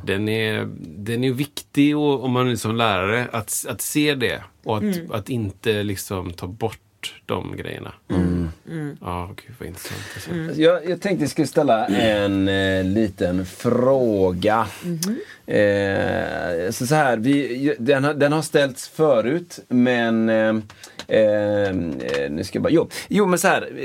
den, 0.04 0.28
är, 0.28 0.68
den 0.80 1.24
är 1.24 1.32
viktig 1.32 1.96
och, 1.96 2.24
om 2.24 2.32
man 2.32 2.50
är 2.50 2.56
som 2.56 2.76
lärare 2.76 3.28
att, 3.32 3.64
att 3.68 3.80
se 3.80 4.14
det. 4.14 4.42
Och 4.64 4.77
att, 4.77 4.83
Mm. 4.83 5.11
att 5.12 5.29
inte 5.29 5.83
liksom 5.83 6.33
ta 6.33 6.46
bort 6.46 6.79
de 7.27 7.57
grejerna. 7.57 7.92
Mm. 8.11 8.48
Ja, 9.00 9.31
gud 9.37 9.55
vad 9.59 9.68
intressant. 9.68 10.00
Alltså. 10.14 10.61
Jag, 10.62 10.90
jag 10.90 11.00
tänkte 11.00 11.22
jag 11.24 11.31
skulle 11.31 11.46
ställa 11.46 11.87
en 11.87 12.48
eh, 12.48 12.85
liten 12.85 13.46
fråga. 13.46 14.66
Eh, 15.46 16.70
så, 16.70 16.87
så 16.87 16.94
här, 16.94 17.16
vi, 17.16 17.74
den, 17.79 18.05
har, 18.05 18.14
den 18.14 18.33
har 18.33 18.42
ställts 18.42 18.88
förut 18.88 19.59
men 19.68 20.29
eh, 20.29 20.48
eh, 21.18 21.74
nu 22.31 22.40
ska 22.44 22.57
jag 22.57 22.62
bara, 22.62 22.70
jo, 22.72 22.88
jo 23.09 23.27
men 23.27 23.38
så 23.38 23.48
här, 23.48 23.79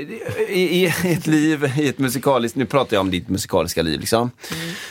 i, 0.48 0.60
i 0.60 0.92
ett 1.04 1.26
liv, 1.26 1.72
i 1.78 1.88
ett 1.88 1.98
musikaliskt, 1.98 2.56
nu 2.56 2.66
pratar 2.66 2.96
jag 2.96 3.00
om 3.00 3.10
ditt 3.10 3.28
musikaliska 3.28 3.82
liv 3.82 4.00
liksom. 4.00 4.30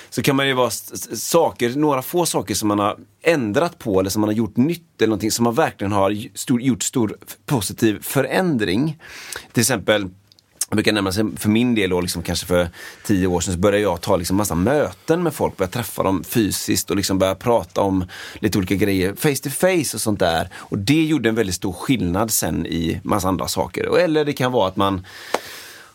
Så 0.10 0.22
kan 0.22 0.36
man 0.36 0.48
ju 0.48 0.54
vara 0.54 0.70
saker, 1.14 1.70
några 1.70 2.02
få 2.02 2.26
saker 2.26 2.56
som 2.56 2.68
man 2.68 2.80
har 2.80 2.98
ändrat 3.22 3.80
på 3.80 4.00
eller 4.00 4.10
som 4.10 4.22
man 4.22 4.28
har 4.30 4.36
gjort 4.36 4.58
nytt 4.58 4.84
eller 5.02 5.10
någonting 5.10 5.32
som 5.32 5.44
man 5.44 5.54
verkligen 5.54 5.92
har 5.92 6.38
stor, 6.38 6.62
gjort 6.62 6.84
stor 6.84 7.18
positiv 7.46 8.00
förändring. 8.02 8.98
Till 9.52 9.62
exempel 9.62 10.10
jag 10.70 10.76
brukar 10.76 10.94
nämna 10.94 11.12
för 11.12 11.50
min 11.50 11.76
del 11.76 11.94
och 11.94 12.02
liksom 12.02 12.24
kanske 12.24 12.46
för 12.46 12.70
tio 13.06 13.28
år 13.28 13.42
sedan 13.42 13.54
så 13.54 13.60
började 13.60 13.84
jag 13.84 14.02
ta 14.02 14.18
liksom 14.18 14.38
massa 14.38 14.56
möten 14.56 15.24
med 15.24 15.34
folk, 15.34 15.58
började 15.58 15.74
träffa 15.74 16.04
dem 16.04 16.24
fysiskt 16.24 16.90
och 16.90 16.96
liksom 16.96 17.20
börja 17.20 17.36
prata 17.36 17.82
om 17.82 18.06
lite 18.40 18.58
olika 18.58 18.76
grejer 18.76 19.16
face 19.16 19.36
to 19.44 19.50
face 19.50 19.98
och 19.98 20.02
sånt 20.02 20.20
där. 20.20 20.50
Och 20.56 20.78
det 20.78 21.06
gjorde 21.06 21.30
en 21.30 21.36
väldigt 21.36 21.56
stor 21.56 21.74
skillnad 21.74 22.32
sen 22.32 22.66
i 22.66 23.00
massa 23.04 23.28
andra 23.28 23.48
saker. 23.48 23.98
Eller 23.98 24.26
det 24.26 24.34
kan 24.34 24.52
vara 24.52 24.68
att 24.68 24.76
man 24.76 25.06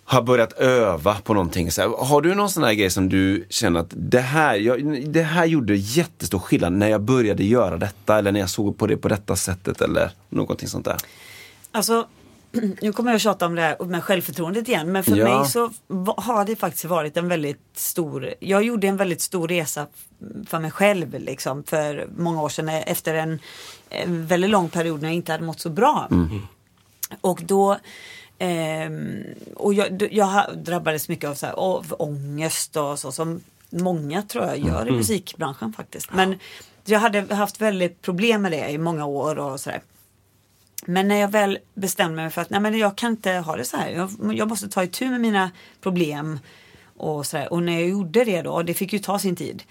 har 0.04 0.22
börjat 0.22 0.52
öva 0.52 1.14
på 1.14 1.34
någonting. 1.34 1.72
Så 1.72 1.80
här, 1.82 1.88
har 1.88 2.20
du 2.20 2.34
någon 2.34 2.50
sån 2.50 2.64
här 2.64 2.72
grej 2.74 2.90
som 2.90 3.08
du 3.08 3.46
känner 3.50 3.80
att 3.80 3.92
det 3.96 4.20
här, 4.20 4.54
jag, 4.56 5.08
det 5.10 5.22
här 5.22 5.44
gjorde 5.44 5.74
jättestor 5.76 6.38
skillnad 6.38 6.72
när 6.72 6.88
jag 6.88 7.00
började 7.02 7.44
göra 7.44 7.76
detta 7.76 8.18
eller 8.18 8.32
när 8.32 8.40
jag 8.40 8.50
såg 8.50 8.78
på 8.78 8.86
det 8.86 8.96
på 8.96 9.08
detta 9.08 9.36
sättet 9.36 9.80
eller 9.80 10.10
någonting 10.28 10.68
sånt 10.68 10.84
där? 10.84 10.96
Alltså, 11.72 12.06
nu 12.82 12.92
kommer 12.92 13.10
jag 13.10 13.16
att 13.16 13.22
tjata 13.22 13.46
om 13.46 13.54
det 13.54 13.62
här 13.62 13.84
med 13.84 14.04
självförtroendet 14.04 14.68
igen. 14.68 14.92
Men 14.92 15.04
för 15.04 15.16
Ja. 15.16 15.38
mig 15.40 15.48
så 15.50 15.70
har 16.16 16.44
det 16.44 16.56
faktiskt 16.56 16.84
varit 16.84 17.16
en 17.16 17.28
väldigt 17.28 17.60
stor, 17.74 18.34
jag 18.40 18.62
gjorde 18.62 18.86
en 18.86 18.96
väldigt 18.96 19.20
stor 19.20 19.48
resa 19.48 19.86
för 20.46 20.58
mig 20.58 20.70
själv 20.70 21.14
liksom 21.20 21.64
för 21.64 22.08
många 22.16 22.42
år 22.42 22.48
sedan 22.48 22.68
efter 22.68 23.14
en, 23.14 23.38
en 23.88 24.26
väldigt 24.26 24.50
lång 24.50 24.68
period 24.68 25.02
när 25.02 25.08
jag 25.08 25.14
inte 25.16 25.32
hade 25.32 25.44
mått 25.44 25.60
så 25.60 25.70
bra. 25.70 26.08
Och 27.20 27.40
då 27.44 27.78
ehm, 28.38 29.24
och 29.54 29.74
jag, 29.74 30.08
jag 30.12 30.58
drabbades 30.58 31.08
mycket 31.08 31.30
av, 31.30 31.34
så 31.34 31.46
här, 31.46 31.52
av 31.52 31.94
ångest 31.98 32.76
och 32.76 32.98
så 32.98 33.12
som 33.12 33.40
många 33.70 34.22
tror 34.22 34.44
jag 34.44 34.58
gör 34.58 34.88
i 34.88 34.90
musikbranschen 34.90 35.72
faktiskt. 35.72 36.12
Men 36.12 36.38
jag 36.84 37.00
hade 37.00 37.34
haft 37.34 37.60
väldigt 37.60 38.02
problem 38.02 38.42
med 38.42 38.52
det 38.52 38.68
i 38.68 38.78
många 38.78 39.06
år 39.06 39.38
och 39.38 39.60
sådär. 39.60 39.80
Men 40.86 41.08
när 41.08 41.16
jag 41.16 41.28
väl 41.28 41.58
bestämde 41.74 42.16
mig 42.16 42.30
för 42.30 42.42
att 42.42 42.50
nej, 42.50 42.60
men 42.60 42.78
jag 42.78 42.96
kan 42.96 43.10
inte 43.10 43.32
ha 43.32 43.56
det 43.56 43.64
så 43.64 43.76
här. 43.76 43.90
Jag, 43.90 44.34
jag 44.34 44.48
måste 44.48 44.68
ta 44.68 44.84
itu 44.84 45.10
med 45.10 45.20
mina 45.20 45.50
problem. 45.80 46.38
Och, 46.96 47.26
så 47.26 47.36
där. 47.36 47.52
och 47.52 47.62
när 47.62 47.72
jag 47.72 47.88
gjorde 47.88 48.24
det 48.24 48.42
då, 48.42 48.62
det 48.62 48.74
fick 48.74 48.92
ju 48.92 48.98
ta 48.98 49.18
sin 49.18 49.36
tid. 49.36 49.62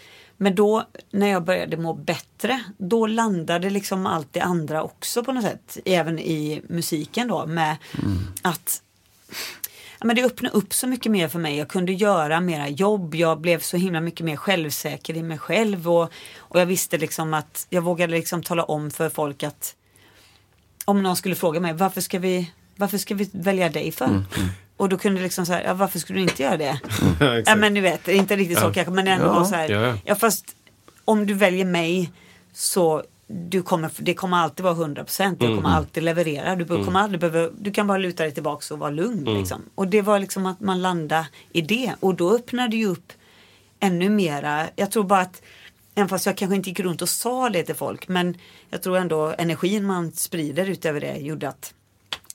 Men 0.43 0.55
då 0.55 0.83
när 1.11 1.27
jag 1.27 1.43
började 1.43 1.77
må 1.77 1.93
bättre, 1.93 2.63
då 2.77 3.07
landade 3.07 3.69
liksom 3.69 4.05
allt 4.05 4.27
det 4.31 4.39
andra 4.39 4.83
också 4.83 5.23
på 5.23 5.31
något 5.31 5.43
sätt. 5.43 5.77
Även 5.85 6.19
i 6.19 6.61
musiken 6.69 7.27
då 7.27 7.45
med 7.45 7.75
att 8.41 8.81
ja, 9.99 10.05
men 10.05 10.15
det 10.15 10.23
öppnade 10.23 10.55
upp 10.55 10.73
så 10.73 10.87
mycket 10.87 11.11
mer 11.11 11.27
för 11.27 11.39
mig. 11.39 11.57
Jag 11.57 11.67
kunde 11.67 11.93
göra 11.93 12.41
mera 12.41 12.69
jobb. 12.69 13.15
Jag 13.15 13.39
blev 13.39 13.59
så 13.59 13.77
himla 13.77 14.01
mycket 14.01 14.25
mer 14.25 14.35
självsäker 14.35 15.17
i 15.17 15.23
mig 15.23 15.37
själv. 15.37 15.89
Och, 15.89 16.11
och 16.37 16.59
jag 16.59 16.65
visste 16.65 16.97
liksom 16.97 17.33
att 17.33 17.67
jag 17.69 17.81
vågade 17.81 18.13
liksom 18.13 18.43
tala 18.43 18.63
om 18.63 18.91
för 18.91 19.09
folk 19.09 19.43
att 19.43 19.75
om 20.85 21.03
någon 21.03 21.15
skulle 21.15 21.35
fråga 21.35 21.59
mig 21.59 21.73
varför 21.73 22.01
ska 22.01 22.19
vi, 22.19 22.51
varför 22.75 22.97
ska 22.97 23.15
vi 23.15 23.29
välja 23.33 23.69
dig 23.69 23.91
för? 23.91 24.05
Mm, 24.05 24.25
mm. 24.37 24.49
Och 24.77 24.89
då 24.89 24.97
kunde 24.97 25.21
liksom 25.21 25.45
säga, 25.45 25.63
ja, 25.63 25.73
varför 25.73 25.99
skulle 25.99 26.19
du 26.19 26.23
inte 26.23 26.43
göra 26.43 26.57
det? 26.57 26.79
Ja, 27.19 27.41
ja 27.45 27.55
men 27.55 27.73
du 27.73 27.81
vet, 27.81 28.07
inte 28.07 28.35
riktigt 28.35 28.59
så 28.59 28.71
kanske 28.73 28.91
men 28.93 29.07
ändå 29.07 29.25
Ja. 29.25 29.45
så 29.45 29.55
här, 29.55 29.97
Ja, 30.05 30.15
fast 30.15 30.55
om 31.05 31.25
du 31.25 31.33
väljer 31.33 31.65
mig 31.65 32.11
så 32.53 33.03
du 33.27 33.63
kommer, 33.63 33.91
det 33.97 34.13
kommer 34.13 34.37
alltid 34.37 34.63
vara 34.63 34.73
100 34.73 35.03
procent. 35.03 35.41
Jag 35.41 35.55
kommer 35.55 35.69
alltid 35.69 36.03
leverera. 36.03 36.55
Du, 36.55 36.65
kommer 36.65 36.99
aldrig 36.99 37.19
behöva, 37.19 37.51
du 37.59 37.71
kan 37.71 37.87
bara 37.87 37.97
luta 37.97 38.23
dig 38.23 38.31
tillbaka 38.31 38.73
och 38.73 38.79
vara 38.79 38.89
lugn. 38.89 39.23
Liksom. 39.37 39.61
Och 39.75 39.87
det 39.87 40.01
var 40.01 40.19
liksom 40.19 40.45
att 40.45 40.59
man 40.59 40.81
landade 40.81 41.27
i 41.51 41.61
det. 41.61 41.93
Och 41.99 42.15
då 42.15 42.35
öppnade 42.35 42.69
det 42.69 42.77
ju 42.77 42.85
upp 42.87 43.13
ännu 43.79 44.09
mera. 44.09 44.67
Jag 44.75 44.91
tror 44.91 45.03
bara 45.03 45.19
att, 45.21 45.41
även 45.95 46.09
fast 46.09 46.25
jag 46.25 46.37
kanske 46.37 46.55
inte 46.55 46.69
gick 46.69 46.79
runt 46.79 47.01
och 47.01 47.09
sa 47.09 47.49
det 47.49 47.63
till 47.63 47.75
folk, 47.75 48.07
men 48.07 48.37
jag 48.69 48.81
tror 48.83 48.97
ändå 48.97 49.33
energin 49.37 49.85
man 49.85 50.11
sprider 50.11 50.65
utöver 50.69 51.01
det 51.01 51.17
gjorde 51.17 51.49
att 51.49 51.73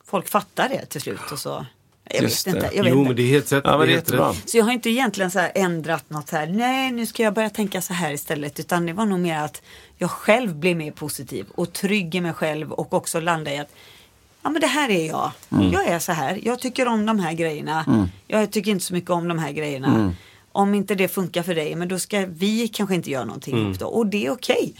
folk 0.04 0.28
fattar 0.28 0.68
det 0.68 0.86
till 0.86 1.00
slut. 1.00 1.32
Och 1.32 1.38
så, 1.38 1.66
jag 2.10 2.22
Just 2.22 2.46
vet 2.46 2.54
inte. 2.54 2.70
Jag 2.74 2.84
vet 2.84 2.92
Jo, 2.92 2.98
inte. 2.98 3.08
men 3.08 3.16
det 3.16 3.22
är 3.22 3.26
helt 3.26 3.52
rätt. 3.52 3.62
Ja, 3.64 3.78
men 3.78 3.86
det 3.86 3.92
är 3.92 3.94
helt 3.94 4.06
jättebra. 4.08 4.28
rätt. 4.30 4.48
Så 4.50 4.56
jag 4.58 4.64
har 4.64 4.72
inte 4.72 4.90
egentligen 4.90 5.30
så 5.30 5.38
här 5.38 5.52
ändrat 5.54 6.10
något 6.10 6.30
här. 6.30 6.46
Nej, 6.46 6.92
nu 6.92 7.06
ska 7.06 7.22
jag 7.22 7.34
börja 7.34 7.50
tänka 7.50 7.80
så 7.80 7.92
här 7.94 8.12
istället. 8.12 8.60
Utan 8.60 8.86
det 8.86 8.92
var 8.92 9.06
nog 9.06 9.18
mer 9.20 9.38
att 9.38 9.62
jag 9.96 10.10
själv 10.10 10.54
blev 10.56 10.76
mer 10.76 10.90
positiv 10.90 11.46
och 11.54 11.72
trygg 11.72 12.14
i 12.14 12.20
mig 12.20 12.32
själv 12.32 12.72
och 12.72 12.92
också 12.92 13.20
landa 13.20 13.54
i 13.54 13.58
att 13.58 13.72
ja 14.42 14.50
men 14.50 14.60
det 14.60 14.66
här 14.66 14.90
är 14.90 15.06
jag. 15.06 15.30
Jag 15.72 15.86
är 15.86 15.98
så 15.98 16.12
här. 16.12 16.40
Jag 16.42 16.60
tycker 16.60 16.88
om 16.88 17.06
de 17.06 17.18
här 17.18 17.32
grejerna. 17.32 18.08
Jag 18.26 18.50
tycker 18.50 18.70
inte 18.70 18.84
så 18.84 18.94
mycket 18.94 19.10
om 19.10 19.28
de 19.28 19.38
här 19.38 19.52
grejerna. 19.52 20.14
Om 20.52 20.74
inte 20.74 20.94
det 20.94 21.08
funkar 21.08 21.42
för 21.42 21.54
dig, 21.54 21.74
men 21.74 21.88
då 21.88 21.98
ska 21.98 22.26
vi 22.26 22.68
kanske 22.68 22.94
inte 22.94 23.10
göra 23.10 23.24
någonting 23.24 23.58
ihop 23.58 23.78
då. 23.78 23.86
Och 23.86 24.06
det 24.06 24.26
är 24.26 24.30
okej. 24.30 24.74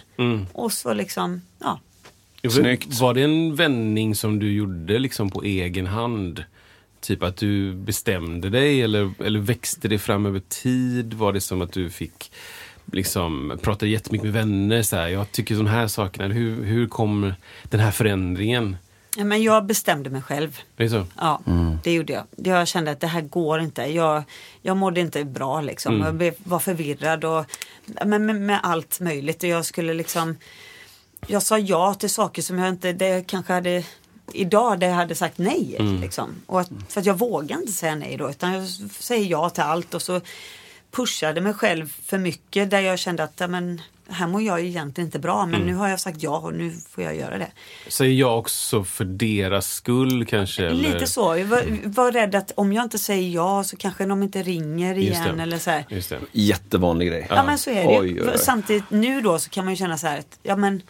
Och 0.53 0.73
så 0.73 0.93
liksom, 0.93 1.43
ja. 1.59 1.81
Snyggt. 2.51 3.01
Var 3.01 3.15
det 3.15 3.23
en 3.23 3.55
vändning 3.57 4.15
som 4.15 4.39
du 4.39 4.53
gjorde 4.53 4.99
liksom 4.99 5.31
på 5.31 5.43
egen 5.43 5.87
hand? 5.87 6.45
Typ 7.01 7.23
att 7.23 7.37
du 7.37 7.75
bestämde 7.75 8.51
dig 8.51 8.83
eller, 8.83 9.13
eller 9.25 9.41
växte 9.41 9.89
det 9.89 9.99
fram 9.99 10.27
över 10.27 10.41
tid? 10.49 11.15
Var 11.15 11.33
det 11.33 11.41
som 11.41 11.63
att 11.63 11.73
du 11.73 11.91
fick 11.91 12.33
liksom 12.93 13.59
prata 13.63 13.87
jättemycket 13.87 14.25
med 14.25 14.33
vänner? 14.33 14.83
Så 14.83 14.97
här, 14.97 15.09
jag 15.09 15.33
tycker 15.33 15.55
de 15.55 15.67
här 15.67 15.87
sakerna. 15.87 16.35
Hur, 16.35 16.65
hur 16.65 16.89
kom 16.89 17.33
den 17.63 17.81
här 17.81 17.91
förändringen? 17.91 18.77
ja. 19.17 19.25
Men 19.25 19.43
jag 19.43 19.67
bestämde 19.67 20.11
mig 20.11 20.23
själv. 20.23 20.59
Det 20.77 20.85
är 20.85 20.89
så? 20.89 21.07
Ja, 21.17 21.41
det 21.85 21.93
gjorde 21.93 22.13
jag. 22.13 22.25
Jag 22.37 22.69
kände 22.69 22.91
att 22.91 23.01
det 23.01 23.07
här 23.07 23.21
går 23.21 23.61
inte. 23.61 23.83
Jag, 23.83 24.23
jag 24.63 24.77
mådde 24.77 25.01
inte 25.01 25.25
bra 25.25 25.61
liksom. 25.61 26.01
Jag 26.01 26.15
blev, 26.15 26.35
var 26.39 26.59
förvirrad 26.59 27.25
och 27.25 27.45
med, 28.07 28.21
med, 28.21 28.37
med 28.37 28.61
allt 28.63 29.01
möjligt. 29.01 29.43
Och 29.43 29.49
jag 29.49 29.65
skulle 29.65 29.95
liksom 29.95 30.37
Jag 31.27 31.43
sa 31.43 31.59
ja 31.59 31.95
till 31.95 32.11
saker 32.11 32.43
som 32.43 32.59
jag 32.59 32.69
inte, 32.69 32.93
det 32.93 33.27
kanske 33.27 33.53
hade 33.53 33.85
Idag 34.33 34.81
där 34.81 34.87
jag 34.87 34.95
hade 34.95 35.15
sagt 35.15 35.39
nej. 35.39 35.77
Liksom. 36.01 36.35
Och 36.47 36.61
att, 36.61 36.71
för 36.89 37.01
att 37.01 37.07
jag 37.07 37.19
vågar 37.19 37.57
inte 37.57 37.73
säga 37.73 37.95
nej 37.95 38.17
då. 38.17 38.31
Utan 38.31 38.53
jag 38.53 38.69
säger 38.99 39.27
ja 39.27 39.51
till 39.51 39.63
allt. 39.63 39.95
Och 39.95 40.03
så 40.03 40.21
pushade 40.91 41.41
mig 41.41 41.55
själv 41.55 41.93
för 42.05 42.19
mycket. 42.19 42.71
Där 42.71 42.81
jag 42.81 42.99
kände 42.99 43.23
att 43.23 43.35
ja, 43.37 43.49
men, 43.49 43.81
här 44.09 44.27
mår 44.27 44.43
jag 44.43 44.61
ju 44.61 44.69
egentligen 44.69 45.09
inte 45.09 45.19
bra. 45.19 45.47
Men 45.47 45.61
nu 45.61 45.75
har 45.75 45.89
jag 45.89 46.01
sagt 46.01 46.23
ja 46.23 46.39
och 46.39 46.55
nu 46.55 46.73
får 46.91 47.05
jag 47.05 47.17
göra 47.17 47.39
det. 47.39 47.51
Säger 47.89 48.15
jag 48.15 48.39
också 48.39 48.85
för 48.85 49.05
deras 49.05 49.73
skull 49.73 50.27
kanske? 50.27 50.67
Eller? 50.67 50.93
Lite 50.93 51.07
så. 51.07 51.37
Jag 51.37 51.45
var, 51.45 51.63
var 51.85 52.13
rädd 52.13 52.35
att 52.35 52.53
om 52.57 52.73
jag 52.73 52.85
inte 52.85 52.99
säger 52.99 53.31
ja 53.31 53.65
så 53.65 53.77
kanske 53.77 54.07
de 54.07 54.23
inte 54.23 54.43
ringer 54.43 54.95
Just 54.95 55.21
igen 55.21 55.37
det. 55.37 55.43
eller 55.43 55.59
så 55.59 55.71
här. 55.71 55.87
Just 55.89 56.11
det. 56.11 56.19
Jättevanlig 56.33 57.09
grej. 57.09 57.27
Ja 57.31 57.45
men 57.45 57.59
så 57.59 57.71
är 57.71 57.75
det 57.75 57.99
Oj, 57.99 58.21
oj, 58.21 58.31
oj. 58.33 58.39
Samtidigt 58.39 58.91
nu 58.91 59.21
då 59.21 59.39
så 59.39 59.51
kan 59.51 59.65
man 59.65 59.75
ju 59.75 59.79
känna 59.79 59.99
så 59.99 60.07
här 60.07 60.19
att 60.19 60.39
ja 60.43 60.57
men 60.57 60.83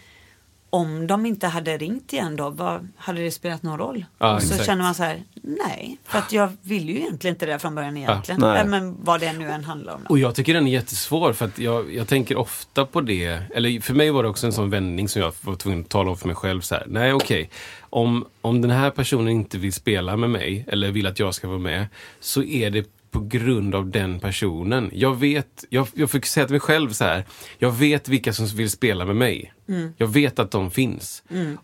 om 0.71 1.07
de 1.07 1.27
inte 1.27 1.47
hade 1.47 1.77
ringt 1.77 2.13
igen 2.13 2.37
då, 2.37 2.51
vad, 2.51 2.89
hade 2.97 3.23
det 3.23 3.31
spelat 3.31 3.63
någon 3.63 3.79
roll? 3.79 4.05
Ja, 4.19 4.35
och 4.35 4.43
så 4.43 4.49
exakt. 4.49 4.67
känner 4.67 4.83
man 4.83 4.95
så 4.95 5.03
här, 5.03 5.23
nej, 5.43 5.99
för 6.05 6.19
att 6.19 6.33
jag 6.33 6.53
vill 6.63 6.89
ju 6.89 6.97
egentligen 6.97 7.35
inte 7.35 7.47
det 7.47 7.59
från 7.59 7.75
början 7.75 7.97
egentligen. 7.97 8.41
Ja, 8.43 8.65
men 8.65 8.97
vad 9.05 9.21
det 9.21 9.33
nu 9.33 9.51
än 9.51 9.65
handlar 9.65 9.95
om. 9.95 10.01
Då. 10.03 10.11
Och 10.11 10.19
jag 10.19 10.35
tycker 10.35 10.55
den 10.55 10.67
är 10.67 10.73
jättesvår 10.73 11.33
för 11.33 11.45
att 11.45 11.59
jag, 11.59 11.95
jag 11.95 12.09
tänker 12.09 12.37
ofta 12.37 12.87
på 12.87 13.01
det. 13.01 13.43
Eller 13.55 13.81
för 13.81 13.95
mig 13.95 14.11
var 14.11 14.23
det 14.23 14.29
också 14.29 14.47
en 14.47 14.53
sån 14.53 14.71
vändning 14.71 15.09
som 15.09 15.23
jag 15.23 15.33
var 15.41 15.55
tvungen 15.55 15.81
att 15.81 15.89
tala 15.89 16.11
om 16.11 16.17
för 16.17 16.27
mig 16.27 16.37
själv. 16.37 16.61
Så 16.61 16.75
här, 16.75 16.85
nej 16.89 17.13
okej, 17.13 17.51
om, 17.81 18.25
om 18.41 18.63
den 18.63 18.71
här 18.71 18.91
personen 18.91 19.29
inte 19.29 19.59
vill 19.59 19.73
spela 19.73 20.17
med 20.17 20.31
mig 20.31 20.65
eller 20.69 20.91
vill 20.91 21.07
att 21.07 21.19
jag 21.19 21.35
ska 21.35 21.49
vara 21.49 21.59
med 21.59 21.87
så 22.21 22.43
är 22.43 22.71
det 22.71 22.98
på 23.11 23.21
grund 23.21 23.75
av 23.75 23.91
den 23.91 24.21
personen. 24.21 24.91
Jag 24.93 25.19
vet, 25.19 25.65
jag, 25.69 25.89
jag 25.95 26.11
fick 26.11 26.27
säga 26.27 26.47
till 26.47 26.55
mig 26.55 26.61
själv 26.61 26.91
så 26.91 27.05
här. 27.05 27.25
Jag 27.59 27.71
vet 27.73 28.09
vilka 28.09 28.33
som 28.33 28.47
vill 28.47 28.71
spela 28.71 29.05
med 29.05 29.17
mig. 29.17 29.53
Jag 29.97 30.07
vet 30.07 30.39
att 30.39 30.51
de 30.51 30.71
finns. 30.71 31.23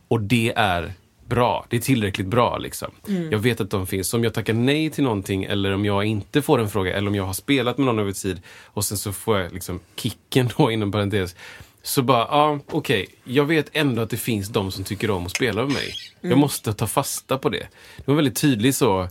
Och 0.08 0.20
det 0.20 0.52
är 0.56 0.92
bra. 1.28 1.66
Det 1.68 1.76
är 1.76 1.80
tillräckligt 1.80 2.26
bra 2.26 2.58
liksom. 2.58 2.90
Jag 3.30 3.38
vet 3.38 3.60
att 3.60 3.70
de 3.70 3.86
finns. 3.86 4.08
Så 4.08 4.16
om 4.16 4.24
jag 4.24 4.34
tackar 4.34 4.54
nej 4.54 4.90
till 4.90 5.04
någonting 5.04 5.44
eller 5.44 5.72
om 5.72 5.84
jag 5.84 6.04
inte 6.04 6.42
får 6.42 6.60
en 6.60 6.68
fråga 6.70 6.96
eller 6.96 7.08
om 7.08 7.14
jag 7.14 7.24
har 7.24 7.32
spelat 7.32 7.78
med 7.78 7.86
någon 7.86 7.98
över 7.98 8.12
tid 8.12 8.40
och 8.64 8.84
sen 8.84 8.98
så 8.98 9.12
får 9.12 9.40
jag 9.40 9.52
liksom 9.52 9.80
kicken 9.96 10.50
då 10.56 10.70
inom 10.70 10.92
parentes. 10.92 11.36
Så 11.82 12.02
bara, 12.02 12.18
ja 12.30 12.58
okej, 12.70 13.06
jag 13.24 13.44
vet 13.44 13.70
ändå 13.72 14.02
att 14.02 14.10
det 14.10 14.16
finns 14.16 14.48
de 14.48 14.70
som 14.70 14.84
tycker 14.84 15.10
om 15.10 15.26
att 15.26 15.30
spela 15.36 15.62
med 15.62 15.72
mig. 15.72 15.92
Jag 16.20 16.38
måste 16.38 16.72
ta 16.72 16.86
fasta 16.86 17.38
på 17.38 17.48
det. 17.48 17.68
Det 17.96 18.04
var 18.06 18.14
väldigt 18.14 18.36
tydligt 18.36 18.76
så. 18.76 19.08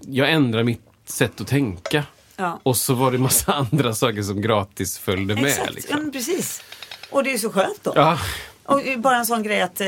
Jag 0.00 0.30
ändrar 0.30 0.62
mitt 0.62 0.89
sätt 1.10 1.40
att 1.40 1.46
tänka. 1.46 2.04
Ja. 2.36 2.60
Och 2.62 2.76
så 2.76 2.94
var 2.94 3.12
det 3.12 3.18
massa 3.18 3.52
andra 3.72 3.94
saker 3.94 4.22
som 4.22 4.40
gratis 4.40 4.98
följde 4.98 5.34
med. 5.34 5.44
Exakt, 5.44 5.66
ja, 5.68 5.72
Liksom. 5.74 5.98
men 6.02 6.12
precis. 6.12 6.62
Och 7.10 7.24
det 7.24 7.32
är 7.32 7.38
så 7.38 7.50
skönt 7.50 7.78
då. 7.82 7.92
Ja, 7.96 8.18
Och 8.64 8.80
bara 8.98 9.16
en 9.16 9.26
sån 9.26 9.42
grej 9.42 9.60
att, 9.60 9.80
eh, 9.80 9.86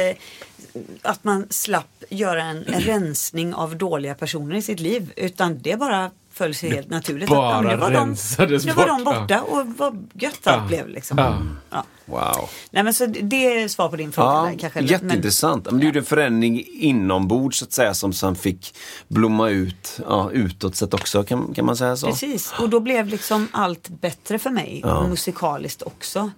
att 1.02 1.24
man 1.24 1.46
slapp 1.50 2.04
göra 2.08 2.42
en 2.42 2.64
rensning 2.64 3.54
av 3.54 3.76
dåliga 3.76 4.14
personer 4.14 4.56
i 4.56 4.62
sitt 4.62 4.80
liv. 4.80 5.12
Utan 5.16 5.58
det 5.62 5.76
bara 5.78 6.10
föll 6.34 6.54
sig 6.54 6.70
helt 6.70 6.90
naturligt. 6.90 7.28
bara 7.28 7.64
ja, 7.64 7.70
nu 7.70 7.76
var 7.76 7.90
de, 7.90 7.96
rensades 7.96 8.64
nu 8.64 8.72
var 8.72 8.86
de 8.86 9.04
bort, 9.04 9.14
ja. 9.14 9.20
borta 9.20 9.40
och 9.42 9.66
vad 9.76 10.10
gött 10.14 10.40
Ja. 10.44 10.52
allt 10.52 10.68
blev 10.68 10.88
liksom. 10.88 11.18
Ja. 11.18 11.38
Ja. 11.70 11.84
Wow. 12.04 12.50
Nej 12.70 12.82
men 12.82 12.94
så 12.94 13.06
det 13.06 13.62
är 13.62 13.68
svar 13.68 13.88
på 13.88 13.96
din 13.96 14.12
fråga. 14.12 14.28
Ja, 14.28 14.42
där, 14.50 14.58
kanske. 14.58 14.80
jätteintressant. 14.80 15.64
Men, 15.70 15.80
du 15.80 15.86
gjorde 15.86 15.98
en 15.98 16.04
förändring 16.04 16.66
inombords 16.72 17.58
så 17.58 17.64
att 17.64 17.72
säga 17.72 17.94
som 17.94 18.12
sen 18.12 18.36
fick 18.36 18.74
blomma 19.08 19.48
ut 19.48 20.00
ja, 20.08 20.30
utåt 20.30 20.76
sett 20.76 20.94
också. 20.94 21.24
Kan, 21.24 21.54
kan 21.54 21.66
man 21.66 21.76
säga 21.76 21.96
så? 21.96 22.06
Precis, 22.06 22.54
och 22.60 22.68
då 22.68 22.80
blev 22.80 23.06
liksom 23.06 23.48
allt 23.52 23.88
bättre 23.88 24.38
för 24.38 24.50
mig. 24.50 24.84
Musikaliskt 25.08 25.82
också. 25.82 26.30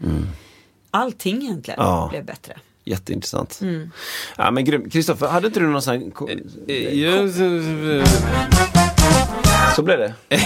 Allting 0.91 1.43
egentligen 1.43 1.81
Mm. 1.81 1.93
Ja. 1.93 2.09
blev 2.11 2.25
bättre. 2.25 2.57
Jätteintressant. 2.85 3.59
Mm. 3.63 3.91
Ja, 4.37 4.51
men. 4.51 4.91
Kristoffer, 4.91 5.27
hade 5.29 5.47
inte 5.47 5.61
du 5.61 5.67
någon 5.67 5.83
sån 5.83 5.95
här... 5.95 6.11
Så 9.77 9.83
blev 9.83 9.99
det. 9.99 10.15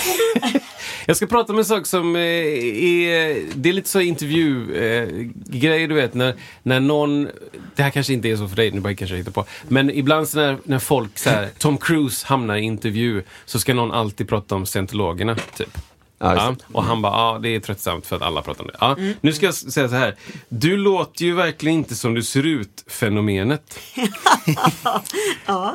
Jag 1.06 1.16
ska 1.16 1.26
prata 1.26 1.52
om 1.52 1.58
en 1.58 1.64
sak 1.64 1.86
som 1.86 2.16
eh, 2.16 2.22
är, 2.22 3.42
det 3.54 3.68
är 3.68 3.72
lite 3.72 3.88
så 3.88 4.00
intervjugrej, 4.00 5.86
du 5.86 5.94
vet, 5.94 6.14
när, 6.14 6.34
när 6.62 6.80
någon, 6.80 7.28
det 7.76 7.82
här 7.82 7.90
kanske 7.90 8.12
inte 8.12 8.28
är 8.28 8.36
så 8.36 8.48
för 8.48 8.56
dig, 8.56 8.70
nu 8.70 8.80
bara 8.80 8.94
kanske 8.94 9.14
jag 9.14 9.18
hittar 9.18 9.32
på, 9.32 9.44
men 9.68 9.90
ibland 9.90 10.28
så 10.28 10.38
när, 10.38 10.58
när 10.64 10.78
folk 10.78 11.18
så 11.18 11.30
här, 11.30 11.48
Tom 11.58 11.78
Cruise 11.78 12.26
hamnar 12.26 12.56
i 12.56 12.60
intervju 12.60 13.22
så 13.44 13.60
ska 13.60 13.74
någon 13.74 13.92
alltid 13.92 14.28
prata 14.28 14.54
om 14.54 14.66
scientologerna, 14.66 15.36
typ. 15.56 15.78
Ja, 16.20 16.34
Ja, 16.36 16.56
och 16.72 16.84
han 16.84 17.02
bara, 17.02 17.12
ja 17.12 17.38
det 17.42 17.48
är 17.54 17.60
tröttsamt 17.60 18.06
för 18.06 18.16
att 18.16 18.22
alla 18.22 18.42
pratar 18.42 18.60
om 18.64 18.66
det. 18.72 18.76
Ja, 18.80 18.96
Nu 19.20 19.32
ska 19.32 19.46
jag 19.46 19.54
säga 19.54 19.88
så 19.88 19.94
här, 19.94 20.16
du 20.48 20.76
låter 20.76 21.24
ju 21.24 21.34
verkligen 21.34 21.78
inte 21.78 21.94
som 21.94 22.14
du 22.14 22.22
ser 22.22 22.46
ut, 22.46 22.84
fenomenet. 22.86 23.78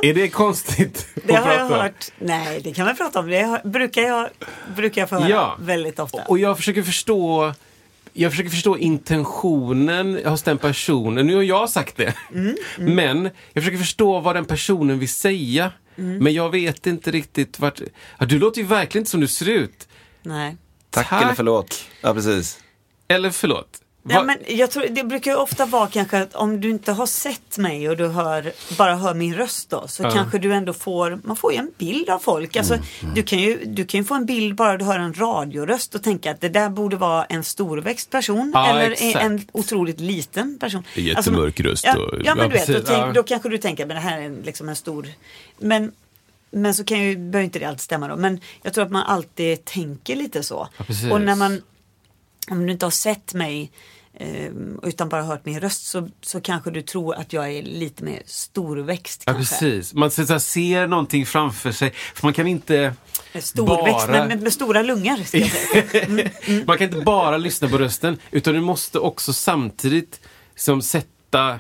Är 0.02 0.14
det 0.14 0.30
konstigt 0.30 1.08
Det 1.26 1.34
har 1.36 1.54
jag 1.54 1.66
om? 1.66 1.72
hört. 1.72 2.06
Nej, 2.20 2.62
det 2.64 2.74
kan 2.74 2.88
vi 2.88 2.94
prata 2.94 3.20
om. 3.20 3.28
Det 3.28 3.62
brukar, 3.64 4.02
jag, 4.02 4.30
brukar 4.76 5.02
jag 5.02 5.10
få 5.10 5.16
höra 5.16 5.30
Ja. 5.30 5.56
väldigt 5.60 6.00
ofta. 6.00 6.22
Och 6.28 6.40
jag 6.40 6.58
försöker 6.58 6.84
förstå 6.84 7.54
jag 8.16 8.32
försöker 8.32 8.50
förstå 8.50 8.78
intentionen 8.78 10.20
hos 10.26 10.44
den 10.44 10.58
personen. 10.58 11.28
Nu 11.28 11.36
har 11.36 11.44
jag 11.44 11.70
sagt 11.70 11.98
det. 11.98 12.14
Mm, 12.34 12.56
Men 12.78 13.24
jag 13.54 13.64
försöker 13.64 13.78
förstå 13.78 14.20
vad 14.20 14.36
den 14.36 14.46
personen 14.46 15.00
vill 15.00 15.10
säga. 15.10 15.72
Mm. 15.98 16.18
Men 16.18 16.34
jag 16.34 16.50
vet 16.50 16.88
inte 16.88 17.12
riktigt 17.12 17.60
vart... 17.60 17.82
Ja, 18.20 18.26
du 18.26 18.40
låter 18.40 18.62
ju 18.62 18.68
verkligen 18.68 19.02
inte 19.02 19.12
som 19.12 19.20
du 19.22 19.28
ser 19.28 19.50
ut. 19.50 19.88
Nej. 20.24 20.58
Tack, 20.90 21.10
Tack. 21.10 21.24
eller 21.24 21.34
förlåt. 21.36 21.86
Ja, 22.02 22.14
precis. 22.14 22.60
Eller 23.08 23.30
förlåt. 23.30 23.80
Ja, 24.10 24.16
Va- 24.20 24.24
men 24.24 24.38
jag 24.58 24.72
tror, 24.72 24.86
det 24.90 25.04
brukar 25.04 25.32
ju 25.32 25.38
ofta 25.38 25.66
vara 25.66 25.88
kanske 25.88 26.18
att 26.22 26.36
om 26.36 26.62
du 26.62 26.70
inte 26.70 26.92
har 26.92 27.06
sett 27.06 27.58
mig 27.58 27.90
och 27.90 27.98
du 27.98 28.08
hör, 28.08 28.52
bara 28.78 28.96
hör 28.96 29.14
min 29.14 29.36
röst 29.36 29.70
då 29.70 29.88
så 29.88 30.04
Ja. 30.04 30.12
kanske 30.12 30.38
du 30.38 30.54
ändå 30.54 30.74
får, 30.74 31.20
man 31.24 31.36
får 31.36 31.52
ju 31.54 31.58
en 31.60 31.72
bild 31.78 32.10
av 32.10 32.20
folk. 32.20 32.56
Alltså, 32.56 32.74
Mm, 32.74 33.16
du, 33.16 33.24
kan 33.24 33.40
ju, 33.40 33.66
du 33.66 33.86
kan 33.86 33.98
ju 34.00 34.04
få 34.04 34.16
en 34.16 34.26
bild 34.26 34.56
bara 34.56 34.78
du 34.78 34.86
hör 34.86 35.00
en 35.00 35.14
radioröst 35.14 35.96
och 35.96 36.04
tänka 36.04 36.32
att 36.32 36.42
det 36.42 36.50
där 36.50 36.70
borde 36.70 36.96
vara 36.96 37.26
en 37.26 37.44
storväxt 37.44 38.10
person 38.10 38.52
Ja, 38.56 38.68
eller 38.70 38.92
exakt. 38.92 39.16
en 39.26 39.46
otroligt 39.52 40.00
liten 40.00 40.58
person. 40.60 40.84
Jättemörk 40.96 41.60
röst 41.60 41.84
Ja, 41.86 41.98
och- 41.98 42.14
ja 42.26 42.36
men 42.36 42.50
ja, 42.52 42.66
du 42.66 42.74
vet, 42.74 42.86
tänk, 42.86 43.16
då 43.16 43.24
kanske 43.24 43.50
du 43.50 43.58
tänker 43.58 43.86
men 43.86 43.96
det 43.96 44.02
här 44.02 44.18
är 44.22 44.26
en- 44.26 44.42
liksom 44.46 44.70
en 44.70 44.76
stor, 44.76 45.08
men 45.60 45.92
men 46.54 46.74
så 46.74 46.84
kan 46.84 47.00
ju, 47.00 47.16
behöver 47.18 47.46
inte 47.46 47.60
det 47.60 47.66
alltid 47.66 47.82
stämma 47.82 48.08
då. 48.08 48.16
Men 48.16 48.40
jag 48.62 48.74
tror 48.74 48.86
att 48.86 48.92
man 48.92 49.04
alltid 49.04 49.66
tänker 49.66 50.16
lite 50.16 50.44
så. 50.44 50.68
Ja, 50.78 51.14
och 51.14 51.22
när 51.22 51.36
man 51.36 51.62
om 52.52 52.66
du 52.66 52.72
inte 52.72 52.86
har 52.86 52.92
sett 52.92 53.34
mig 53.34 53.72
eh, 54.14 54.52
utan 54.84 55.10
bara 55.10 55.24
hört 55.24 55.46
min 55.46 55.60
röst 55.60 55.86
så, 55.86 56.10
så 56.22 56.42
kanske 56.42 56.72
du 56.72 56.82
tror 56.82 57.16
att 57.16 57.34
jag 57.34 57.52
är 57.52 57.64
lite 57.64 58.04
mer 58.04 58.22
storväxt. 58.26 59.24
Ja, 59.26 59.34
kanske. 59.34 59.56
precis. 59.56 59.94
Man 59.94 60.12
så, 60.12 60.26
så 60.26 60.40
ser 60.40 60.88
någonting 60.88 61.26
framför 61.26 61.72
sig. 61.72 61.92
För 61.92 62.28
man 62.28 62.34
kan 62.34 62.48
inte 62.48 62.94
Storväxt 63.40 64.08
bara... 64.08 64.28
men 64.28 64.40
med, 64.40 64.54
stora 64.54 64.82
lungor. 64.82 65.18
Jag 65.18 65.28
säga. 65.28 66.30
Man 66.66 66.78
kan 66.78 66.88
inte 66.88 67.02
bara 67.02 67.38
lyssna 67.38 67.68
på 67.70 67.78
rösten, 67.78 68.18
utan 68.32 68.54
du 68.54 68.62
måste 68.62 69.00
också 69.00 69.34
samtidigt 69.34 70.20
som 70.56 70.82
sätta 70.82 71.60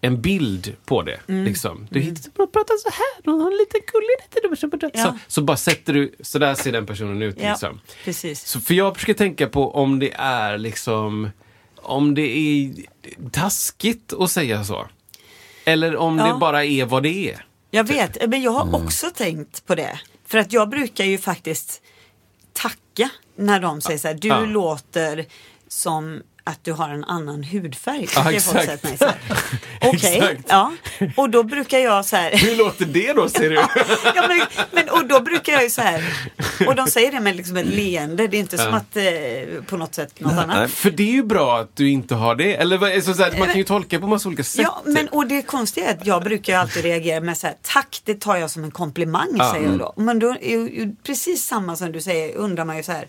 en 0.00 0.20
bild 0.20 0.76
på 0.84 1.02
det. 1.02 1.20
Mm. 1.28 1.44
Liksom. 1.44 1.86
Du 1.90 2.00
hittar 2.00 2.30
på 2.30 2.42
att 2.42 2.52
prata 2.52 2.72
så 2.82 2.88
här, 2.90 3.24
någon 3.32 3.40
har 3.40 3.50
en 3.52 3.56
liten 3.58 3.80
gullig 3.92 4.92
Ja. 4.94 5.04
så, 5.04 5.18
så 5.28 5.42
bara 5.42 5.56
sätter 5.56 5.92
du, 5.92 6.14
så 6.20 6.38
där 6.38 6.54
ser 6.54 6.72
den 6.72 6.86
personen 6.86 7.22
ut. 7.22 7.36
Ja, 7.40 7.50
Liksom. 7.50 7.80
precis. 8.04 8.44
Så 8.46 8.60
för 8.60 8.74
jag 8.74 8.94
försöker 8.94 9.14
tänka 9.14 9.46
på 9.48 9.70
om 9.74 9.98
det 9.98 10.12
är 10.14 10.58
liksom, 10.58 11.30
om 11.76 12.14
det 12.14 12.22
är 12.38 12.72
taskigt 13.32 14.12
att 14.12 14.30
säga 14.30 14.64
så. 14.64 14.86
Eller 15.64 15.96
om 15.96 16.18
Ja. 16.18 16.26
det 16.32 16.38
bara 16.38 16.64
är 16.64 16.84
vad 16.84 17.02
det 17.02 17.30
är. 17.30 17.44
Jag 17.70 17.84
vet, 17.84 18.28
men 18.28 18.42
jag 18.42 18.50
har 18.50 18.62
Mm. 18.68 18.74
också 18.74 19.10
tänkt 19.10 19.66
på 19.66 19.74
det. 19.74 20.00
För 20.26 20.38
att 20.38 20.52
jag 20.52 20.68
brukar 20.68 21.04
ju 21.04 21.18
faktiskt 21.18 21.82
tacka 22.52 23.10
när 23.36 23.60
de 23.60 23.80
säger 23.80 23.98
så 23.98 24.08
här, 24.08 24.14
du 24.14 24.28
Ja. 24.28 24.40
låter 24.44 25.26
som 25.68 26.22
att 26.48 26.64
du 26.64 26.72
har 26.72 26.88
en 26.88 27.04
annan 27.04 27.44
hudfärg. 27.44 28.08
Ja, 28.14 28.32
exakt. 28.32 28.84
Okej, 29.80 30.16
Exakt. 30.18 30.40
ja. 30.48 30.72
Och 31.16 31.30
då 31.30 31.42
brukar 31.42 31.78
jag 31.78 32.04
så 32.04 32.16
här. 32.16 32.30
Hur 32.36 32.56
låter 32.56 32.84
det 32.84 33.12
då, 33.12 33.28
ser 33.28 33.50
du? 33.50 33.54
ja, 34.14 34.24
men, 34.28 34.40
men, 34.72 34.88
och 34.88 35.06
då 35.06 35.20
brukar 35.20 35.52
jag 35.52 35.62
ju 35.62 35.70
så 35.70 35.80
här. 35.82 36.04
Och 36.66 36.74
de 36.74 36.86
säger 36.86 37.12
det 37.12 37.20
med 37.20 37.36
liksom 37.36 37.56
ett 37.56 37.66
leende. 37.66 38.26
Det 38.26 38.36
är 38.36 38.38
inte 38.38 38.58
som 38.58 38.66
Ja. 38.68 38.76
att 38.76 38.96
eh, 38.96 39.62
på 39.66 39.76
något 39.76 39.94
sätt 39.94 40.20
något 40.20 40.32
annat. 40.32 40.46
Nej. 40.56 40.68
För 40.68 40.90
det 40.90 41.02
är 41.02 41.12
ju 41.12 41.22
bra 41.22 41.58
att 41.58 41.76
du 41.76 41.90
inte 41.90 42.14
har 42.14 42.34
det. 42.34 42.54
Eller 42.56 43.00
så, 43.00 43.14
så 43.14 43.22
här, 43.22 43.38
man 43.38 43.46
kan 43.48 43.56
ju 43.58 43.64
tolka 43.64 43.98
på 44.00 44.06
massa 44.06 44.28
olika 44.28 44.44
sätt. 44.44 44.62
Ja, 44.62 44.82
men 44.84 45.08
och 45.08 45.26
det 45.26 45.42
konstiga 45.42 45.86
är 45.90 45.94
att 45.96 46.06
jag 46.06 46.22
brukar 46.22 46.52
ju 46.52 46.58
alltid 46.58 46.82
reagera 46.82 47.20
med 47.20 47.38
så 47.38 47.46
här, 47.46 47.56
tack 47.62 48.00
det 48.04 48.20
tar 48.20 48.36
jag 48.36 48.50
som 48.50 48.64
en 48.64 48.70
komplimang 48.70 49.28
Ja. 49.38 49.52
säger 49.54 49.68
jag 49.68 49.78
då. 49.78 49.92
Men 49.96 50.18
då 50.18 50.28
är 50.30 50.50
ju, 50.50 50.58
ju 50.70 50.94
precis 51.02 51.44
samma 51.46 51.76
som 51.76 51.92
du 51.92 52.00
säger 52.00 52.36
undrar 52.36 52.64
man 52.64 52.76
ju 52.76 52.82
så 52.82 52.92
här, 52.92 53.06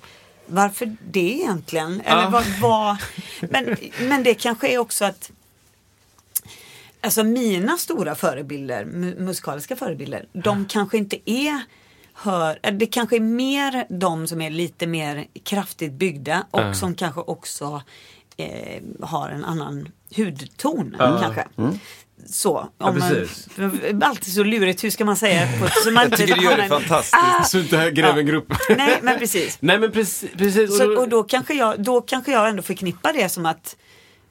varför 0.50 0.96
det 1.12 1.20
egentligen? 1.34 2.02
Eller 2.02 2.22
Ja. 2.24 2.30
vad, 2.30 2.46
vad, 2.62 2.98
men, 3.52 3.78
men 4.10 4.24
det 4.24 4.34
kanske 4.34 4.68
är 4.68 4.78
också 4.78 5.06
att 5.06 5.32
Alltså 7.02 7.24
mina 7.24 7.78
stora 7.78 8.16
förebilder, 8.16 8.86
mu- 8.86 9.20
musikaliska 9.20 9.76
förebilder, 9.76 10.26
de 10.34 10.66
kanske 10.66 10.98
inte 10.98 11.30
är 11.32 11.62
hör, 12.14 12.60
eh, 12.64 12.74
det 12.74 12.86
kanske 12.86 13.16
är 13.16 13.20
mer 13.20 13.86
de 14.00 14.28
som 14.28 14.42
är 14.42 14.50
lite 14.50 14.88
mer 14.88 15.26
kraftigt 15.44 15.94
byggda 15.94 16.46
och 16.52 16.62
Ja. 16.62 16.74
som 16.74 16.96
kanske 16.96 17.22
också 17.22 17.82
eh, 18.38 18.82
har 19.02 19.30
en 19.30 19.46
annan 19.46 19.90
hudton 20.16 20.96
Ja. 21.00 21.20
kanske. 21.24 21.48
Så, 22.32 22.70
Ja, 22.78 22.92
man, 22.92 24.04
alltid 24.04 24.34
så 24.34 24.44
lurigt, 24.44 24.84
hur 24.84 24.90
ska 24.90 25.06
man 25.06 25.16
säga? 25.16 25.48
På, 25.60 25.68
så 25.84 25.92
man 25.92 26.04
Jag 26.10 26.20
tycker 26.20 26.36
du 26.36 26.44
gör 26.44 26.58
det 26.58 26.68
fantastiskt. 26.68 27.16
Så 27.52 27.60
inte 27.60 27.92
gräver 27.92 28.20
en 28.20 28.28
Ja. 28.28 28.32
grupp. 28.34 28.54
Nej, 28.78 29.00
men 29.02 29.20
precis. 29.20 29.58
Nej 29.60 29.80
men 29.80 29.92
precis. 29.92 30.30
precis. 30.38 30.78
Så, 30.78 31.00
och 31.02 31.10
då 31.10 31.24
kanske, 31.24 31.54
jag, 31.54 31.84
då 31.84 32.02
kanske 32.02 32.32
jag 32.32 32.50
ändå 32.50 32.62
förknippar 32.64 33.14
det 33.14 33.30
som 33.30 33.46
att 33.46 33.76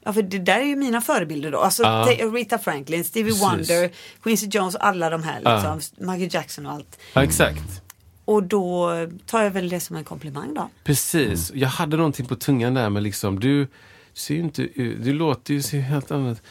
Ja 0.03 0.13
för 0.13 0.21
det 0.21 0.39
där 0.39 0.59
är 0.59 0.63
ju 0.65 0.75
mina 0.75 1.01
förebilder 1.01 1.51
då. 1.51 1.59
Alltså 1.59 1.83
te- 1.83 2.25
Rita 2.25 2.57
Franklin, 2.57 3.03
Stevie 3.03 3.31
Precis. 3.31 3.43
Wonder, 3.49 3.89
Quincy 4.23 4.47
Jones, 4.51 4.75
alla 4.75 5.09
de 5.09 5.23
här 5.23 5.41
Ja. 5.43 5.75
liksom, 5.75 6.05
Michael 6.07 6.29
Jackson 6.33 6.65
och 6.65 6.71
allt. 6.71 6.99
Ja, 7.13 7.23
exakt. 7.23 7.81
Och 8.25 8.43
då 8.43 8.89
tar 9.25 9.43
jag 9.43 9.51
väl 9.51 9.69
det 9.69 9.79
som 9.79 9.95
en 9.95 10.03
komplimang 10.03 10.53
då. 10.53 10.69
Precis. 10.83 11.51
Jag 11.53 11.69
hade 11.69 11.97
någonting 11.97 12.25
på 12.25 12.35
tungan 12.35 12.73
där 12.73 12.89
med 12.89 13.03
liksom, 13.03 13.39
du 13.39 13.67
ser 14.13 14.33
ju 14.35 14.39
inte 14.39 14.61
ut, 14.61 15.03
du 15.03 15.13
låter 15.13 15.53
ju 15.53 15.61
så 15.61 15.77
helt 15.77 16.11
annat. 16.11 16.41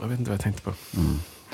Jag 0.00 0.08
vet 0.08 0.18
inte 0.18 0.30
vad 0.30 0.34
jag 0.34 0.42
tänkte 0.42 0.62
på. 0.62 0.72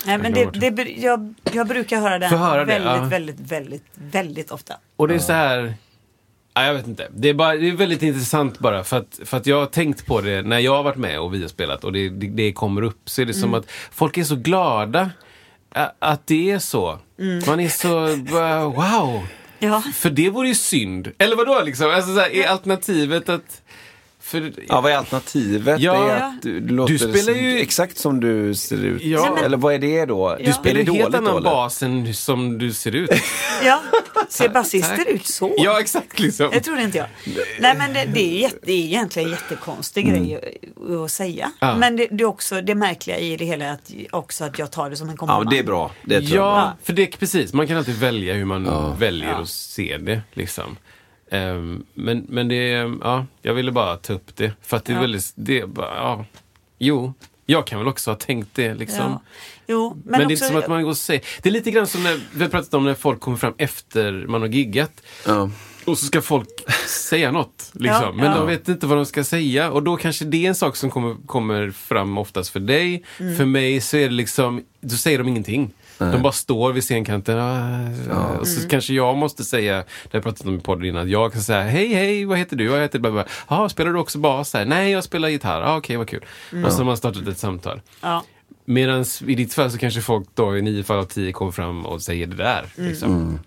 Nej, 0.07 0.19
men 0.19 0.33
det, 0.33 0.71
det, 0.71 0.83
jag, 0.83 1.35
jag 1.53 1.67
brukar 1.67 2.01
höra 2.01 2.19
den 2.19 2.31
höra 2.31 2.65
det, 2.65 2.65
väldigt, 2.65 3.03
ja. 3.03 3.05
väldigt, 3.05 3.41
väldigt, 3.41 3.85
väldigt 3.95 4.51
ofta. 4.51 4.75
Och 4.97 5.09
det 5.09 5.15
är 5.15 5.19
så 5.19 5.33
här... 5.33 5.75
Ja, 6.55 6.67
jag 6.67 6.75
vet 6.75 6.87
inte. 6.87 7.09
Det 7.17 7.29
är, 7.29 7.35
bara, 7.35 7.57
det 7.57 7.69
är 7.69 7.73
väldigt 7.73 8.03
intressant 8.03 8.59
bara 8.59 8.85
för 8.85 8.97
att, 8.97 9.21
för 9.25 9.37
att 9.37 9.47
jag 9.47 9.59
har 9.59 9.67
tänkt 9.67 10.07
på 10.07 10.21
det 10.21 10.43
när 10.43 10.59
jag 10.59 10.77
har 10.77 10.83
varit 10.83 10.97
med 10.97 11.21
och 11.21 11.35
vi 11.35 11.41
har 11.43 11.49
spelat 11.49 11.85
och 11.85 11.93
det, 11.93 12.09
det, 12.09 12.27
det 12.27 12.53
kommer 12.53 12.83
upp. 12.83 13.11
Så 13.11 13.23
är 13.23 13.27
det 13.27 13.35
som 13.35 13.55
att 13.55 13.71
folk 13.91 14.19
är 14.19 14.25
så 14.25 14.37
glada 14.37 15.11
att 15.99 16.27
det 16.27 16.51
är 16.51 16.59
så. 16.59 16.99
Man 17.47 17.61
är 17.61 17.69
så, 17.69 18.17
wow. 18.71 19.27
Ja. 19.59 19.83
För 19.95 20.11
det 20.11 20.31
vore 20.31 20.49
ju 20.49 20.55
synd. 20.55 21.13
Eller 21.19 21.37
vadå 21.37 21.63
liksom? 21.65 21.91
Alltså, 21.91 22.15
så 22.15 22.21
här, 22.21 22.35
är 22.35 22.47
alternativet 22.49 23.29
att... 23.29 23.63
För, 24.25 24.53
Ja, 24.69 24.81
vad 24.81 24.93
är 24.93 24.97
alternativet? 24.97 25.81
Ja. 25.81 25.93
det 25.93 26.11
är 26.13 26.17
att 26.23 26.43
du, 26.43 26.61
du 26.61 26.75
låter 26.75 26.93
Du 26.93 26.99
spelar 26.99 27.33
ju- 27.33 27.61
exakt 27.61 27.99
som 27.99 28.21
du 28.21 28.55
ser 28.55 28.85
ut. 28.85 29.03
Ja. 29.03 29.39
Eller 29.45 29.57
vad 29.57 29.75
är 29.75 29.79
det 29.79 30.05
då? 30.05 30.37
Du 30.45 30.53
spelar 30.53 30.81
är 30.81 30.85
det 30.85 30.93
ju 30.93 30.99
helt 30.99 31.15
annan 31.15 31.43
bas 31.43 31.83
än 31.83 32.15
som 32.15 32.59
du 32.59 32.73
ser 32.73 32.95
ut. 32.95 33.11
Ja, 33.65 33.83
ser 34.29 34.49
basister 34.49 35.09
ut 35.09 35.27
så? 35.27 35.55
ja, 35.59 35.81
exakt 35.81 36.19
liksom. 36.19 36.51
Det 36.53 36.61
trodde 36.61 36.83
inte 36.83 36.99
jag. 36.99 37.07
Nej 37.61 37.75
men 37.79 37.93
det, 37.93 38.05
det, 38.15 38.21
är, 38.37 38.41
jätte, 38.41 38.59
det 38.63 38.73
är 38.73 38.79
egentligen 38.85 39.29
en 39.29 39.35
jättekonstig 39.35 40.07
grej 40.09 40.41
att- 41.05 41.11
säga. 41.11 41.51
Ja. 41.61 41.77
Men 41.77 41.97
det, 41.97 42.07
det 42.11 42.25
är 42.25 42.29
också 42.29 42.61
det 42.61 42.75
märkliga 42.75 43.19
i 43.19 43.37
det 43.37 43.45
hela 43.45 43.71
att, 43.73 43.93
också 44.11 44.45
att 44.45 44.59
jag 44.59 44.73
tar 44.73 44.91
det 44.91 44.97
som 44.97 45.09
en 45.09 45.13
Ja, 45.15 45.17
komplimang. 45.19 45.45
men 45.45 45.51
det 45.51 45.59
är 45.59 45.65
bra. 45.65 45.91
Det 46.05 46.21
tror 46.21 46.31
är. 46.33 46.37
Ja, 46.37 46.77
för 46.83 46.93
det 46.93 47.07
precis. 47.19 47.53
Man 47.53 47.67
kan 47.67 47.77
alltid 47.77 47.99
välja 47.99 48.35
hur 48.35 48.45
man 48.45 48.65
Ja. 48.65 48.97
väljer 48.99 49.29
Ja. 49.31 49.37
att 49.43 49.49
se 49.49 49.97
det. 49.99 50.21
Liksom. 50.33 50.77
Ehm, 51.31 51.85
men, 51.95 52.27
men 52.29 52.49
det, 52.49 52.57
ja, 53.03 53.27
jag 53.43 53.55
ville 53.55 53.73
bara 53.73 53.97
ta 53.97 54.13
upp 54.13 54.37
det. 54.37 54.53
För 54.63 54.77
att 54.77 54.85
det 54.85 54.93
är 54.93 54.95
Ja. 54.95 55.01
väldigt, 55.01 55.33
det 55.35 55.67
bara, 55.67 55.97
ja, 55.97 56.25
jo, 56.79 57.13
jag 57.47 57.67
kan 57.67 57.79
väl 57.79 57.89
också 57.89 58.11
ha 58.11 58.17
tänkt 58.17 58.49
det 58.55 58.75
liksom. 58.75 58.99
Ja. 59.11 59.21
Jo, 59.67 59.91
men, 59.91 60.03
Men, 60.05 60.21
det 60.21 60.25
är 60.25 60.31
inte 60.35 60.47
som 60.47 60.57
att 60.57 60.69
man 60.69 60.83
går 60.83 60.91
och 60.91 60.97
säger, 60.97 61.23
det 61.43 61.49
är 61.49 61.53
lite 61.53 61.71
grann 61.71 61.87
som 61.87 62.03
när 62.03 62.21
vi 62.35 62.43
har 62.43 62.51
pratat 62.51 62.75
om 62.75 62.85
när 62.85 62.95
folk 62.95 63.21
kommer 63.21 63.37
fram 63.37 63.55
efter 63.59 64.13
man 64.29 64.41
har 64.41 64.49
giggat. 64.49 65.03
Ja. 65.27 65.51
Och 65.85 65.99
så 65.99 66.07
ska 66.07 66.21
folk 66.23 66.49
säga 66.89 67.31
något. 67.31 67.71
Liksom. 67.73 68.03
Ja, 68.03 68.13
men 68.17 68.25
ja. 68.27 68.35
de 68.39 68.47
vet 68.47 68.69
inte 68.69 68.87
vad 68.87 68.99
de 68.99 69.07
ska 69.07 69.25
säga. 69.25 69.71
Och 69.71 69.83
då 69.83 69.97
kanske 69.97 70.25
det 70.25 70.45
är 70.45 70.49
en 70.49 70.55
sak 70.55 70.77
som 70.77 70.91
kommer, 70.91 71.17
kommer 71.27 71.71
fram 71.71 72.19
oftast 72.19 72.51
för 72.51 72.61
dig. 72.61 73.03
Mm. 73.21 73.37
För 73.37 73.45
mig 73.45 73.81
så 73.81 73.97
är 73.97 74.09
det 74.09 74.15
liksom, 74.15 74.63
då 74.81 74.97
säger 74.97 75.19
de 75.19 75.29
ingenting. 75.29 75.71
De 75.99 76.23
bara 76.23 76.33
står 76.33 76.73
vid 76.73 76.83
scenkanten. 76.83 77.39
Ah, 77.39 78.29
Och 78.41 78.49
så 78.49 78.57
Mm. 78.59 78.69
kanske 78.71 78.95
jag 78.95 79.17
måste 79.17 79.45
säga, 79.45 79.75
det 79.77 79.83
har 79.83 79.87
jag 80.13 80.23
pratat 80.23 80.47
om 80.47 80.55
i 80.55 80.61
podden 80.61 80.85
innan, 80.85 81.09
jag 81.11 81.33
kan 81.33 81.43
säga 81.43 81.63
hej 81.63 81.95
hej, 81.95 82.25
vad 82.25 82.39
heter 82.39 82.57
du? 82.57 82.65
Jag 82.65 82.81
heter 82.83 82.99
bara, 82.99 83.25
ah, 83.47 83.69
spelar 83.69 83.93
du 83.93 83.99
också 83.99 84.19
bas? 84.19 84.55
här? 84.55 84.65
Nej, 84.65 84.93
jag 84.93 85.05
spelar 85.05 85.29
gitarr. 85.29 85.63
Ah, 85.63 85.77
Okej, 85.77 85.97
vad 85.97 86.09
kul. 86.09 86.25
Mm. 86.53 86.65
Och 86.65 86.73
så 86.73 86.79
har 86.79 86.85
man 86.85 86.97
startat 86.97 87.29
ett 87.29 87.39
samtal. 87.39 87.81
ja. 88.01 88.25
Medan 88.67 89.05
i 89.27 89.35
ditt 89.35 89.55
fall 89.55 89.71
så 89.71 89.79
kanske 89.79 90.01
folk 90.01 90.29
då 90.35 90.57
i 90.57 90.63
nio 90.63 90.83
fall 90.83 90.99
av 90.99 91.05
tio 91.05 91.33
kommer 91.33 91.53
fram 91.53 91.87
och 91.87 92.03
säger 92.03 92.27
det 92.27 92.37
där. 92.37 92.65
Mm. 92.79 92.89
Liksom. 92.91 93.39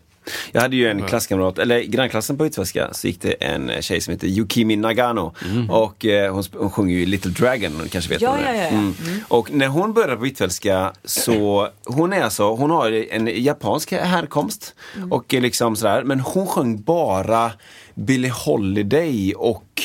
Jag 0.52 0.62
hade 0.62 0.76
ju 0.76 0.88
en 0.90 1.04
klasskamrat, 1.04 1.60
eller 1.60 1.78
i 1.78 1.88
grannklassen 1.88 2.38
på 2.38 2.48
Ytterväska 2.48 2.94
så 2.94 3.08
gick 3.08 3.22
det 3.22 3.32
en 3.32 3.72
tjej 3.82 4.02
som 4.02 4.12
heter 4.12 4.28
Yukimi 4.28 4.76
Nagano. 4.76 5.34
Och 5.70 6.06
eh, 6.06 6.34
hon, 6.34 6.44
hon 6.54 6.72
sjunger 6.72 6.96
ju 6.96 7.06
Little 7.06 7.32
Dragon, 7.32 7.78
du 7.84 7.90
kanske 7.90 8.10
vet 8.10 8.22
Ja, 8.22 8.38
är. 8.38 8.44
ja, 8.44 8.54
ja, 8.56 8.62
ja. 8.64 8.68
Mm. 8.68 8.94
Och 9.28 9.52
när 9.52 9.68
hon 9.68 9.94
började 9.94 10.16
på 10.18 10.28
Ytterväska 10.28 10.94
så, 11.04 11.68
hon 11.86 12.14
är 12.14 12.22
alltså, 12.22 12.56
hon 12.56 12.72
har 12.72 12.92
en 13.12 13.44
japansk 13.44 13.92
härkomst. 13.92 14.76
Och 15.12 15.34
eh, 15.34 15.42
liksom 15.42 15.76
sådär, 15.76 16.04
men 16.04 16.20
hon 16.20 16.48
sjöng 16.48 16.82
bara 16.82 17.52
Billie 17.96 18.32
Holiday 18.46 19.34
och 19.34 19.82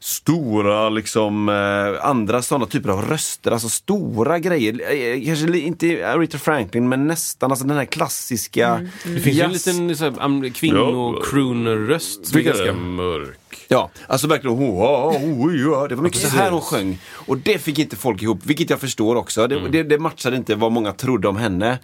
stora 0.00 0.88
liksom 0.88 1.48
eh, 1.48 2.06
andra 2.06 2.42
sådana 2.42 2.66
typer 2.66 2.88
av 2.88 3.02
röster, 3.08 3.50
alltså 3.50 3.68
stora 3.68 4.38
grejer. 4.38 4.72
Eh, 4.92 5.24
Kanske 5.26 5.46
li- 5.46 5.60
inte 5.60 6.08
Aretha 6.08 6.38
Franklin 6.38 6.88
men 6.88 7.06
nästan 7.06 7.50
alltså 7.50 7.66
den 7.66 7.76
här 7.76 7.84
klassiska 7.84 8.80
Det 9.04 9.20
finns 9.20 9.36
ju 9.66 9.70
en 9.70 9.88
liten 9.88 10.18
am- 10.20 10.50
kvinno-crooner-röst 10.50 12.26
som 12.26 12.38
är 12.38 12.42
Vilka 12.42 12.50
är 12.50 12.64
ganska 12.66 12.72
det? 12.72 13.34
Mörk. 13.50 13.66
Ja, 13.68 13.90
alltså 14.06 14.26
verkligen. 14.26 14.56
Oh, 14.56 14.82
oh. 15.82 15.88
Det 15.88 15.94
var 15.94 16.02
mycket 16.02 16.20
så 16.20 16.28
här 16.28 16.50
hon 16.50 16.60
sjöng. 16.60 16.98
Och 17.26 17.38
det 17.38 17.58
fick 17.58 17.78
inte 17.78 17.96
folk 17.96 18.22
ihop, 18.22 18.38
vilket 18.42 18.70
jag 18.70 18.80
förstår 18.80 19.16
också. 19.16 19.46
Det, 19.46 19.68
det, 19.68 19.82
det 19.82 19.98
matchade 19.98 20.36
inte 20.36 20.54
vad 20.54 20.72
många 20.72 20.92
trodde 20.92 21.28
om 21.28 21.36
henne. 21.36 21.78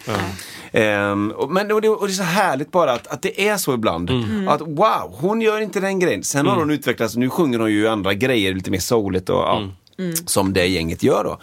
Ehm, 0.72 1.30
och, 1.30 1.50
men 1.50 1.72
och 1.72 1.80
det, 1.80 1.88
och 1.88 2.06
det 2.06 2.12
är 2.12 2.14
så 2.14 2.22
härligt 2.22 2.72
bara 2.72 2.92
att, 2.92 3.06
att 3.06 3.22
det 3.22 3.48
är 3.48 3.56
så 3.56 3.74
ibland. 3.74 4.10
Att 4.48 4.60
wow, 4.60 5.16
hon 5.20 5.40
gör 5.40 5.60
inte 5.60 5.80
den 5.80 5.98
grejen. 5.98 6.22
Sen 6.22 6.46
har 6.46 6.56
hon 6.56 6.70
utvecklats, 6.70 7.16
nu 7.16 7.30
sjunger 7.30 7.58
hon 7.58 7.72
ju 7.72 7.88
andra 7.88 8.14
grejer, 8.14 8.54
lite 8.54 8.70
mer 8.70 8.78
souligt 8.78 9.30
och 9.30 9.36
ja. 9.36 9.68
Som 10.26 10.53
det 10.53 10.66
gänget 10.66 11.03
gör 11.03 11.24
då. 11.24 11.38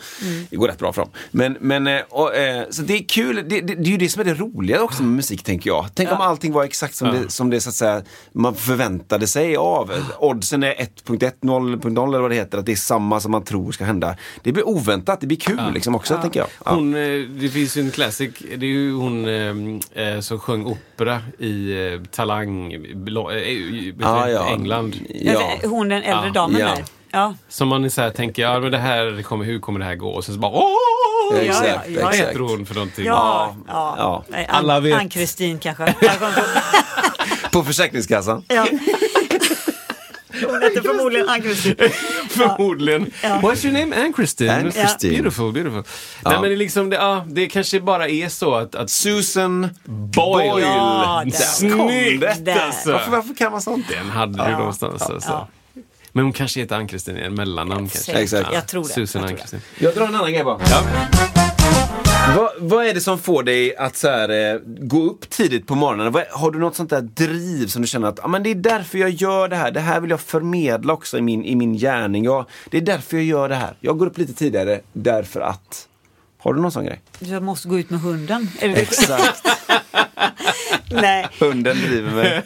Det 0.49 0.55
går 0.55 0.67
rätt 0.67 0.79
bra 0.79 0.93
för 0.93 1.01
dem. 1.01 1.11
Men, 1.31 1.57
men 1.59 1.87
eh, 1.87 2.01
och, 2.09 2.35
eh, 2.35 2.65
så 2.69 2.81
det 2.81 2.93
är 2.93 3.03
kul, 3.03 3.35
det, 3.35 3.61
det, 3.61 3.75
det 3.75 3.87
är 3.89 3.91
ju 3.91 3.97
det 3.97 4.09
som 4.09 4.19
är 4.19 4.23
det 4.25 4.33
roliga 4.33 4.81
också 4.83 5.03
med 5.03 5.11
musik 5.15 5.43
tänker 5.43 5.69
jag. 5.69 5.85
Tänk 5.95 6.11
om 6.11 6.17
allting 6.17 6.53
var 6.53 6.63
exakt 6.63 6.95
som, 6.95 7.07
det, 7.11 7.29
som 7.31 7.49
det 7.49 7.61
så 7.61 7.69
att 7.69 7.75
säga 7.75 8.01
man 8.31 8.55
förväntade 8.55 9.27
sig 9.27 9.55
av. 9.57 9.91
Oddsen 10.19 10.63
är 10.63 10.73
1.1, 10.73 11.31
0.0 11.41 12.07
eller 12.07 12.19
vad 12.19 12.31
det 12.31 12.35
heter, 12.35 12.57
att 12.57 12.65
det 12.65 12.71
är 12.71 12.75
samma 12.75 13.19
som 13.19 13.31
man 13.31 13.43
tror 13.43 13.71
ska 13.71 13.85
hända. 13.85 14.15
Det 14.43 14.51
blir 14.51 14.67
oväntat, 14.67 15.21
det 15.21 15.27
blir 15.27 15.37
kul 15.37 15.59
liksom 15.73 15.95
också 15.95 16.17
tänker 16.21 16.39
jag. 16.39 16.49
Ja. 16.65 16.71
Hon, 16.73 16.95
eh, 16.95 17.01
det 17.29 17.49
finns 17.49 17.77
ju 17.77 17.81
en 17.81 17.91
classic, 17.91 18.31
det 18.57 18.65
är 18.65 18.69
ju 18.69 18.93
hon 18.93 19.27
eh, 19.27 20.19
som 20.19 20.39
sjöng 20.39 20.65
opera 20.65 21.21
i 21.39 21.73
Talang, 22.11 22.73
Blo- 22.93 23.31
eh, 23.31 23.37
i 23.37 23.93
Ah, 24.03 24.27
ja. 24.27 24.47
England. 24.49 24.95
Ja. 25.09 25.53
Hon 25.63 25.89
den 25.89 26.03
äldre 26.03 26.27
Ja. 26.27 26.31
damen 26.33 26.59
Ja. 26.61 26.67
där. 26.75 26.83
Ja. 27.13 27.35
Som 27.49 27.67
man 27.67 27.85
är 27.85 27.89
så 27.89 28.01
här, 28.01 28.09
tänker, 28.09 28.41
ja 28.41 28.59
men 28.59 28.71
det 28.71 28.77
här 28.77 29.21
kommer, 29.21 29.45
hur 29.45 29.59
kommer 29.59 29.79
det 29.79 29.85
här 29.85 29.95
gå? 29.95 30.09
Och 30.09 30.25
sen 30.25 30.33
så 30.35 30.39
bara, 30.41 30.51
åh! 30.51 30.69
Ja, 31.31 31.37
ja, 31.43 31.43
exakt, 31.43 31.67
ja, 31.89 31.99
ja. 31.99 32.05
Vad 32.05 32.15
heter 32.15 32.39
hon 32.39 32.65
för 32.65 32.75
någonting? 32.75 33.05
Ja, 33.05 33.55
ja. 33.67 33.95
Ja. 33.97 34.23
Nej, 34.27 34.47
Alla 34.49 34.79
vet. 34.79 34.99
Ann-Kristin 34.99 35.59
kanske. 35.59 35.95
På- 37.51 37.63
Försäkringskassan. 37.63 38.43
Ja. 38.47 38.67
Hon 40.47 40.61
heter 40.61 40.81
förmodligen 40.81 41.29
Ann-Kristin. 41.29 41.75
Förmodligen. 42.29 43.05
What's 43.21 43.65
your 43.65 43.79
name? 43.79 43.95
Ann-Kristin. 44.05 44.49
Ann-Kristin. 44.49 45.11
Beautiful, 45.13 45.51
beautiful. 45.53 45.83
Nej 46.25 46.33
men 46.33 46.41
det 46.41 46.55
är 46.55 46.57
liksom, 46.57 46.89
det, 46.89 46.95
ja, 46.95 47.23
det 47.27 47.47
kanske 47.47 47.79
bara 47.81 48.07
är 48.09 48.29
så 48.29 48.55
att, 48.55 48.75
att 48.75 48.89
Susan 48.89 49.69
Boyle. 49.85 50.61
Ja, 50.61 51.23
där 51.25 51.31
Snyggt 51.31 52.47
alltså. 52.65 52.91
Varför, 52.91 53.11
varför 53.11 53.33
kan 53.35 53.51
man 53.51 53.61
sånt? 53.61 53.85
Den 53.89 54.09
hade 54.09 54.45
du 54.45 54.51
någonstans 54.51 55.01
alltså. 55.01 55.47
Ja. 56.13 56.15
Men 56.15 56.23
hon 56.23 56.33
kanske 56.33 56.59
heter 56.59 56.75
Ann-Kristin, 56.75 57.17
en 57.17 57.35
mellannamn 57.35 57.89
kanske. 57.89 58.11
Exakt. 58.11 58.53
Jag 58.53 58.67
tror 58.67 58.83
det. 58.83 58.89
Susan 58.89 59.21
Jag 59.21 59.47
tror. 59.47 59.61
Jag 59.77 59.95
drar 59.95 60.07
en 60.07 60.15
annan 60.15 60.33
grej 60.33 60.43
bara. 60.43 60.59
Vad, 62.37 62.51
vad 62.59 62.85
är 62.85 62.93
det 62.93 63.01
som 63.01 63.19
får 63.19 63.43
dig 63.43 63.75
att 63.75 63.97
så 63.97 64.07
här, 64.07 64.53
eh, 64.53 64.59
gå 64.65 65.03
upp 65.03 65.29
tidigt 65.29 65.67
på 65.67 65.75
morgonen? 65.75 66.11
Vad, 66.11 66.23
har 66.31 66.51
du 66.51 66.59
något 66.59 66.75
sånt 66.75 66.89
där 66.89 67.01
driv 67.01 67.67
som 67.67 67.81
du 67.81 67.87
känner 67.87 68.07
att 68.07 68.25
ah, 68.25 68.27
men 68.27 68.43
det 68.43 68.49
är 68.49 68.55
därför 68.55 68.97
jag 68.97 69.09
gör 69.09 69.47
det 69.47 69.55
här. 69.55 69.71
Det 69.71 69.79
här 69.79 69.99
vill 69.99 70.09
jag 70.09 70.21
förmedla 70.21 70.93
också 70.93 71.17
i 71.17 71.21
min, 71.21 71.45
i 71.45 71.55
min 71.55 71.73
gärning. 71.77 72.23
Jag, 72.23 72.45
det 72.69 72.77
är 72.77 72.81
därför 72.81 73.17
jag 73.17 73.25
gör 73.25 73.49
det 73.49 73.55
här. 73.55 73.73
Jag 73.79 73.97
går 73.97 74.07
upp 74.07 74.17
lite 74.17 74.33
tidigare 74.33 74.81
därför 74.93 75.41
att... 75.41 75.87
Har 76.37 76.53
du 76.53 76.61
någon 76.61 76.71
sån 76.71 76.85
grej? 76.85 77.01
Jag 77.19 77.43
måste 77.43 77.67
gå 77.67 77.79
ut 77.79 77.89
med 77.89 77.99
hunden. 78.01 78.49
Är 78.59 78.67
det 78.67 78.73
det? 78.73 78.81
Exakt. 78.81 79.47
Nej. 80.91 81.27
Hunden 81.39 81.77
driver 81.77 82.11
mig. 82.11 82.41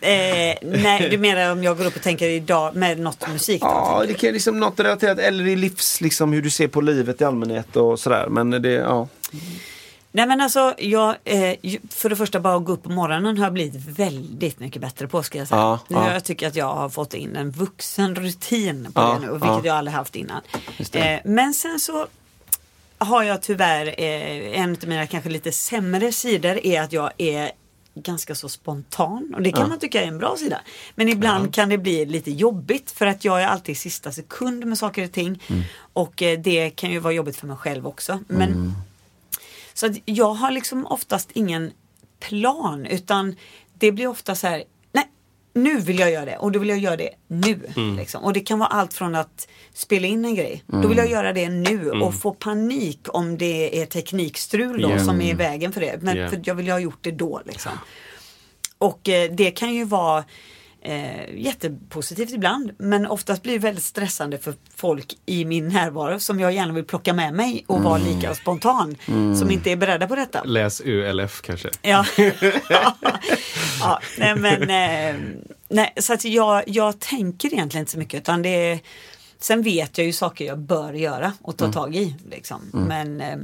Eh, 0.00 0.56
nej, 0.82 1.08
du 1.10 1.18
menar 1.18 1.52
om 1.52 1.64
jag 1.64 1.78
går 1.78 1.84
upp 1.86 1.96
och 1.96 2.02
tänker 2.02 2.28
idag 2.28 2.76
med 2.76 2.98
något 3.00 3.28
musik? 3.28 3.60
Då, 3.62 3.66
Ja, 3.68 4.04
det 4.08 4.14
kan 4.14 4.32
liksom 4.32 4.60
något 4.60 4.80
relaterat 4.80 5.18
eller 5.18 5.46
i 5.46 5.56
livs, 5.56 6.00
liksom 6.00 6.32
hur 6.32 6.42
du 6.42 6.50
ser 6.50 6.68
på 6.68 6.80
livet 6.80 7.20
i 7.20 7.24
allmänhet 7.24 7.76
och 7.76 8.00
sådär. 8.00 8.26
Men 8.28 8.50
det, 8.50 8.70
ja. 8.72 9.08
Nej 10.14 10.26
men 10.26 10.40
alltså, 10.40 10.74
jag, 10.78 11.14
eh, 11.24 11.54
ju- 11.62 11.78
för 11.90 12.08
det 12.10 12.16
första 12.16 12.40
bara 12.40 12.56
att 12.56 12.64
gå 12.64 12.72
upp 12.72 12.82
på 12.82 12.90
morgonen 12.90 13.38
har 13.38 13.46
jag 13.46 13.52
blivit 13.52 13.98
väldigt 13.98 14.60
mycket 14.60 14.82
bättre 14.82 15.08
på 15.08 15.22
ska 15.22 15.38
jag 15.38 15.48
säga. 15.48 15.60
Ja, 15.60 15.80
nu, 15.88 15.96
ja. 15.96 16.12
Jag 16.12 16.24
tycker 16.24 16.48
att 16.48 16.56
jag 16.56 16.74
har 16.74 16.88
fått 16.88 17.14
in 17.14 17.36
en 17.36 17.50
vuxen 17.50 18.14
rutin 18.14 18.84
på 18.94 19.00
Ja, 19.00 19.18
det 19.20 19.26
nu, 19.26 19.32
vilket 19.32 19.48
ja. 19.48 19.60
jag 19.64 19.76
aldrig 19.76 19.94
haft 19.94 20.16
innan. 20.16 20.40
Eh, 20.92 21.18
men 21.24 21.54
sen 21.54 21.80
så 21.80 22.06
har 22.98 23.22
jag 23.22 23.42
tyvärr, 23.42 23.86
eh, 23.86 24.60
en 24.60 24.72
av 24.82 24.88
mina 24.88 25.06
kanske 25.06 25.30
lite 25.30 25.52
sämre 25.52 26.12
sidor 26.12 26.66
är 26.66 26.82
att 26.82 26.92
jag 26.92 27.10
är 27.18 27.50
ganska 27.94 28.34
så 28.34 28.48
spontan 28.48 29.32
och 29.34 29.42
det 29.42 29.52
kan 29.52 29.68
man 29.68 29.78
tycka 29.78 30.02
är 30.02 30.08
en 30.08 30.18
bra 30.18 30.36
sida. 30.36 30.60
Men 30.94 31.08
ibland 31.08 31.54
kan 31.54 31.68
det 31.68 31.78
bli 31.78 32.06
lite 32.06 32.30
jobbigt 32.30 32.90
för 32.90 33.06
att 33.06 33.24
jag 33.24 33.42
är 33.42 33.46
alltid 33.46 33.72
i 33.72 33.76
sista 33.76 34.12
sekund 34.12 34.66
med 34.66 34.78
saker 34.78 35.04
och 35.04 35.12
ting. 35.12 35.42
Mm. 35.46 35.62
Och 35.92 36.22
eh, 36.22 36.38
det 36.40 36.70
kan 36.70 36.90
ju 36.90 36.98
vara 36.98 37.12
jobbigt 37.12 37.36
för 37.36 37.46
mig 37.46 37.56
själv 37.56 37.86
också. 37.86 38.18
Men 38.28 38.52
Mm. 38.52 38.72
så 39.74 39.94
jag 40.04 40.34
har 40.34 40.50
liksom 40.50 40.86
oftast 40.86 41.30
ingen 41.32 41.72
plan 42.20 42.86
utan 42.86 43.36
det 43.74 43.92
blir 43.92 44.06
ofta 44.06 44.34
så 44.34 44.46
här, 44.46 44.64
nu 45.54 45.80
vill 45.80 45.98
jag 45.98 46.10
göra 46.10 46.24
det 46.24 46.36
och 46.36 46.52
då 46.52 46.58
vill 46.58 46.68
jag 46.68 46.78
göra 46.78 46.96
det 46.96 47.10
nu. 47.28 47.60
Liksom. 47.98 48.24
Och 48.24 48.32
det 48.32 48.40
kan 48.40 48.58
vara 48.58 48.68
allt 48.68 48.94
från 48.94 49.14
att 49.14 49.48
spela 49.74 50.06
in 50.06 50.24
en 50.24 50.34
grej, 50.34 50.62
då 50.66 50.88
vill 50.88 50.98
jag 50.98 51.10
göra 51.10 51.32
det 51.32 51.48
nu 51.48 51.90
och 51.90 52.14
få 52.14 52.34
panik 52.34 53.00
om 53.08 53.38
det 53.38 53.82
är 53.82 53.86
teknikstrul 53.86 54.82
då 54.82 54.90
Ja. 54.90 55.04
som 55.04 55.20
är 55.20 55.30
i 55.30 55.34
vägen 55.34 55.72
för 55.72 55.80
det. 55.80 55.98
Men 56.02 56.16
Ja. 56.16 56.28
för 56.28 56.40
jag 56.44 56.54
vill 56.54 56.68
ha 56.70 56.78
gjort 56.78 56.98
det 57.00 57.10
då 57.10 57.42
liksom. 57.46 57.72
Och 58.78 59.08
eh, 59.08 59.30
det 59.32 59.50
kan 59.50 59.74
ju 59.74 59.84
vara 59.84 60.24
Eh, 60.84 61.34
jättepositivt 61.34 62.30
ibland 62.30 62.72
men 62.78 63.06
oftast 63.06 63.42
blir 63.42 63.52
det 63.52 63.58
väldigt 63.58 63.84
stressande 63.84 64.38
för 64.38 64.54
folk 64.76 65.14
i 65.26 65.44
min 65.44 65.68
närvaro 65.68 66.18
som 66.18 66.40
jag 66.40 66.52
gärna 66.52 66.72
vill 66.72 66.84
plocka 66.84 67.12
med 67.12 67.34
mig 67.34 67.64
och 67.66 67.82
vara 67.82 67.98
lika 67.98 68.34
spontan. 68.34 68.96
Som 69.38 69.50
inte 69.50 69.70
är 69.70 69.76
beredda 69.76 70.08
på 70.08 70.16
detta. 70.16 70.44
Läs 70.44 70.80
ULF 70.80 71.42
kanske. 71.42 71.70
Ja. 71.82 72.04
ja, 73.80 74.00
nej 74.18 74.36
men 74.36 74.62
eh, 74.62 75.20
nej, 75.68 75.92
så 75.96 76.12
att 76.12 76.24
jag, 76.24 76.62
jag 76.66 77.00
tänker 77.00 77.52
egentligen 77.52 77.82
inte 77.82 77.92
så 77.92 77.98
mycket 77.98 78.20
utan 78.20 78.42
det 78.42 78.70
är, 78.70 78.80
Sen 79.38 79.62
vet 79.62 79.98
jag 79.98 80.06
ju 80.06 80.12
saker 80.12 80.44
jag 80.44 80.58
bör 80.58 80.92
göra 80.92 81.32
och 81.42 81.56
ta 81.56 81.72
tag 81.72 81.96
i. 81.96 82.16
Liksom. 82.30 82.60
Men, 82.72 83.20
eh, 83.20 83.32
eh, 83.32 83.38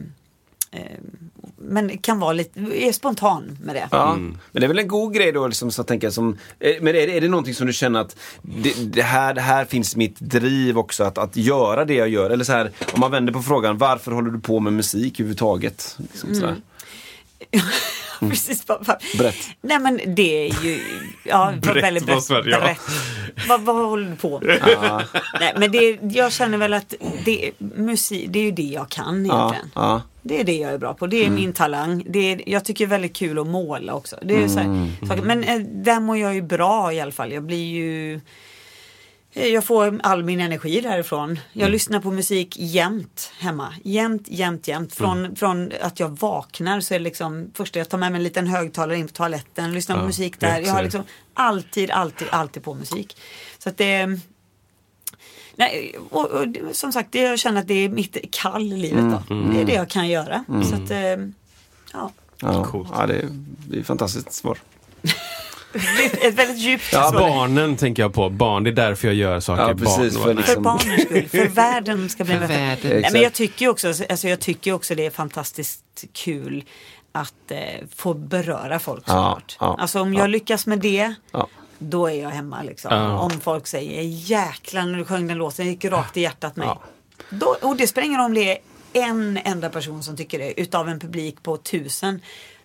men 1.60 1.98
kan 1.98 2.20
vara 2.20 2.32
lite, 2.32 2.60
är 2.60 2.92
spontan 2.92 3.58
med 3.62 3.74
det. 3.74 3.88
Ja, 3.90 4.16
men 4.16 4.38
det 4.52 4.64
är 4.64 4.68
väl 4.68 4.78
en 4.78 4.88
god 4.88 5.14
grej 5.14 5.32
då, 5.32 5.46
liksom, 5.46 5.70
så 5.70 5.82
att 5.82 5.88
tänka 5.88 6.10
som, 6.10 6.38
eh, 6.60 6.74
men 6.80 6.88
är 6.88 7.06
det, 7.06 7.16
är 7.16 7.20
det 7.20 7.28
någonting 7.28 7.54
som 7.54 7.66
du 7.66 7.72
känner 7.72 8.00
att 8.00 8.16
det, 8.42 8.92
det 8.92 9.02
här, 9.02 9.34
det 9.34 9.40
här 9.40 9.64
finns 9.64 9.96
mitt 9.96 10.20
driv 10.20 10.78
också, 10.78 11.04
att, 11.04 11.18
att 11.18 11.36
göra 11.36 11.84
det 11.84 11.94
jag 11.94 12.08
gör? 12.08 12.30
Eller 12.30 12.44
så 12.44 12.52
här, 12.52 12.70
om 12.92 13.00
man 13.00 13.10
vänder 13.10 13.32
på 13.32 13.42
frågan, 13.42 13.78
varför 13.78 14.12
håller 14.12 14.30
du 14.30 14.40
på 14.40 14.60
med 14.60 14.72
musik 14.72 15.20
överhuvudtaget? 15.20 15.96
Liksom 15.98 16.34
sådär. 16.34 16.56
Precis, 18.20 18.66
bara, 18.66 18.78
bara. 18.78 18.98
Brett. 19.18 19.36
Nej 19.60 19.78
men 19.78 20.00
det 20.06 20.48
är 20.48 20.64
ju 20.64 20.80
ja, 21.24 21.52
Brett 21.62 21.84
väldigt 21.84 22.02
var 22.02 22.14
brett. 22.14 22.24
Sverige, 22.24 22.50
ja. 22.50 22.60
brett. 22.60 22.80
Vad, 23.48 23.60
vad 23.60 23.76
håller 23.76 24.10
du 24.10 24.16
på 24.16 24.40
med? 24.40 25.04
Nej, 25.40 25.54
men 25.56 25.72
det, 25.72 25.98
jag 26.02 26.32
känner 26.32 26.58
väl 26.58 26.74
att 26.74 26.94
det, 27.24 27.50
musik, 27.58 28.26
det 28.28 28.38
är 28.38 28.44
ju 28.44 28.50
det 28.50 28.62
jag 28.62 28.88
kan 28.88 29.26
egentligen. 29.26 29.70
ja. 29.74 30.02
Det 30.22 30.40
är 30.40 30.44
det 30.44 30.56
jag 30.56 30.72
är 30.72 30.78
bra 30.78 30.94
på. 30.94 31.06
Det 31.06 31.24
är 31.26 31.30
min 31.30 31.52
talang. 31.52 32.04
Det 32.08 32.32
är, 32.32 32.48
jag 32.48 32.64
tycker 32.64 32.86
det 32.86 32.88
är 32.88 32.90
väldigt 32.90 33.16
kul 33.16 33.38
att 33.38 33.46
måla 33.46 33.94
också. 33.94 34.16
Det 34.22 34.42
är 34.42 34.48
så 34.48 34.58
här, 34.58 35.06
saker. 35.06 35.22
Men 35.22 35.44
eh, 35.44 35.58
där 35.58 36.00
mår 36.00 36.18
jag 36.18 36.34
ju 36.34 36.42
bra 36.42 36.92
i 36.92 37.00
alla 37.00 37.12
fall. 37.12 37.32
Jag 37.32 37.42
blir 37.42 37.66
ju... 37.66 38.20
eh, 39.32 39.46
Jag 39.46 39.64
får 39.64 40.00
all 40.02 40.24
min 40.24 40.40
energi 40.40 40.80
därifrån. 40.80 41.38
Jag 41.52 41.70
lyssnar 41.70 42.00
på 42.00 42.10
musik 42.10 42.56
jämt 42.58 43.32
hemma. 43.38 43.74
Jämt, 43.84 44.24
jämt, 44.28 44.68
jämt. 44.68 44.94
Från, 44.94 45.36
från 45.36 45.72
att 45.80 46.00
jag 46.00 46.18
vaknar 46.18 46.80
så 46.80 46.94
är 46.94 46.98
det 46.98 47.02
liksom 47.04 47.50
första 47.54 47.78
jag 47.78 47.88
tar 47.88 47.98
med 47.98 48.12
mig 48.12 48.18
en 48.18 48.22
liten 48.22 48.46
högtalare 48.46 48.98
in 48.98 49.06
på 49.08 49.12
toaletten. 49.12 49.74
Lyssnar 49.74 49.96
på 49.96 50.02
Ja, 50.02 50.06
musik 50.06 50.40
där. 50.40 50.60
jag 50.60 50.72
har 50.72 50.82
liksom 50.82 51.02
alltid, 51.34 51.90
alltid, 51.90 52.28
alltid 52.30 52.62
på 52.62 52.74
musik. 52.74 53.16
Så 53.58 53.68
att 53.68 53.76
det... 53.76 54.20
Nej, 55.56 55.96
och, 56.10 56.30
och, 56.30 56.46
som 56.72 56.92
sagt, 56.92 57.12
det, 57.12 57.22
jag 57.22 57.38
känner 57.38 57.60
att 57.60 57.68
det 57.68 57.84
är 57.84 57.88
mitt 57.88 58.16
kall 58.32 58.72
i 58.72 58.76
livet. 58.76 59.04
Då. 59.28 59.34
Det 59.52 59.60
är 59.60 59.64
det 59.64 59.74
jag 59.74 59.88
kan 59.88 60.08
göra. 60.08 60.44
Så 60.70 60.74
att, 60.74 60.90
eh, 60.90 60.98
ja. 61.92 62.12
Ja, 62.40 62.66
ja 62.92 63.06
det, 63.06 63.14
är, 63.14 63.28
det 63.68 63.78
är 63.78 63.82
fantastiskt 63.82 64.32
svar. 64.32 64.58
Ett 66.22 66.34
väldigt 66.34 66.58
djupt 66.58 66.84
Ja, 66.92 67.10
svar. 67.10 67.20
Barnen 67.20 67.76
tänker 67.76 68.02
jag 68.02 68.12
på. 68.14 68.30
Barn, 68.30 68.64
det 68.64 68.70
är 68.70 68.74
därför 68.74 69.08
jag 69.08 69.14
gör 69.14 69.40
saker. 69.40 69.62
Ja, 69.62 69.74
precis, 69.74 70.14
Barn, 70.14 70.22
för 70.24 70.34
liksom- 70.34 70.54
För 70.54 70.60
barnens 70.60 71.02
skull, 71.02 71.28
för 71.28 71.48
världen 71.54 72.08
ska 72.08 72.24
bli 72.24 72.32
För 72.34 72.40
bättre. 72.40 72.56
världen. 72.56 73.00
Nej, 73.00 73.12
men 73.12 73.22
jag 73.22 73.32
tycker 73.32 73.68
också, 73.68 73.88
alltså, 73.88 74.28
jag 74.28 74.40
tycker 74.40 74.72
också 74.72 74.94
det 74.94 75.06
är 75.06 75.10
fantastiskt 75.10 75.84
kul 76.12 76.64
att 77.12 77.50
eh, 77.50 77.58
få 77.96 78.14
beröra 78.14 78.78
folk 78.78 79.02
Ja, 79.06 79.12
såklart. 79.12 79.56
ja, 79.60 79.76
alltså 79.80 80.00
om 80.00 80.14
jag 80.14 80.30
lyckas 80.30 80.66
med 80.66 80.78
det, 80.78 81.14
Ja. 81.32 81.46
då 81.78 82.06
är 82.10 82.22
jag 82.22 82.30
hemma 82.30 82.62
liksom. 82.62 82.94
Ja. 82.94 83.18
Om 83.18 83.30
folk 83.40 83.66
säger 83.66 84.02
jäklar 84.02 84.82
när 84.86 84.98
du 84.98 85.04
sjöng 85.04 85.26
den 85.26 85.38
låten, 85.38 85.66
gick 85.66 85.84
rakt 85.84 86.16
i 86.16 86.20
hjärtat 86.20 86.56
mig. 86.56 86.66
Ja. 86.68 86.82
Då, 87.30 87.56
och 87.62 87.76
det 87.76 87.86
spelar 87.86 88.06
ingen 88.06 88.18
roll 88.20 88.26
om 88.26 88.34
det 88.34 88.50
är 88.52 88.58
en 88.92 89.38
enda 89.44 89.70
person 89.70 90.02
som 90.02 90.16
tycker 90.16 90.38
det, 90.38 90.60
utav 90.60 90.88
en 90.88 91.00
publik 91.00 91.42
på 91.42 91.56
tusen. 91.56 92.20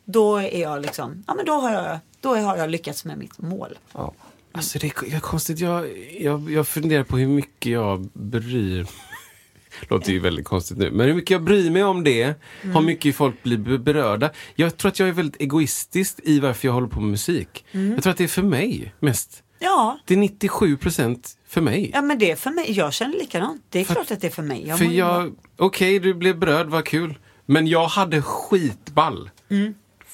Då 0.06 0.38
är 0.38 0.62
jag 0.62 0.82
liksom, 0.82 1.24
ja 1.28 1.34
men 1.34 1.46
då 1.46 1.54
har 1.54 1.72
jag, 1.74 2.00
då 2.24 2.36
har 2.36 2.58
jag 2.58 2.70
lyckats 2.70 3.06
med 3.06 3.18
mitt 3.18 3.38
mål. 3.38 3.78
Ja. 3.94 4.14
Alltså 4.52 4.80
det 4.80 4.88
är, 4.88 5.12
det 5.12 5.20
konstigt. 5.20 5.60
Jag, 5.60 5.88
jag, 6.20 6.52
jag 6.52 6.68
funderar 6.68 7.04
på 7.04 7.18
hur 7.18 7.28
mycket 7.28 7.72
jag 7.72 8.10
bryr 8.14 8.86
Låter 9.90 10.12
ju 10.12 10.20
väldigt 10.20 10.46
konstigt 10.46 10.78
nu. 10.78 10.92
Men 10.92 11.08
hur 11.08 11.14
mycket 11.14 11.30
jag 11.30 11.44
bryr 11.44 11.72
mig 11.72 11.84
om 11.84 12.04
det. 12.04 12.34
Hur 12.62 12.82
mycket 12.82 13.16
folk 13.16 13.44
blir 13.44 13.58
be- 13.58 13.78
berörda. 13.78 14.30
Jag 14.56 14.78
tror 14.78 14.92
att 14.92 15.00
jag 15.00 15.10
är 15.10 15.14
väldigt 15.14 15.42
egoistisk 15.42 16.20
i 16.24 16.40
varför 16.40 16.68
jag 16.68 16.74
håller 16.74 16.88
på 16.88 17.00
med 17.02 17.10
musik. 17.10 17.66
Jag 17.72 18.04
tror 18.04 18.12
att 18.12 18.18
det 18.18 18.24
är 18.24 18.28
för 18.28 18.42
mig 18.44 18.94
mest. 19.00 19.44
Ja, 19.60 20.00
Det 20.06 20.14
är 20.14 20.18
97 20.18 20.78
procent 20.78 21.38
för 21.48 21.62
mig. 21.62 21.92
ja 21.94 22.02
men 22.02 22.20
det 22.20 22.32
är 22.32 22.36
för 22.36 22.52
mig, 22.52 22.72
jag 22.72 22.94
känner 22.94 23.18
likadant. 23.18 23.62
Det 23.70 23.80
är 23.80 23.84
klart 23.84 24.12
att 24.12 24.22
det 24.22 24.28
är 24.28 24.32
för 24.32 24.44
mig. 24.44 24.68
Jag 24.68 24.78
För 24.78 24.86
jag, 24.86 25.34
okej 25.58 26.00
du 26.00 26.14
blev 26.14 26.40
berörd, 26.40 26.68
vad 26.68 26.86
kul. 26.86 27.18
Men 27.46 27.68
jag 27.68 27.88
hade 27.88 28.22
skitball. 28.22 29.30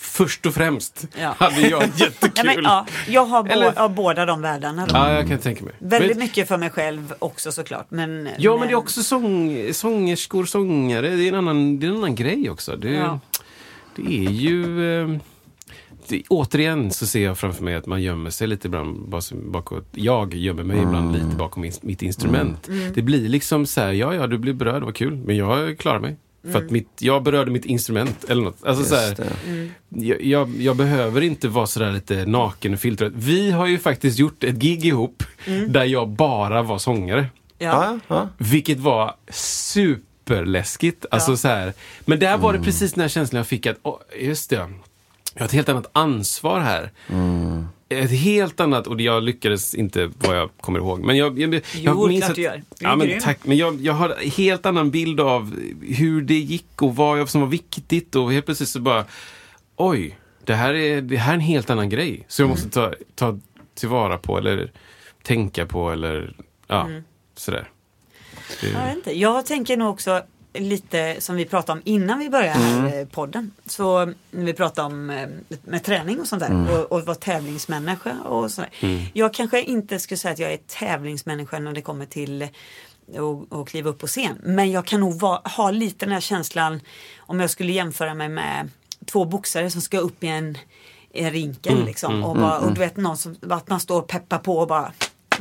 Först 0.09 0.45
och 0.45 0.53
främst 0.53 1.07
Ja. 1.21 1.35
hade 1.37 1.61
jag 1.61 1.83
jättekul. 1.95 2.31
Ja, 2.35 2.43
men, 2.55 2.63
ja, 2.63 2.85
jag 3.07 3.25
har 3.25 3.43
bo- 3.43 3.49
Eller- 3.49 3.73
ja, 3.75 3.89
båda 3.89 4.25
de 4.25 4.41
världarna. 4.41 4.85
Då. 4.85 4.95
Ja, 4.95 5.13
jag 5.13 5.27
kan 5.27 5.37
tänka 5.39 5.63
mig. 5.65 5.73
Väldigt 5.79 6.09
men, 6.17 6.19
mycket 6.19 6.47
för 6.47 6.57
mig 6.57 6.69
själv 6.69 7.13
också 7.19 7.51
såklart. 7.51 7.85
Men, 7.89 8.29
Ja, 8.37 8.57
men 8.57 8.67
det 8.67 8.73
är 8.73 8.75
också 8.75 9.03
sång, 9.03 9.57
sångerskor, 9.73 10.45
sångare. 10.45 11.09
Det 11.09 11.23
är 11.23 11.27
en 11.29 11.35
annan, 11.35 11.79
det 11.79 11.85
är 11.87 11.89
en 11.91 11.97
annan 11.97 12.15
grej 12.15 12.49
också. 12.49 12.75
Det, 12.75 12.89
Ja. 12.89 13.19
det 13.95 14.25
är 14.25 14.31
ju... 14.31 14.91
Eh, 15.01 15.09
det, 16.07 16.23
återigen 16.29 16.91
så 16.91 17.07
ser 17.07 17.23
jag 17.23 17.37
framför 17.37 17.63
mig 17.63 17.75
att 17.75 17.85
man 17.85 18.01
gömmer 18.01 18.29
sig 18.29 18.47
lite 18.47 18.67
ibland 18.67 19.09
bakåt. 19.51 19.85
Jag 19.91 20.33
gömmer 20.33 20.63
mig 20.63 20.77
ibland 20.81 21.13
lite 21.13 21.35
bakom 21.37 21.61
min, 21.61 21.71
mitt 21.81 22.01
instrument. 22.01 22.67
Mm. 22.67 22.93
Det 22.93 23.01
blir 23.01 23.29
liksom 23.29 23.65
så 23.65 23.81
här, 23.81 23.91
ja, 23.93 24.15
ja, 24.15 24.27
du 24.27 24.37
blir 24.37 24.53
berörd, 24.53 24.83
vad 24.83 24.95
kul. 24.95 25.15
Men 25.15 25.37
jag 25.37 25.77
klarar 25.77 25.99
mig. 25.99 26.15
För 26.41 26.49
Mm. 26.49 26.65
att 26.65 26.71
mitt, 26.71 26.89
jag 26.99 27.23
berörde 27.23 27.51
mitt 27.51 27.65
instrument 27.65 28.23
eller 28.29 28.43
något. 28.43 28.63
Alltså 28.63 28.83
så 28.85 28.95
här, 28.95 29.07
Just 29.07 29.21
det. 29.89 30.25
jag, 30.27 30.49
jag, 30.61 30.75
behöver 30.75 31.21
inte 31.21 31.47
vara 31.47 31.67
sådär 31.67 31.91
lite 31.91 32.25
naken 32.25 32.73
och 32.73 32.79
filtrad. 32.79 33.11
Vi 33.15 33.51
har 33.51 33.67
ju 33.67 33.79
faktiskt 33.79 34.19
gjort 34.19 34.43
ett 34.43 34.55
gig 34.55 34.85
ihop 34.85 35.23
där 35.67 35.83
jag 35.83 36.09
bara 36.09 36.61
var 36.61 36.77
sångare. 36.77 37.27
Ja. 37.57 37.97
Vilket 38.37 38.79
var 38.79 39.15
superläskigt. 39.31 41.05
Alltså, 41.11 41.31
Ja. 41.31 41.37
så 41.37 41.47
här. 41.47 41.73
Men 42.05 42.19
där 42.19 42.37
var 42.37 42.53
det 42.53 42.59
precis 42.59 42.93
den 42.93 43.01
här 43.01 43.09
känslan 43.09 43.37
jag 43.37 43.47
fick 43.47 43.65
att, 43.65 43.77
åh, 43.83 43.99
just 44.19 44.49
det, 44.49 44.55
jag 44.55 45.41
har 45.41 45.45
ett 45.45 45.51
helt 45.51 45.69
annat 45.69 45.89
ansvar 45.93 46.59
här. 46.59 46.91
Ett 47.89 48.11
helt 48.11 48.59
annat, 48.59 48.87
och 48.87 49.01
jag 49.01 49.23
lyckades 49.23 49.73
inte 49.75 50.11
vad 50.17 50.37
jag 50.37 50.49
kommer 50.61 50.79
ihåg. 50.79 50.99
Men 51.03 51.17
jag, 51.17 51.39
jag, 51.39 51.53
jag, 51.53 51.61
Jo, 51.73 52.07
minns 52.07 52.19
klart 52.19 52.29
att- 52.29 52.35
du 52.35 52.41
gör. 52.41 52.55
Du 52.57 52.63
Ja, 52.85 52.95
men 52.95 53.07
grym. 53.07 53.19
tack. 53.19 53.39
Men 53.43 53.57
jag, 53.57 53.81
jag 53.81 53.93
har 53.93 54.09
en 54.09 54.31
helt 54.31 54.65
annan 54.65 54.91
bild 54.91 55.19
av 55.19 55.55
hur 55.81 56.21
det 56.21 56.39
gick 56.39 56.81
och 56.81 56.95
vad 56.95 57.29
som 57.29 57.41
var 57.41 57.47
viktigt. 57.47 58.15
Och 58.15 58.31
helt 58.33 58.45
plötsligt 58.45 58.69
så 58.69 58.79
bara, 58.79 59.05
oj, 59.75 60.17
det 60.45 60.55
här 60.55 60.73
är, 60.73 61.01
det 61.01 61.17
här 61.17 61.31
är 61.31 61.35
en 61.35 61.39
helt 61.41 61.69
annan 61.69 61.89
grej. 61.89 62.25
Så 62.27 62.41
jag 62.41 62.49
måste 62.49 62.69
ta, 62.69 62.93
ta 63.15 63.39
tillvara 63.75 64.17
på 64.17 64.37
eller 64.37 64.71
tänka 65.23 65.65
på 65.65 65.91
eller 65.91 66.35
ja, 66.67 66.89
sådär. 67.35 67.69
Det- 68.61 68.67
Jag, 68.69 68.85
vet 68.85 68.95
inte. 68.95 69.17
jag 69.19 69.45
tänker 69.45 69.77
nog 69.77 69.89
också 69.89 70.21
lite 70.59 71.15
som 71.19 71.35
vi 71.35 71.45
pratade 71.45 71.79
om 71.79 71.81
innan 71.85 72.19
vi 72.19 72.29
började 72.29 72.59
här 72.59 72.99
eh, 72.99 73.07
podden. 73.07 73.51
Så 73.65 74.05
när 74.31 74.45
vi 74.45 74.53
pratade 74.53 74.85
om 74.85 75.09
eh, 75.09 75.27
med 75.63 75.83
träning 75.83 76.19
och 76.19 76.27
sånt 76.27 76.41
där 76.41 76.79
och, 76.79 76.91
och 76.91 77.05
vara 77.05 77.15
tävlingsmänniska 77.15 78.17
och 78.21 78.51
sådär. 78.51 78.69
Jag 79.13 79.33
kanske 79.33 79.61
inte 79.61 79.99
skulle 79.99 80.17
säga 80.17 80.33
att 80.33 80.39
jag 80.39 80.53
är 80.53 80.57
tävlingsmänniska 80.57 81.59
när 81.59 81.73
det 81.73 81.81
kommer 81.81 82.05
till 82.05 82.43
att 82.43 82.49
att 83.59 83.69
kliva 83.69 83.89
upp 83.89 83.99
på 83.99 84.07
scen. 84.07 84.37
Men 84.43 84.71
jag 84.71 84.85
kan 84.85 84.99
nog 84.99 85.19
vara, 85.19 85.41
ha 85.43 85.71
lite 85.71 86.05
den 86.05 86.13
här 86.13 86.21
känslan 86.21 86.81
om 87.17 87.39
jag 87.39 87.49
skulle 87.49 87.71
jämföra 87.71 88.13
mig 88.13 88.29
med 88.29 88.69
två 89.05 89.25
boxare 89.25 89.69
som 89.69 89.81
ska 89.81 89.99
upp 89.99 90.23
i 90.23 90.27
en, 90.27 90.57
en 91.13 91.31
rinken 91.31 91.77
liksom. 91.85 92.23
och, 92.23 92.35
bara, 92.35 92.59
och 92.59 92.73
du 92.73 92.79
vet 92.79 92.97
någon 92.97 93.17
som, 93.17 93.35
att 93.49 93.69
man 93.69 93.79
står 93.79 93.99
och 93.99 94.07
peppar 94.07 94.37
på 94.37 94.57
och 94.57 94.67
bara 94.67 94.91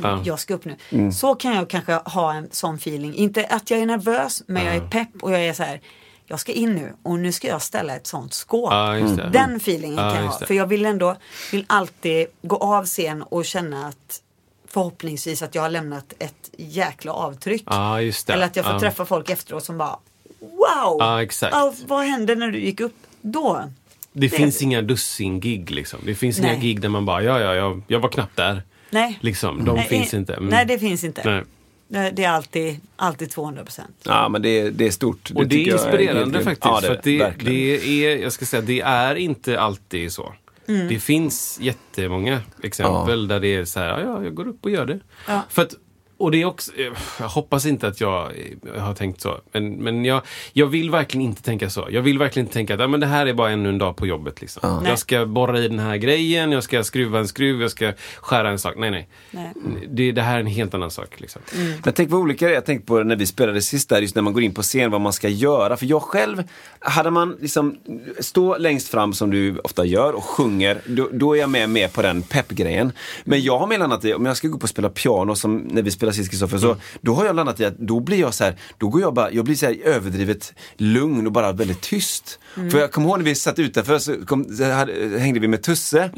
Ja. 0.03 0.21
jag 0.25 0.39
ska 0.39 0.53
upp 0.53 0.65
nu. 0.89 1.11
Så 1.11 1.35
kan 1.35 1.55
jag 1.55 1.69
kanske 1.69 1.93
ha 1.93 2.33
en 2.33 2.47
sån 2.51 2.75
feeling. 2.75 3.15
Inte 3.15 3.45
att 3.45 3.71
jag 3.71 3.79
är 3.79 3.85
nervös 3.85 4.43
men 4.47 4.65
jag 4.65 4.75
är 4.75 4.87
pepp 4.89 5.09
och 5.21 5.31
jag 5.33 5.45
är 5.45 5.53
så 5.53 5.63
här. 5.63 5.81
Jag 6.25 6.39
ska 6.39 6.51
in 6.51 6.75
nu 6.75 6.93
och 7.03 7.19
nu 7.19 7.31
ska 7.31 7.47
jag 7.47 7.61
ställa 7.61 7.95
ett 7.95 8.07
sånt 8.07 8.33
skåp. 8.33 8.71
Ja, 8.73 8.91
det. 8.93 9.29
Den 9.33 9.55
feelingen 9.55 9.97
Ja, 10.05 10.11
kan 10.13 10.23
jag 10.23 10.31
ha. 10.31 10.39
det. 10.39 10.45
För 10.45 10.53
jag 10.53 10.67
vill 10.67 10.85
ändå, 10.85 11.15
vill 11.51 11.65
alltid 11.67 12.27
gå 12.41 12.55
av 12.57 12.85
scen 12.85 13.23
och 13.23 13.45
känna 13.45 13.87
att 13.87 14.21
förhoppningsvis 14.67 15.41
att 15.41 15.55
jag 15.55 15.61
har 15.61 15.69
lämnat 15.69 16.13
ett 16.19 16.49
jäkla 16.57 17.11
avtryck. 17.13 17.63
Ja, 17.65 18.01
just 18.01 18.27
det. 18.27 18.33
Eller 18.33 18.45
att 18.45 18.55
jag 18.55 18.65
får 18.65 18.73
Ja. 18.73 18.79
träffa 18.79 19.05
folk 19.05 19.29
efteråt 19.29 19.63
som 19.65 19.77
bara 19.77 19.97
Wow! 20.39 20.95
Ja, 20.99 21.23
exakt. 21.23 21.53
Ja, 21.55 21.73
vad 21.87 22.05
hände 22.05 22.35
när 22.35 22.47
du 22.47 22.59
gick 22.59 22.79
upp 22.79 22.95
då? 23.21 23.63
Det 24.11 24.29
finns 24.29 24.61
inga 24.61 24.81
dussin-gig 24.81 25.71
liksom. 25.71 25.99
Det 26.05 26.15
finns 26.15 26.39
inga 26.39 26.47
Nej. 26.47 26.59
gig 26.59 26.81
där 26.81 26.89
man 26.89 27.05
bara, 27.05 27.23
ja, 27.23 27.39
ja, 27.39 27.53
jag, 27.55 27.81
jag 27.87 27.99
var 27.99 28.09
knappt 28.09 28.35
där. 28.35 28.63
Nej. 28.89 29.17
Liksom, 29.21 29.65
de 29.65 29.75
Nej, 29.75 29.87
finns 29.87 30.13
inte. 30.13 30.33
Mm. 30.33 30.49
Nej, 30.49 30.65
det 30.65 30.79
finns 30.79 31.03
inte. 31.03 31.21
Nej. 31.25 31.43
Det 31.87 32.11
det 32.15 32.23
är 32.23 32.29
alltid, 32.29 32.79
alltid 32.95 33.31
200 33.31 33.63
procent. 33.63 33.95
ja, 34.03 34.29
men 34.29 34.41
det, 34.41 34.49
är- 34.59 34.71
det 34.71 34.87
är 34.87 34.91
stort. 34.91 35.31
Och 35.35 35.47
det 35.47 35.55
är 35.67 35.73
inspirerande 35.73 36.31
grymt. 36.31 36.43
faktiskt. 36.43 36.65
Ja, 36.65 36.79
det, 36.81 36.87
för 36.87 36.93
är 36.93 36.97
att 36.97 37.03
det, 37.03 37.11
det, 37.17 37.23
verkligen. 37.23 37.53
det 37.55 38.05
är, 38.05 38.17
jag 38.17 38.31
ska 38.31 38.45
säga, 38.45 38.61
det 38.61 38.81
är 38.81 39.15
inte 39.15 39.59
alltid 39.59 40.11
så. 40.11 40.33
Mm. 40.67 40.87
Det 40.87 40.99
finns 40.99 41.57
jättemånga 41.61 42.41
exempel 42.63 43.27
där 43.27 43.39
det 43.39 43.55
är 43.55 43.65
så 43.65 43.79
här, 43.79 43.87
ja, 43.87 43.99
ja, 43.99 44.23
jag 44.23 44.33
går 44.35 44.47
upp 44.47 44.65
och 44.65 44.71
gör 44.71 44.85
det. 44.85 44.99
Ja. 45.27 45.41
För 45.49 45.61
att 45.61 45.73
och 46.19 46.31
det 46.31 46.41
är 46.41 46.45
också, 46.45 46.71
eh, 46.75 46.91
jag 47.19 47.27
hoppas 47.27 47.65
inte 47.65 47.87
att 47.87 48.01
jag, 48.01 48.31
jag 48.75 48.81
har 48.81 48.93
tänkt 48.93 49.21
så. 49.21 49.37
Men, 49.51 49.69
men 49.71 50.05
jag, 50.05 50.21
jag 50.53 50.67
vill 50.67 50.89
verkligen 50.89 51.25
inte 51.25 51.43
tänka 51.43 51.69
så. 51.69 51.87
Jag 51.91 52.01
vill 52.01 52.19
verkligen 52.19 52.45
inte 52.45 52.53
tänka 52.53 52.73
att 52.73 52.79
ja, 52.79 52.87
men 52.87 52.99
det 52.99 53.05
här 53.05 53.25
är 53.25 53.33
bara 53.33 53.49
ännu 53.49 53.69
en 53.69 53.77
dag 53.77 53.95
på 53.95 54.07
jobbet. 54.07 54.41
Liksom. 54.41 54.79
Nej. 54.81 54.89
Jag 54.89 54.99
ska 54.99 55.25
borra 55.25 55.59
i 55.59 55.67
den 55.67 55.79
här 55.79 55.97
grejen, 55.97 56.51
jag 56.51 56.63
ska 56.63 56.83
skruva 56.83 57.19
en 57.19 57.27
skruv, 57.27 57.61
jag 57.61 57.71
ska 57.71 57.93
skära 58.17 58.49
en 58.49 58.59
sak. 58.59 58.73
Nej, 58.77 58.91
nej. 58.91 59.07
Nej. 59.31 59.53
Det, 59.89 60.11
det 60.11 60.21
här 60.21 60.35
är 60.35 60.39
en 60.39 60.47
helt 60.47 60.73
annan 60.73 60.91
sak. 60.91 61.19
Liksom. 61.19 61.41
Men 61.83 61.93
tänk 61.93 62.11
vad 62.11 62.21
olika 62.21 62.45
det 62.45 62.51
är. 62.51 62.55
Jag 62.55 62.65
tänkte 62.65 62.87
på 62.87 63.03
när 63.03 63.15
vi 63.15 63.25
spelade 63.25 63.61
sist 63.61 63.89
där, 63.89 64.01
just 64.01 64.15
när 64.15 64.21
man 64.21 64.33
går 64.33 64.43
in 64.43 64.53
på 64.53 64.61
scen, 64.61 64.91
vad 64.91 65.01
man 65.01 65.13
ska 65.13 65.29
göra. 65.29 65.77
För 65.77 65.85
jag 65.85 66.01
själv, 66.01 66.43
hade 66.79 67.11
man 67.11 67.37
liksom 67.41 67.77
stå 68.19 68.57
längst 68.57 68.87
fram 68.87 69.13
som 69.13 69.31
du 69.31 69.59
ofta 69.59 69.85
gör 69.85 70.13
och 70.13 70.23
sjunger, 70.23 70.81
då, 70.85 71.09
då 71.11 71.35
är 71.35 71.39
jag 71.39 71.49
med, 71.49 71.69
med 71.69 71.93
på 71.93 72.01
den 72.01 72.21
peppgrejen. 72.21 72.91
Men 73.23 73.41
jag 73.41 73.59
har 73.59 73.67
med 73.67 73.79
landat 73.79 74.05
i, 74.05 74.13
om 74.13 74.25
jag 74.25 74.37
ska 74.37 74.47
gå 74.47 74.57
upp 74.57 74.63
och 74.63 74.69
spela 74.69 74.89
piano 74.89 75.35
som 75.35 75.57
när 75.57 75.81
vi 75.81 75.91
spelade 75.91 76.08
sist 76.11 76.29
Kristoffer, 76.29 76.57
så 76.57 76.75
då 77.01 77.13
har 77.13 77.25
jag 77.25 77.35
landat 77.35 77.59
i 77.59 77.65
att 77.65 77.77
då 77.77 77.99
blir 77.99 78.19
jag 78.19 78.33
så 78.33 78.43
här, 78.43 78.55
då 78.77 78.87
går 78.87 79.01
jag 79.01 79.13
bara, 79.13 79.31
jag 79.31 79.45
blir 79.45 79.55
så 79.55 79.65
här 79.65 79.77
överdrivet 79.83 80.53
lugn 80.77 81.25
och 81.25 81.31
bara 81.31 81.51
väldigt 81.51 81.81
tyst. 81.81 82.39
För 82.71 82.79
jag 82.79 82.91
kommer 82.91 83.07
ihåg 83.07 83.17
när 83.17 83.25
vi 83.25 83.35
satt 83.35 83.59
utanför 83.59 83.99
så, 83.99 84.25
kom, 84.25 84.55
så 84.57 84.63
hade, 84.71 85.19
hängde 85.19 85.39
vi 85.39 85.47
med 85.47 85.63
Tusse. 85.63 86.11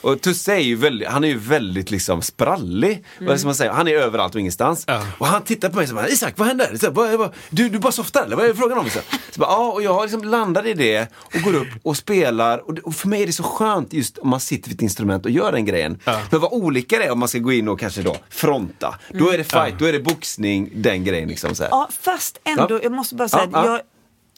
Och 0.00 0.20
Tusse 0.20 0.52
är 0.52 0.58
ju 0.58 0.76
väldigt, 0.76 1.08
han 1.08 1.24
är 1.24 1.28
ju 1.28 1.38
väldigt 1.38 1.90
liksom 1.90 2.22
sprallig. 2.22 3.04
Vad 3.20 3.38
ska 3.38 3.46
man 3.48 3.54
säga? 3.54 3.72
Han 3.72 3.88
är 3.88 3.94
överallt 3.94 4.34
och 4.34 4.40
ingenstans. 4.40 4.86
Och 5.18 5.26
han 5.26 5.42
tittar 5.42 5.68
på 5.68 5.76
mig 5.76 5.88
och 5.88 5.94
bara, 5.94 6.08
Isak 6.08 6.34
vad 6.36 6.48
händer? 6.48 6.76
Så, 6.76 6.86
här, 6.86 7.16
vad, 7.16 7.34
du, 7.50 7.68
du 7.68 7.78
bara 7.78 7.92
softar 7.92 8.24
eller? 8.24 8.36
Vad 8.36 8.44
är 8.44 8.48
det 8.48 8.54
frågan 8.54 8.78
om? 8.78 8.90
Så, 8.90 8.98
så 9.30 9.40
bara, 9.40 9.50
ja, 9.50 9.72
och 9.72 9.82
jag 9.82 10.02
liksom 10.02 10.24
landat 10.24 10.66
i 10.66 10.74
det 10.74 11.08
och 11.34 11.40
går 11.40 11.54
upp 11.54 11.68
och 11.82 11.96
spelar. 11.96 12.68
Och, 12.68 12.78
och 12.78 12.94
för 12.94 13.08
mig 13.08 13.22
är 13.22 13.26
det 13.26 13.32
så 13.32 13.42
skönt 13.42 13.92
just 13.92 14.18
om 14.18 14.28
man 14.28 14.40
sitter 14.40 14.68
vid 14.68 14.76
ett 14.76 14.82
instrument 14.82 15.24
och 15.24 15.30
gör 15.30 15.52
den 15.52 15.64
grejen. 15.64 15.98
För 16.30 16.38
vad 16.38 16.52
olika 16.52 16.98
det 16.98 17.04
är 17.04 17.10
om 17.10 17.18
man 17.18 17.28
ska 17.28 17.38
gå 17.38 17.52
in 17.52 17.68
och 17.68 17.80
kanske 17.80 18.02
då 18.02 18.16
fronta. 18.30 18.94
Då 19.14 19.27
är 19.30 19.38
det 19.38 19.44
fight, 19.44 19.78
då 19.78 19.84
är 19.84 19.92
det 19.92 20.00
boxning, 20.00 20.70
den 20.74 21.04
grejen 21.04 21.28
liksom. 21.28 21.54
Så 21.54 21.62
här. 21.62 21.70
Ja, 21.70 21.88
fast 22.00 22.38
ändå, 22.44 22.74
Ja. 22.74 22.80
jag 22.82 22.92
måste 22.92 23.14
bara 23.14 23.28
säga, 23.28 23.48
Ja, 23.52 23.66
ja. 23.66 23.72
Jag, 23.72 23.80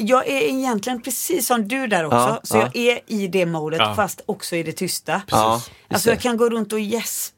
jag 0.09 0.29
är 0.29 0.41
egentligen 0.41 1.03
precis 1.03 1.47
som 1.47 1.69
du 1.69 1.87
där 1.87 2.05
också. 2.05 2.17
Ja, 2.17 2.41
så 2.43 2.57
ja. 2.57 2.63
jag 2.63 2.77
är 2.77 3.01
i 3.07 3.27
det 3.29 3.47
modet 3.47 3.79
Ja. 3.81 3.95
fast 3.95 4.21
också 4.27 4.57
i 4.57 4.63
det 4.63 4.73
tysta. 4.73 5.23
Ja, 5.31 5.55
just 5.55 5.71
alltså 5.93 6.11
jag 6.11 6.21
kan 6.21 6.37
gå 6.37 6.51
runt 6.51 6.73
och 6.73 6.81
gäspa 6.81 7.35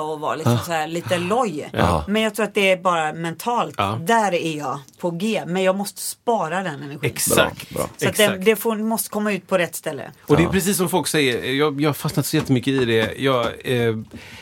och 0.00 0.20
vara 0.20 0.34
liksom 0.34 0.58
så 0.58 0.72
här, 0.72 0.88
lite 0.88 1.18
loj. 1.18 1.70
Ja. 1.72 2.04
Men 2.08 2.22
jag 2.22 2.34
tror 2.34 2.44
att 2.44 2.54
det 2.54 2.70
är 2.70 2.76
bara 2.76 3.12
mentalt. 3.12 3.74
Ja. 3.78 3.98
Där 4.02 4.34
är 4.34 4.58
jag 4.58 4.78
på 4.98 5.10
G. 5.10 5.42
Men 5.46 5.62
jag 5.62 5.76
måste 5.76 6.00
spara 6.00 6.62
den 6.62 6.74
energin. 6.74 6.98
Exakt. 7.02 7.70
Bra, 7.70 7.78
bra. 7.78 7.88
Så 7.96 8.08
att 8.08 8.10
Exakt. 8.10 8.32
det, 8.32 8.38
det 8.38 8.56
får, 8.56 8.76
måste 8.76 9.10
komma 9.10 9.32
ut 9.32 9.48
på 9.48 9.58
rätt 9.58 9.74
ställe. 9.74 10.10
Och 10.26 10.36
det 10.36 10.42
är 10.42 10.48
precis 10.48 10.76
som 10.76 10.88
folk 10.88 11.06
säger, 11.06 11.52
jag, 11.52 11.80
jag 11.80 11.88
har 11.88 11.94
fastnat 11.94 12.26
så 12.26 12.36
jättemycket 12.36 12.74
i 12.74 12.84
det. 12.84 13.14
Jag, 13.18 13.46
eh, 13.46 13.96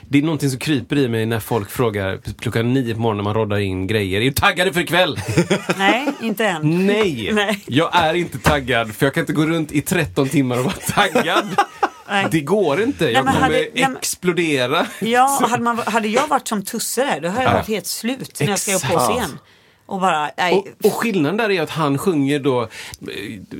det 0.08 0.18
är 0.18 0.22
någonting 0.22 0.50
som 0.50 0.58
kryper 0.58 0.96
i 0.96 1.08
mig 1.08 1.26
när 1.26 1.40
folk 1.40 1.70
frågar 1.70 2.18
klockan 2.38 2.74
nio 2.74 2.94
på 2.94 3.00
morgonen 3.00 3.16
när 3.16 3.24
man 3.24 3.34
roddar 3.34 3.58
in 3.58 3.86
grejer. 3.86 4.20
Är 4.20 4.24
du 4.24 4.32
taggade 4.32 4.72
för 4.72 4.80
ikväll? 4.80 5.20
Nej, 5.78 6.08
inte 6.20 6.46
än. 6.46 6.86
Nej! 6.86 7.30
Nej. 7.32 7.64
Jag 7.66 7.96
är 7.96 8.14
inte 8.14 8.38
taggad 8.38 8.94
för 8.94 9.06
jag 9.06 9.14
kan 9.14 9.20
inte 9.20 9.32
gå 9.32 9.46
runt 9.46 9.72
i 9.72 9.80
13 9.80 10.28
timmar 10.28 10.58
och 10.58 10.64
vara 10.64 10.74
taggad. 10.74 11.56
Nej. 12.08 12.26
Det 12.30 12.40
går 12.40 12.82
inte. 12.82 13.04
Jag 13.10 13.24
men 13.24 13.34
kommer 13.34 13.46
hade- 13.46 13.68
nej, 13.74 13.86
explodera. 13.98 14.86
Ja, 15.00 15.40
hade, 15.50 15.62
man, 15.62 15.78
hade 15.78 16.08
jag 16.08 16.26
varit 16.28 16.48
som 16.48 16.64
Tusse 16.64 17.04
där, 17.04 17.20
då 17.20 17.28
hade 17.28 17.42
jag 17.42 17.50
Ja. 17.52 17.56
varit 17.56 17.68
helt 17.68 17.86
slut 17.86 18.40
när 18.40 18.48
jag 18.48 18.58
ska 18.58 18.74
upp 18.74 18.82
på 18.82 18.98
scen. 18.98 19.38
Och 19.86 20.00
bara, 20.00 20.30
nej. 20.36 20.54
Och, 20.54 20.86
och 20.86 20.92
skillnaden 20.94 21.36
där 21.36 21.50
är 21.50 21.62
att 21.62 21.70
han 21.70 21.98
sjunger 21.98 22.38
då, 22.38 22.62
eh, 22.62 22.68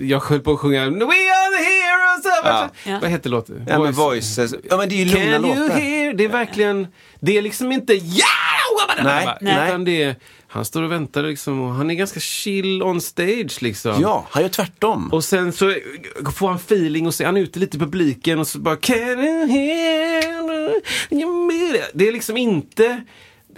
jag 0.01 0.21
höll 0.21 0.41
på 0.41 0.53
att 0.53 0.59
sjunga 0.61 0.81
We 0.85 0.91
are 0.95 1.59
the 1.59 1.65
heroes 1.65 2.27
of 2.27 2.45
Ja. 2.45 2.69
Ja. 2.85 2.99
Vad 3.03 3.11
heter 3.11 3.31
låten? 3.31 3.67
Ja 3.69 3.79
men 3.79 3.93
voices, 3.93 4.55
ja 4.71 4.77
men 4.77 4.89
det 4.89 4.95
är 4.95 5.05
ju 5.05 5.05
lugna 5.05 5.39
låtar. 5.39 6.13
Det 6.15 6.25
är 6.25 6.29
verkligen, 6.29 6.87
det 7.21 7.39
är 7.39 7.43
liksom 7.43 7.73
inte 7.73 7.95
ja! 7.95 8.25
Nej, 9.03 9.29
nej. 9.41 9.69
Utan 9.69 9.85
det 9.85 10.03
är, 10.03 10.17
han 10.55 10.65
står 10.65 10.83
och 10.83 10.93
väntar 10.93 11.23
liksom 11.23 11.61
och 11.61 11.75
han 11.75 11.91
är 11.91 11.95
ganska 11.95 12.21
chill 12.21 12.83
on 12.83 13.01
stage 13.01 13.63
liksom. 13.63 14.01
Ja, 14.01 14.27
han 14.31 14.43
gör 14.43 14.51
tvärtom. 14.51 15.09
Och 15.13 15.25
sen 15.25 15.53
så 15.53 15.75
får 16.35 16.49
han 16.49 16.57
feeling 16.57 17.07
och 17.07 17.15
så 17.15 17.23
är 17.23 17.27
han 17.27 17.37
ute 17.37 17.59
lite 17.59 17.77
i 17.77 17.81
publiken 17.81 18.39
och 18.39 18.49
så 18.49 18.59
bara 18.59 18.77
Can 18.77 18.97
you 18.97 19.47
hear? 19.47 20.25
Det 21.95 22.09
är 22.09 22.13
liksom 22.13 22.37
inte 22.37 23.05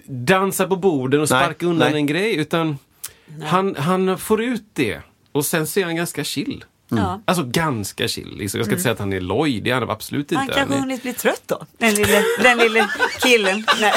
dansa 0.06 0.66
på 0.66 0.76
borden 0.76 1.20
och 1.20 1.30
Nej, 1.30 1.42
sparka 1.42 1.66
undan 1.66 1.90
nej. 1.90 2.00
en 2.00 2.06
grej 2.06 2.36
utan 2.36 2.78
han, 3.44 3.76
han 3.76 4.18
får 4.18 4.42
ut 4.42 4.64
det. 4.72 5.00
Och 5.32 5.46
sen 5.46 5.66
så 5.66 5.80
är 5.80 5.84
han 5.84 5.96
ganska 5.96 6.24
chill. 6.24 6.64
Ja. 6.88 7.22
Alltså 7.24 7.44
ganska 7.44 8.08
chill. 8.08 8.36
Liksom. 8.36 8.58
Jag 8.58 8.66
ska 8.66 8.72
inte 8.72 8.82
säga 8.82 8.92
att 8.92 8.98
han 8.98 9.12
är 9.12 9.20
loj, 9.20 9.60
det 9.60 9.70
är 9.70 9.74
han 9.74 9.90
absolut 9.90 10.32
inte. 10.32 10.36
Han 10.36 10.46
kanske 10.46 10.74
Han 10.74 10.82
hunnit 10.82 11.02
bli 11.02 11.12
trött 11.12 11.42
då. 11.46 11.66
Den 11.78 11.94
lille, 11.94 12.24
den 12.42 12.58
lille 12.58 12.88
killen. 13.22 13.64
Nej. 13.80 13.92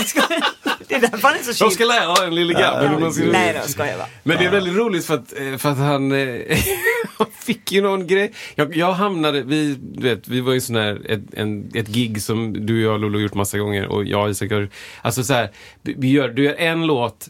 Det 0.90 0.96
är 0.96 1.00
därför 1.00 1.28
han 1.28 1.38
är 1.38 1.44
så 1.44 1.50
Jag 1.50 1.56
chill. 1.56 1.72
ska 1.72 1.86
lära 1.86 2.14
den 2.26 2.36
lille 2.36 2.54
grabben 2.54 3.14
ska 3.14 3.24
Nej 3.24 3.60
då, 3.62 3.68
skojar 3.68 3.98
bara. 3.98 4.08
Men 4.24 4.38
det 4.38 4.46
är 4.46 4.52
väldigt 4.52 4.74
roligt 4.76 5.06
för 5.06 5.14
att, 5.14 5.34
eh, 5.40 5.58
för 5.58 5.70
att 5.70 5.78
han, 5.78 6.12
eh, 6.12 6.58
han 7.18 7.28
fick 7.40 7.72
ju 7.72 7.82
någon 7.82 8.08
grej. 8.08 8.32
Jag, 8.56 8.76
jag 8.76 8.94
hamnade, 8.94 9.42
vi, 9.42 9.76
du 9.82 10.10
vet, 10.10 10.28
vi 10.28 10.42
var 10.42 10.54
ju 10.54 10.62
sån 10.62 10.76
här, 10.76 11.02
ett, 11.12 11.22
en, 11.34 11.72
ett 11.74 11.88
gig 11.88 12.22
som 12.22 12.66
du 12.66 12.88
och 12.88 12.94
jag 12.94 13.02
Lolo 13.02 13.18
har 13.18 13.24
gjort 13.24 13.34
massa 13.34 13.58
gånger 13.58 13.88
och 13.88 14.06
jag 14.06 14.24
och 14.24 14.30
Isak 14.30 14.52
har, 14.52 14.70
alltså 15.02 15.24
så 15.24 15.34
här, 15.34 15.50
vi 15.82 16.12
gör, 16.12 16.30
du 16.30 16.44
gör 16.44 16.56
en 16.56 16.88
låt, 16.88 17.28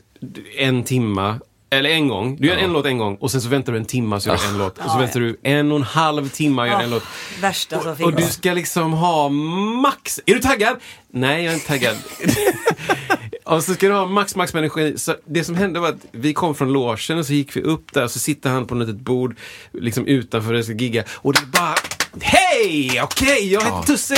en 0.58 0.84
timma, 0.84 1.40
eller 1.72 1.90
en 1.90 2.08
gång. 2.08 2.36
Du 2.40 2.48
gör 2.48 2.58
en 2.58 2.74
låt 2.74 2.86
en 2.86 2.98
gång 2.98 3.16
och 3.16 3.32
sen 3.32 3.42
så 3.42 3.50
väntar 3.50 3.74
du 3.74 3.80
en 3.80 3.86
timma 3.86 4.20
så 4.20 4.30
gör 4.30 4.38
du 4.38 4.48
en 4.48 4.58
låt. 4.58 4.78
Och 4.78 4.84
så 4.84 4.90
Ja, 4.96 5.00
väntar 5.00 5.20
du 5.20 5.38
en 5.44 5.72
och 5.72 5.78
en 5.78 5.84
halv 5.84 6.30
timma 6.30 6.62
och 6.62 6.68
gör 6.68 6.74
Ja, 6.76 6.82
en 6.82 6.90
låt. 6.90 7.04
Värsta 7.42 7.80
som 7.80 7.92
Och 8.06 8.12
du 8.12 8.18
finns. 8.18 8.34
ska 8.34 8.54
liksom 8.54 8.94
ha 8.94 9.30
max. 9.30 10.20
Är 10.26 10.34
du 10.34 10.40
taggad? 10.40 10.78
Nej, 11.14 11.44
jag 11.44 11.52
är 11.52 11.56
inte 11.56 11.68
taggad. 11.68 11.96
och 13.56 13.64
så 13.64 13.74
ska 13.74 13.88
du 13.88 13.94
ha 13.94 14.06
max, 14.06 14.36
max 14.36 14.54
med 14.54 14.60
energi. 14.60 14.98
Så 14.98 15.16
det 15.26 15.44
som 15.44 15.56
hände 15.56 15.80
var 15.80 15.90
att 15.90 16.06
vi 16.12 16.34
kom 16.34 16.56
från 16.56 16.74
logen 16.74 17.18
och 17.18 17.26
så 17.26 17.34
gick 17.34 17.56
vi 17.56 17.62
upp 17.62 17.94
där 17.94 18.04
och 18.04 18.12
så 18.12 18.20
sitter 18.20 18.50
han 18.50 18.66
på 18.68 18.76
något 18.76 18.88
litet 18.88 19.02
bord 19.02 19.38
liksom 19.74 20.06
utanför 20.08 20.54
jag 20.54 20.64
ska 20.66 20.74
gigga. 20.74 21.04
Och 21.10 21.34
det 21.34 21.40
är 21.40 21.46
bara 21.46 21.76
Hej! 22.22 23.02
Okej, 23.04 23.52
jag 23.54 23.62
heter 23.62 23.84
Tusse. 23.84 24.16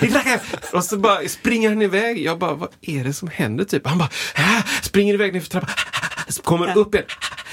Vi 0.00 0.08
knackar. 0.08 0.40
Och 0.72 0.84
så 0.84 0.96
bara 0.96 1.28
springer 1.28 1.68
han 1.68 1.82
iväg. 1.82 2.18
Jag 2.24 2.38
bara, 2.38 2.54
vad 2.54 2.68
är 2.80 3.04
det 3.04 3.12
som 3.12 3.28
händer? 3.28 3.64
Typ. 3.64 3.86
Han 3.86 3.98
bara 3.98 4.08
"Ah", 4.34 4.62
springer 4.82 5.14
iväg 5.14 5.32
ner 5.32 5.40
för 5.40 5.48
trappan. 5.50 5.70
Kommer 6.42 6.78
upp 6.78 6.94
igen. 6.94 7.06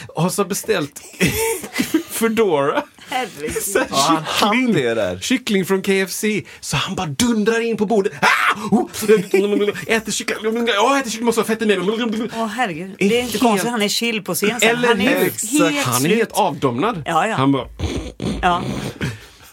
Och 0.08 0.24
har 0.24 0.30
så 0.30 0.46
beställt 0.46 1.02
Foodora. 2.10 2.84
Herregud. 3.10 3.54
Så 3.64 3.80
här, 3.80 3.88
Ja, 3.92 4.24
han 4.26 4.48
hann 4.58 4.74
det 4.74 4.94
där. 4.94 5.20
Kyckling 5.20 5.66
från 5.66 5.82
KFC. 5.82 6.24
Så 6.60 6.78
han 6.78 6.96
bara 6.96 7.08
dundrar 7.08 7.60
in 7.62 7.78
på 7.78 7.86
bordet. 7.86 8.14
Ah! 8.22 8.60
Oh! 8.72 8.90
Äter 9.88 10.12
kyckling. 10.12 10.68
Ja, 10.68 11.00
äter 11.00 11.10
kyckling. 11.10 11.26
Måste 11.26 11.42
ha 11.42 11.46
fett 11.46 11.62
i 11.62 11.66
mig. 11.66 11.80
Åh 11.80 12.46
herregud. 12.48 12.96
Det 13.00 13.06
är 13.06 13.22
inte 13.22 13.32
Helt- 13.32 13.40
konstigt, 13.40 13.72
han 13.72 13.82
är 13.82 13.88
chill 13.88 14.22
på 14.24 14.36
scen 14.36 14.60
sen. 14.60 14.70
Eller 14.70 14.88
Han 14.88 15.02
är 15.02 15.10
helt 15.10 15.52
Han 15.86 15.96
är 15.96 16.00
slut. 16.00 16.18
helt 16.18 16.32
avdomnad. 16.32 17.04
Ja, 17.06 17.28
ja. 17.28 17.36
Han 17.36 17.52
bara... 17.52 17.68
Ja. 18.42 18.62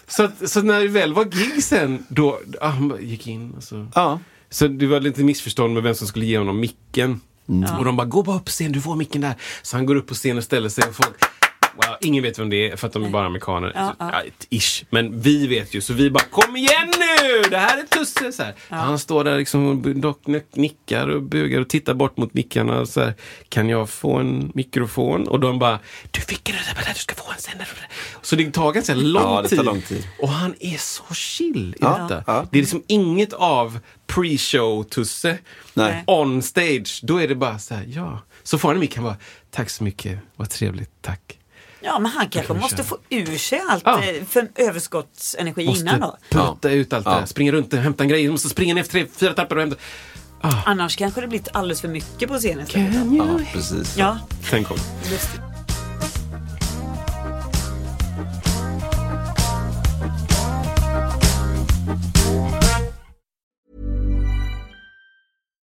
Så, 0.07 0.23
att, 0.23 0.49
så 0.49 0.61
när 0.61 0.79
det 0.81 0.87
väl 0.87 1.13
var 1.13 1.25
gig 1.25 1.63
sen, 1.63 2.05
då 2.09 2.39
ah, 2.61 2.67
han 2.67 2.87
bara 2.89 2.99
gick 2.99 3.27
in 3.27 3.51
och 3.57 3.63
så... 3.63 3.87
Ja. 3.95 4.19
Så 4.49 4.67
det 4.67 4.87
var 4.87 4.99
lite 4.99 5.23
missförstånd 5.23 5.73
med 5.73 5.83
vem 5.83 5.95
som 5.95 6.07
skulle 6.07 6.25
ge 6.25 6.37
honom 6.37 6.59
micken. 6.59 7.21
Och 7.79 7.85
de 7.85 7.95
bara, 7.97 8.07
gå 8.07 8.23
bara 8.23 8.35
upp 8.37 8.45
på 8.45 8.51
scen, 8.51 8.71
du 8.71 8.81
får 8.81 8.95
micken 8.95 9.21
där. 9.21 9.33
Så 9.61 9.77
han 9.77 9.85
går 9.85 9.95
upp 9.95 10.07
på 10.07 10.13
scen 10.13 10.37
och 10.37 10.43
ställer 10.43 10.69
sig 10.69 10.83
och 10.89 10.95
folk... 10.95 11.15
Wow, 11.75 11.97
ingen 12.01 12.23
vet 12.23 12.39
vem 12.39 12.49
det 12.49 12.71
är 12.71 12.75
för 12.75 12.87
att 12.87 12.93
de 12.93 13.03
är 13.03 13.09
bara 13.09 13.25
amerikaner. 13.25 13.71
Ja, 13.75 13.95
ja. 13.99 14.11
ja, 14.25 14.31
ish. 14.49 14.83
Men 14.89 15.21
vi 15.21 15.47
vet 15.47 15.73
ju, 15.73 15.81
så 15.81 15.93
vi 15.93 16.09
bara 16.09 16.23
kom 16.23 16.55
igen 16.55 16.93
nu! 16.99 17.49
Det 17.49 17.57
här 17.57 17.77
är 17.77 17.83
Tusse! 17.83 18.31
Så 18.31 18.43
här. 18.43 18.53
Han 18.69 18.99
står 18.99 19.23
där 19.23 19.37
liksom 19.37 19.67
och 20.05 20.29
nickar 20.57 21.07
och 21.07 21.21
bugar 21.23 21.61
och 21.61 21.69
tittar 21.69 21.93
bort 21.93 22.17
mot 22.17 22.33
mickarna. 22.33 22.79
Och 22.79 22.89
så 22.89 23.01
här, 23.01 23.13
kan 23.49 23.69
jag 23.69 23.89
få 23.89 24.17
en 24.17 24.51
mikrofon? 24.53 25.27
Och 25.27 25.39
de 25.39 25.59
bara, 25.59 25.79
du 26.11 26.21
fick 26.21 26.43
det 26.43 26.51
där, 26.51 26.93
du 26.93 26.99
ska 26.99 27.15
få 27.15 27.31
en 27.31 27.39
sen. 27.39 27.57
Så 28.21 28.35
det 28.35 28.51
tar 28.51 28.71
ganska 28.71 28.95
lång, 28.95 29.23
Ja, 29.23 29.41
det 29.49 29.55
tar 29.55 29.63
lång 29.63 29.81
tid. 29.81 30.07
Och 30.19 30.29
han 30.29 30.55
är 30.59 30.77
så 30.77 31.13
chill 31.13 31.73
i 31.73 31.77
Ja, 31.81 32.07
detta. 32.09 32.23
ja. 32.27 32.47
Det 32.51 32.57
är 32.57 32.61
liksom 32.61 32.83
inget 32.87 33.33
av 33.33 33.79
pre-show-Tusse. 34.07 35.37
Nej. 35.73 36.03
On 36.07 36.41
stage, 36.41 36.99
då 37.03 37.17
är 37.21 37.27
det 37.27 37.35
bara 37.35 37.59
så 37.59 37.73
här, 37.75 37.85
ja. 37.87 38.19
Så 38.43 38.57
får 38.57 38.69
han 38.69 38.75
en 38.75 38.79
mick, 38.79 38.95
han 38.95 39.03
bara, 39.05 39.17
tack 39.51 39.69
så 39.69 39.83
mycket, 39.83 40.19
vad 40.35 40.49
trevligt, 40.49 40.91
tack. 41.01 41.39
Ja, 41.83 41.99
men 41.99 42.11
han 42.11 42.29
kanske 42.29 42.53
måste 42.53 42.83
få 42.83 42.97
ur 43.09 43.37
sig 43.37 43.61
allt 43.69 43.83
Ja. 43.85 44.03
eh, 44.03 44.23
för 44.25 44.47
överskottsenergi 44.55 45.65
Måste 45.65 45.81
innan 45.81 45.99
då. 45.99 46.17
putta 46.29 46.69
ut 46.69 46.93
allt 46.93 47.05
det 47.05 47.11
Ja. 47.11 47.19
där, 47.19 47.25
springa 47.25 47.51
runt 47.51 47.73
och 47.73 47.79
hämta 47.79 48.03
en 48.03 48.09
grej, 48.09 48.29
måste 48.29 48.49
springa 48.49 48.73
ner 48.73 48.83
för 48.83 48.91
tre, 48.91 49.05
fyra 49.15 49.33
trappor 49.33 49.55
och 49.55 49.61
hämta. 49.61 49.77
Annars 50.65 50.95
kanske 50.95 51.21
det 51.21 51.27
blivit 51.27 51.47
alldeles 51.53 51.81
för 51.81 51.87
mycket 51.87 52.29
på 52.29 52.37
scenen. 52.37 52.65
istället. 52.67 52.93
Can 52.93 53.15
you... 53.15 53.27
Ja, 53.27 53.39
precis. 53.53 53.97
Ja, 53.97 54.17
Sen 54.49 54.63
kom. 54.63 54.77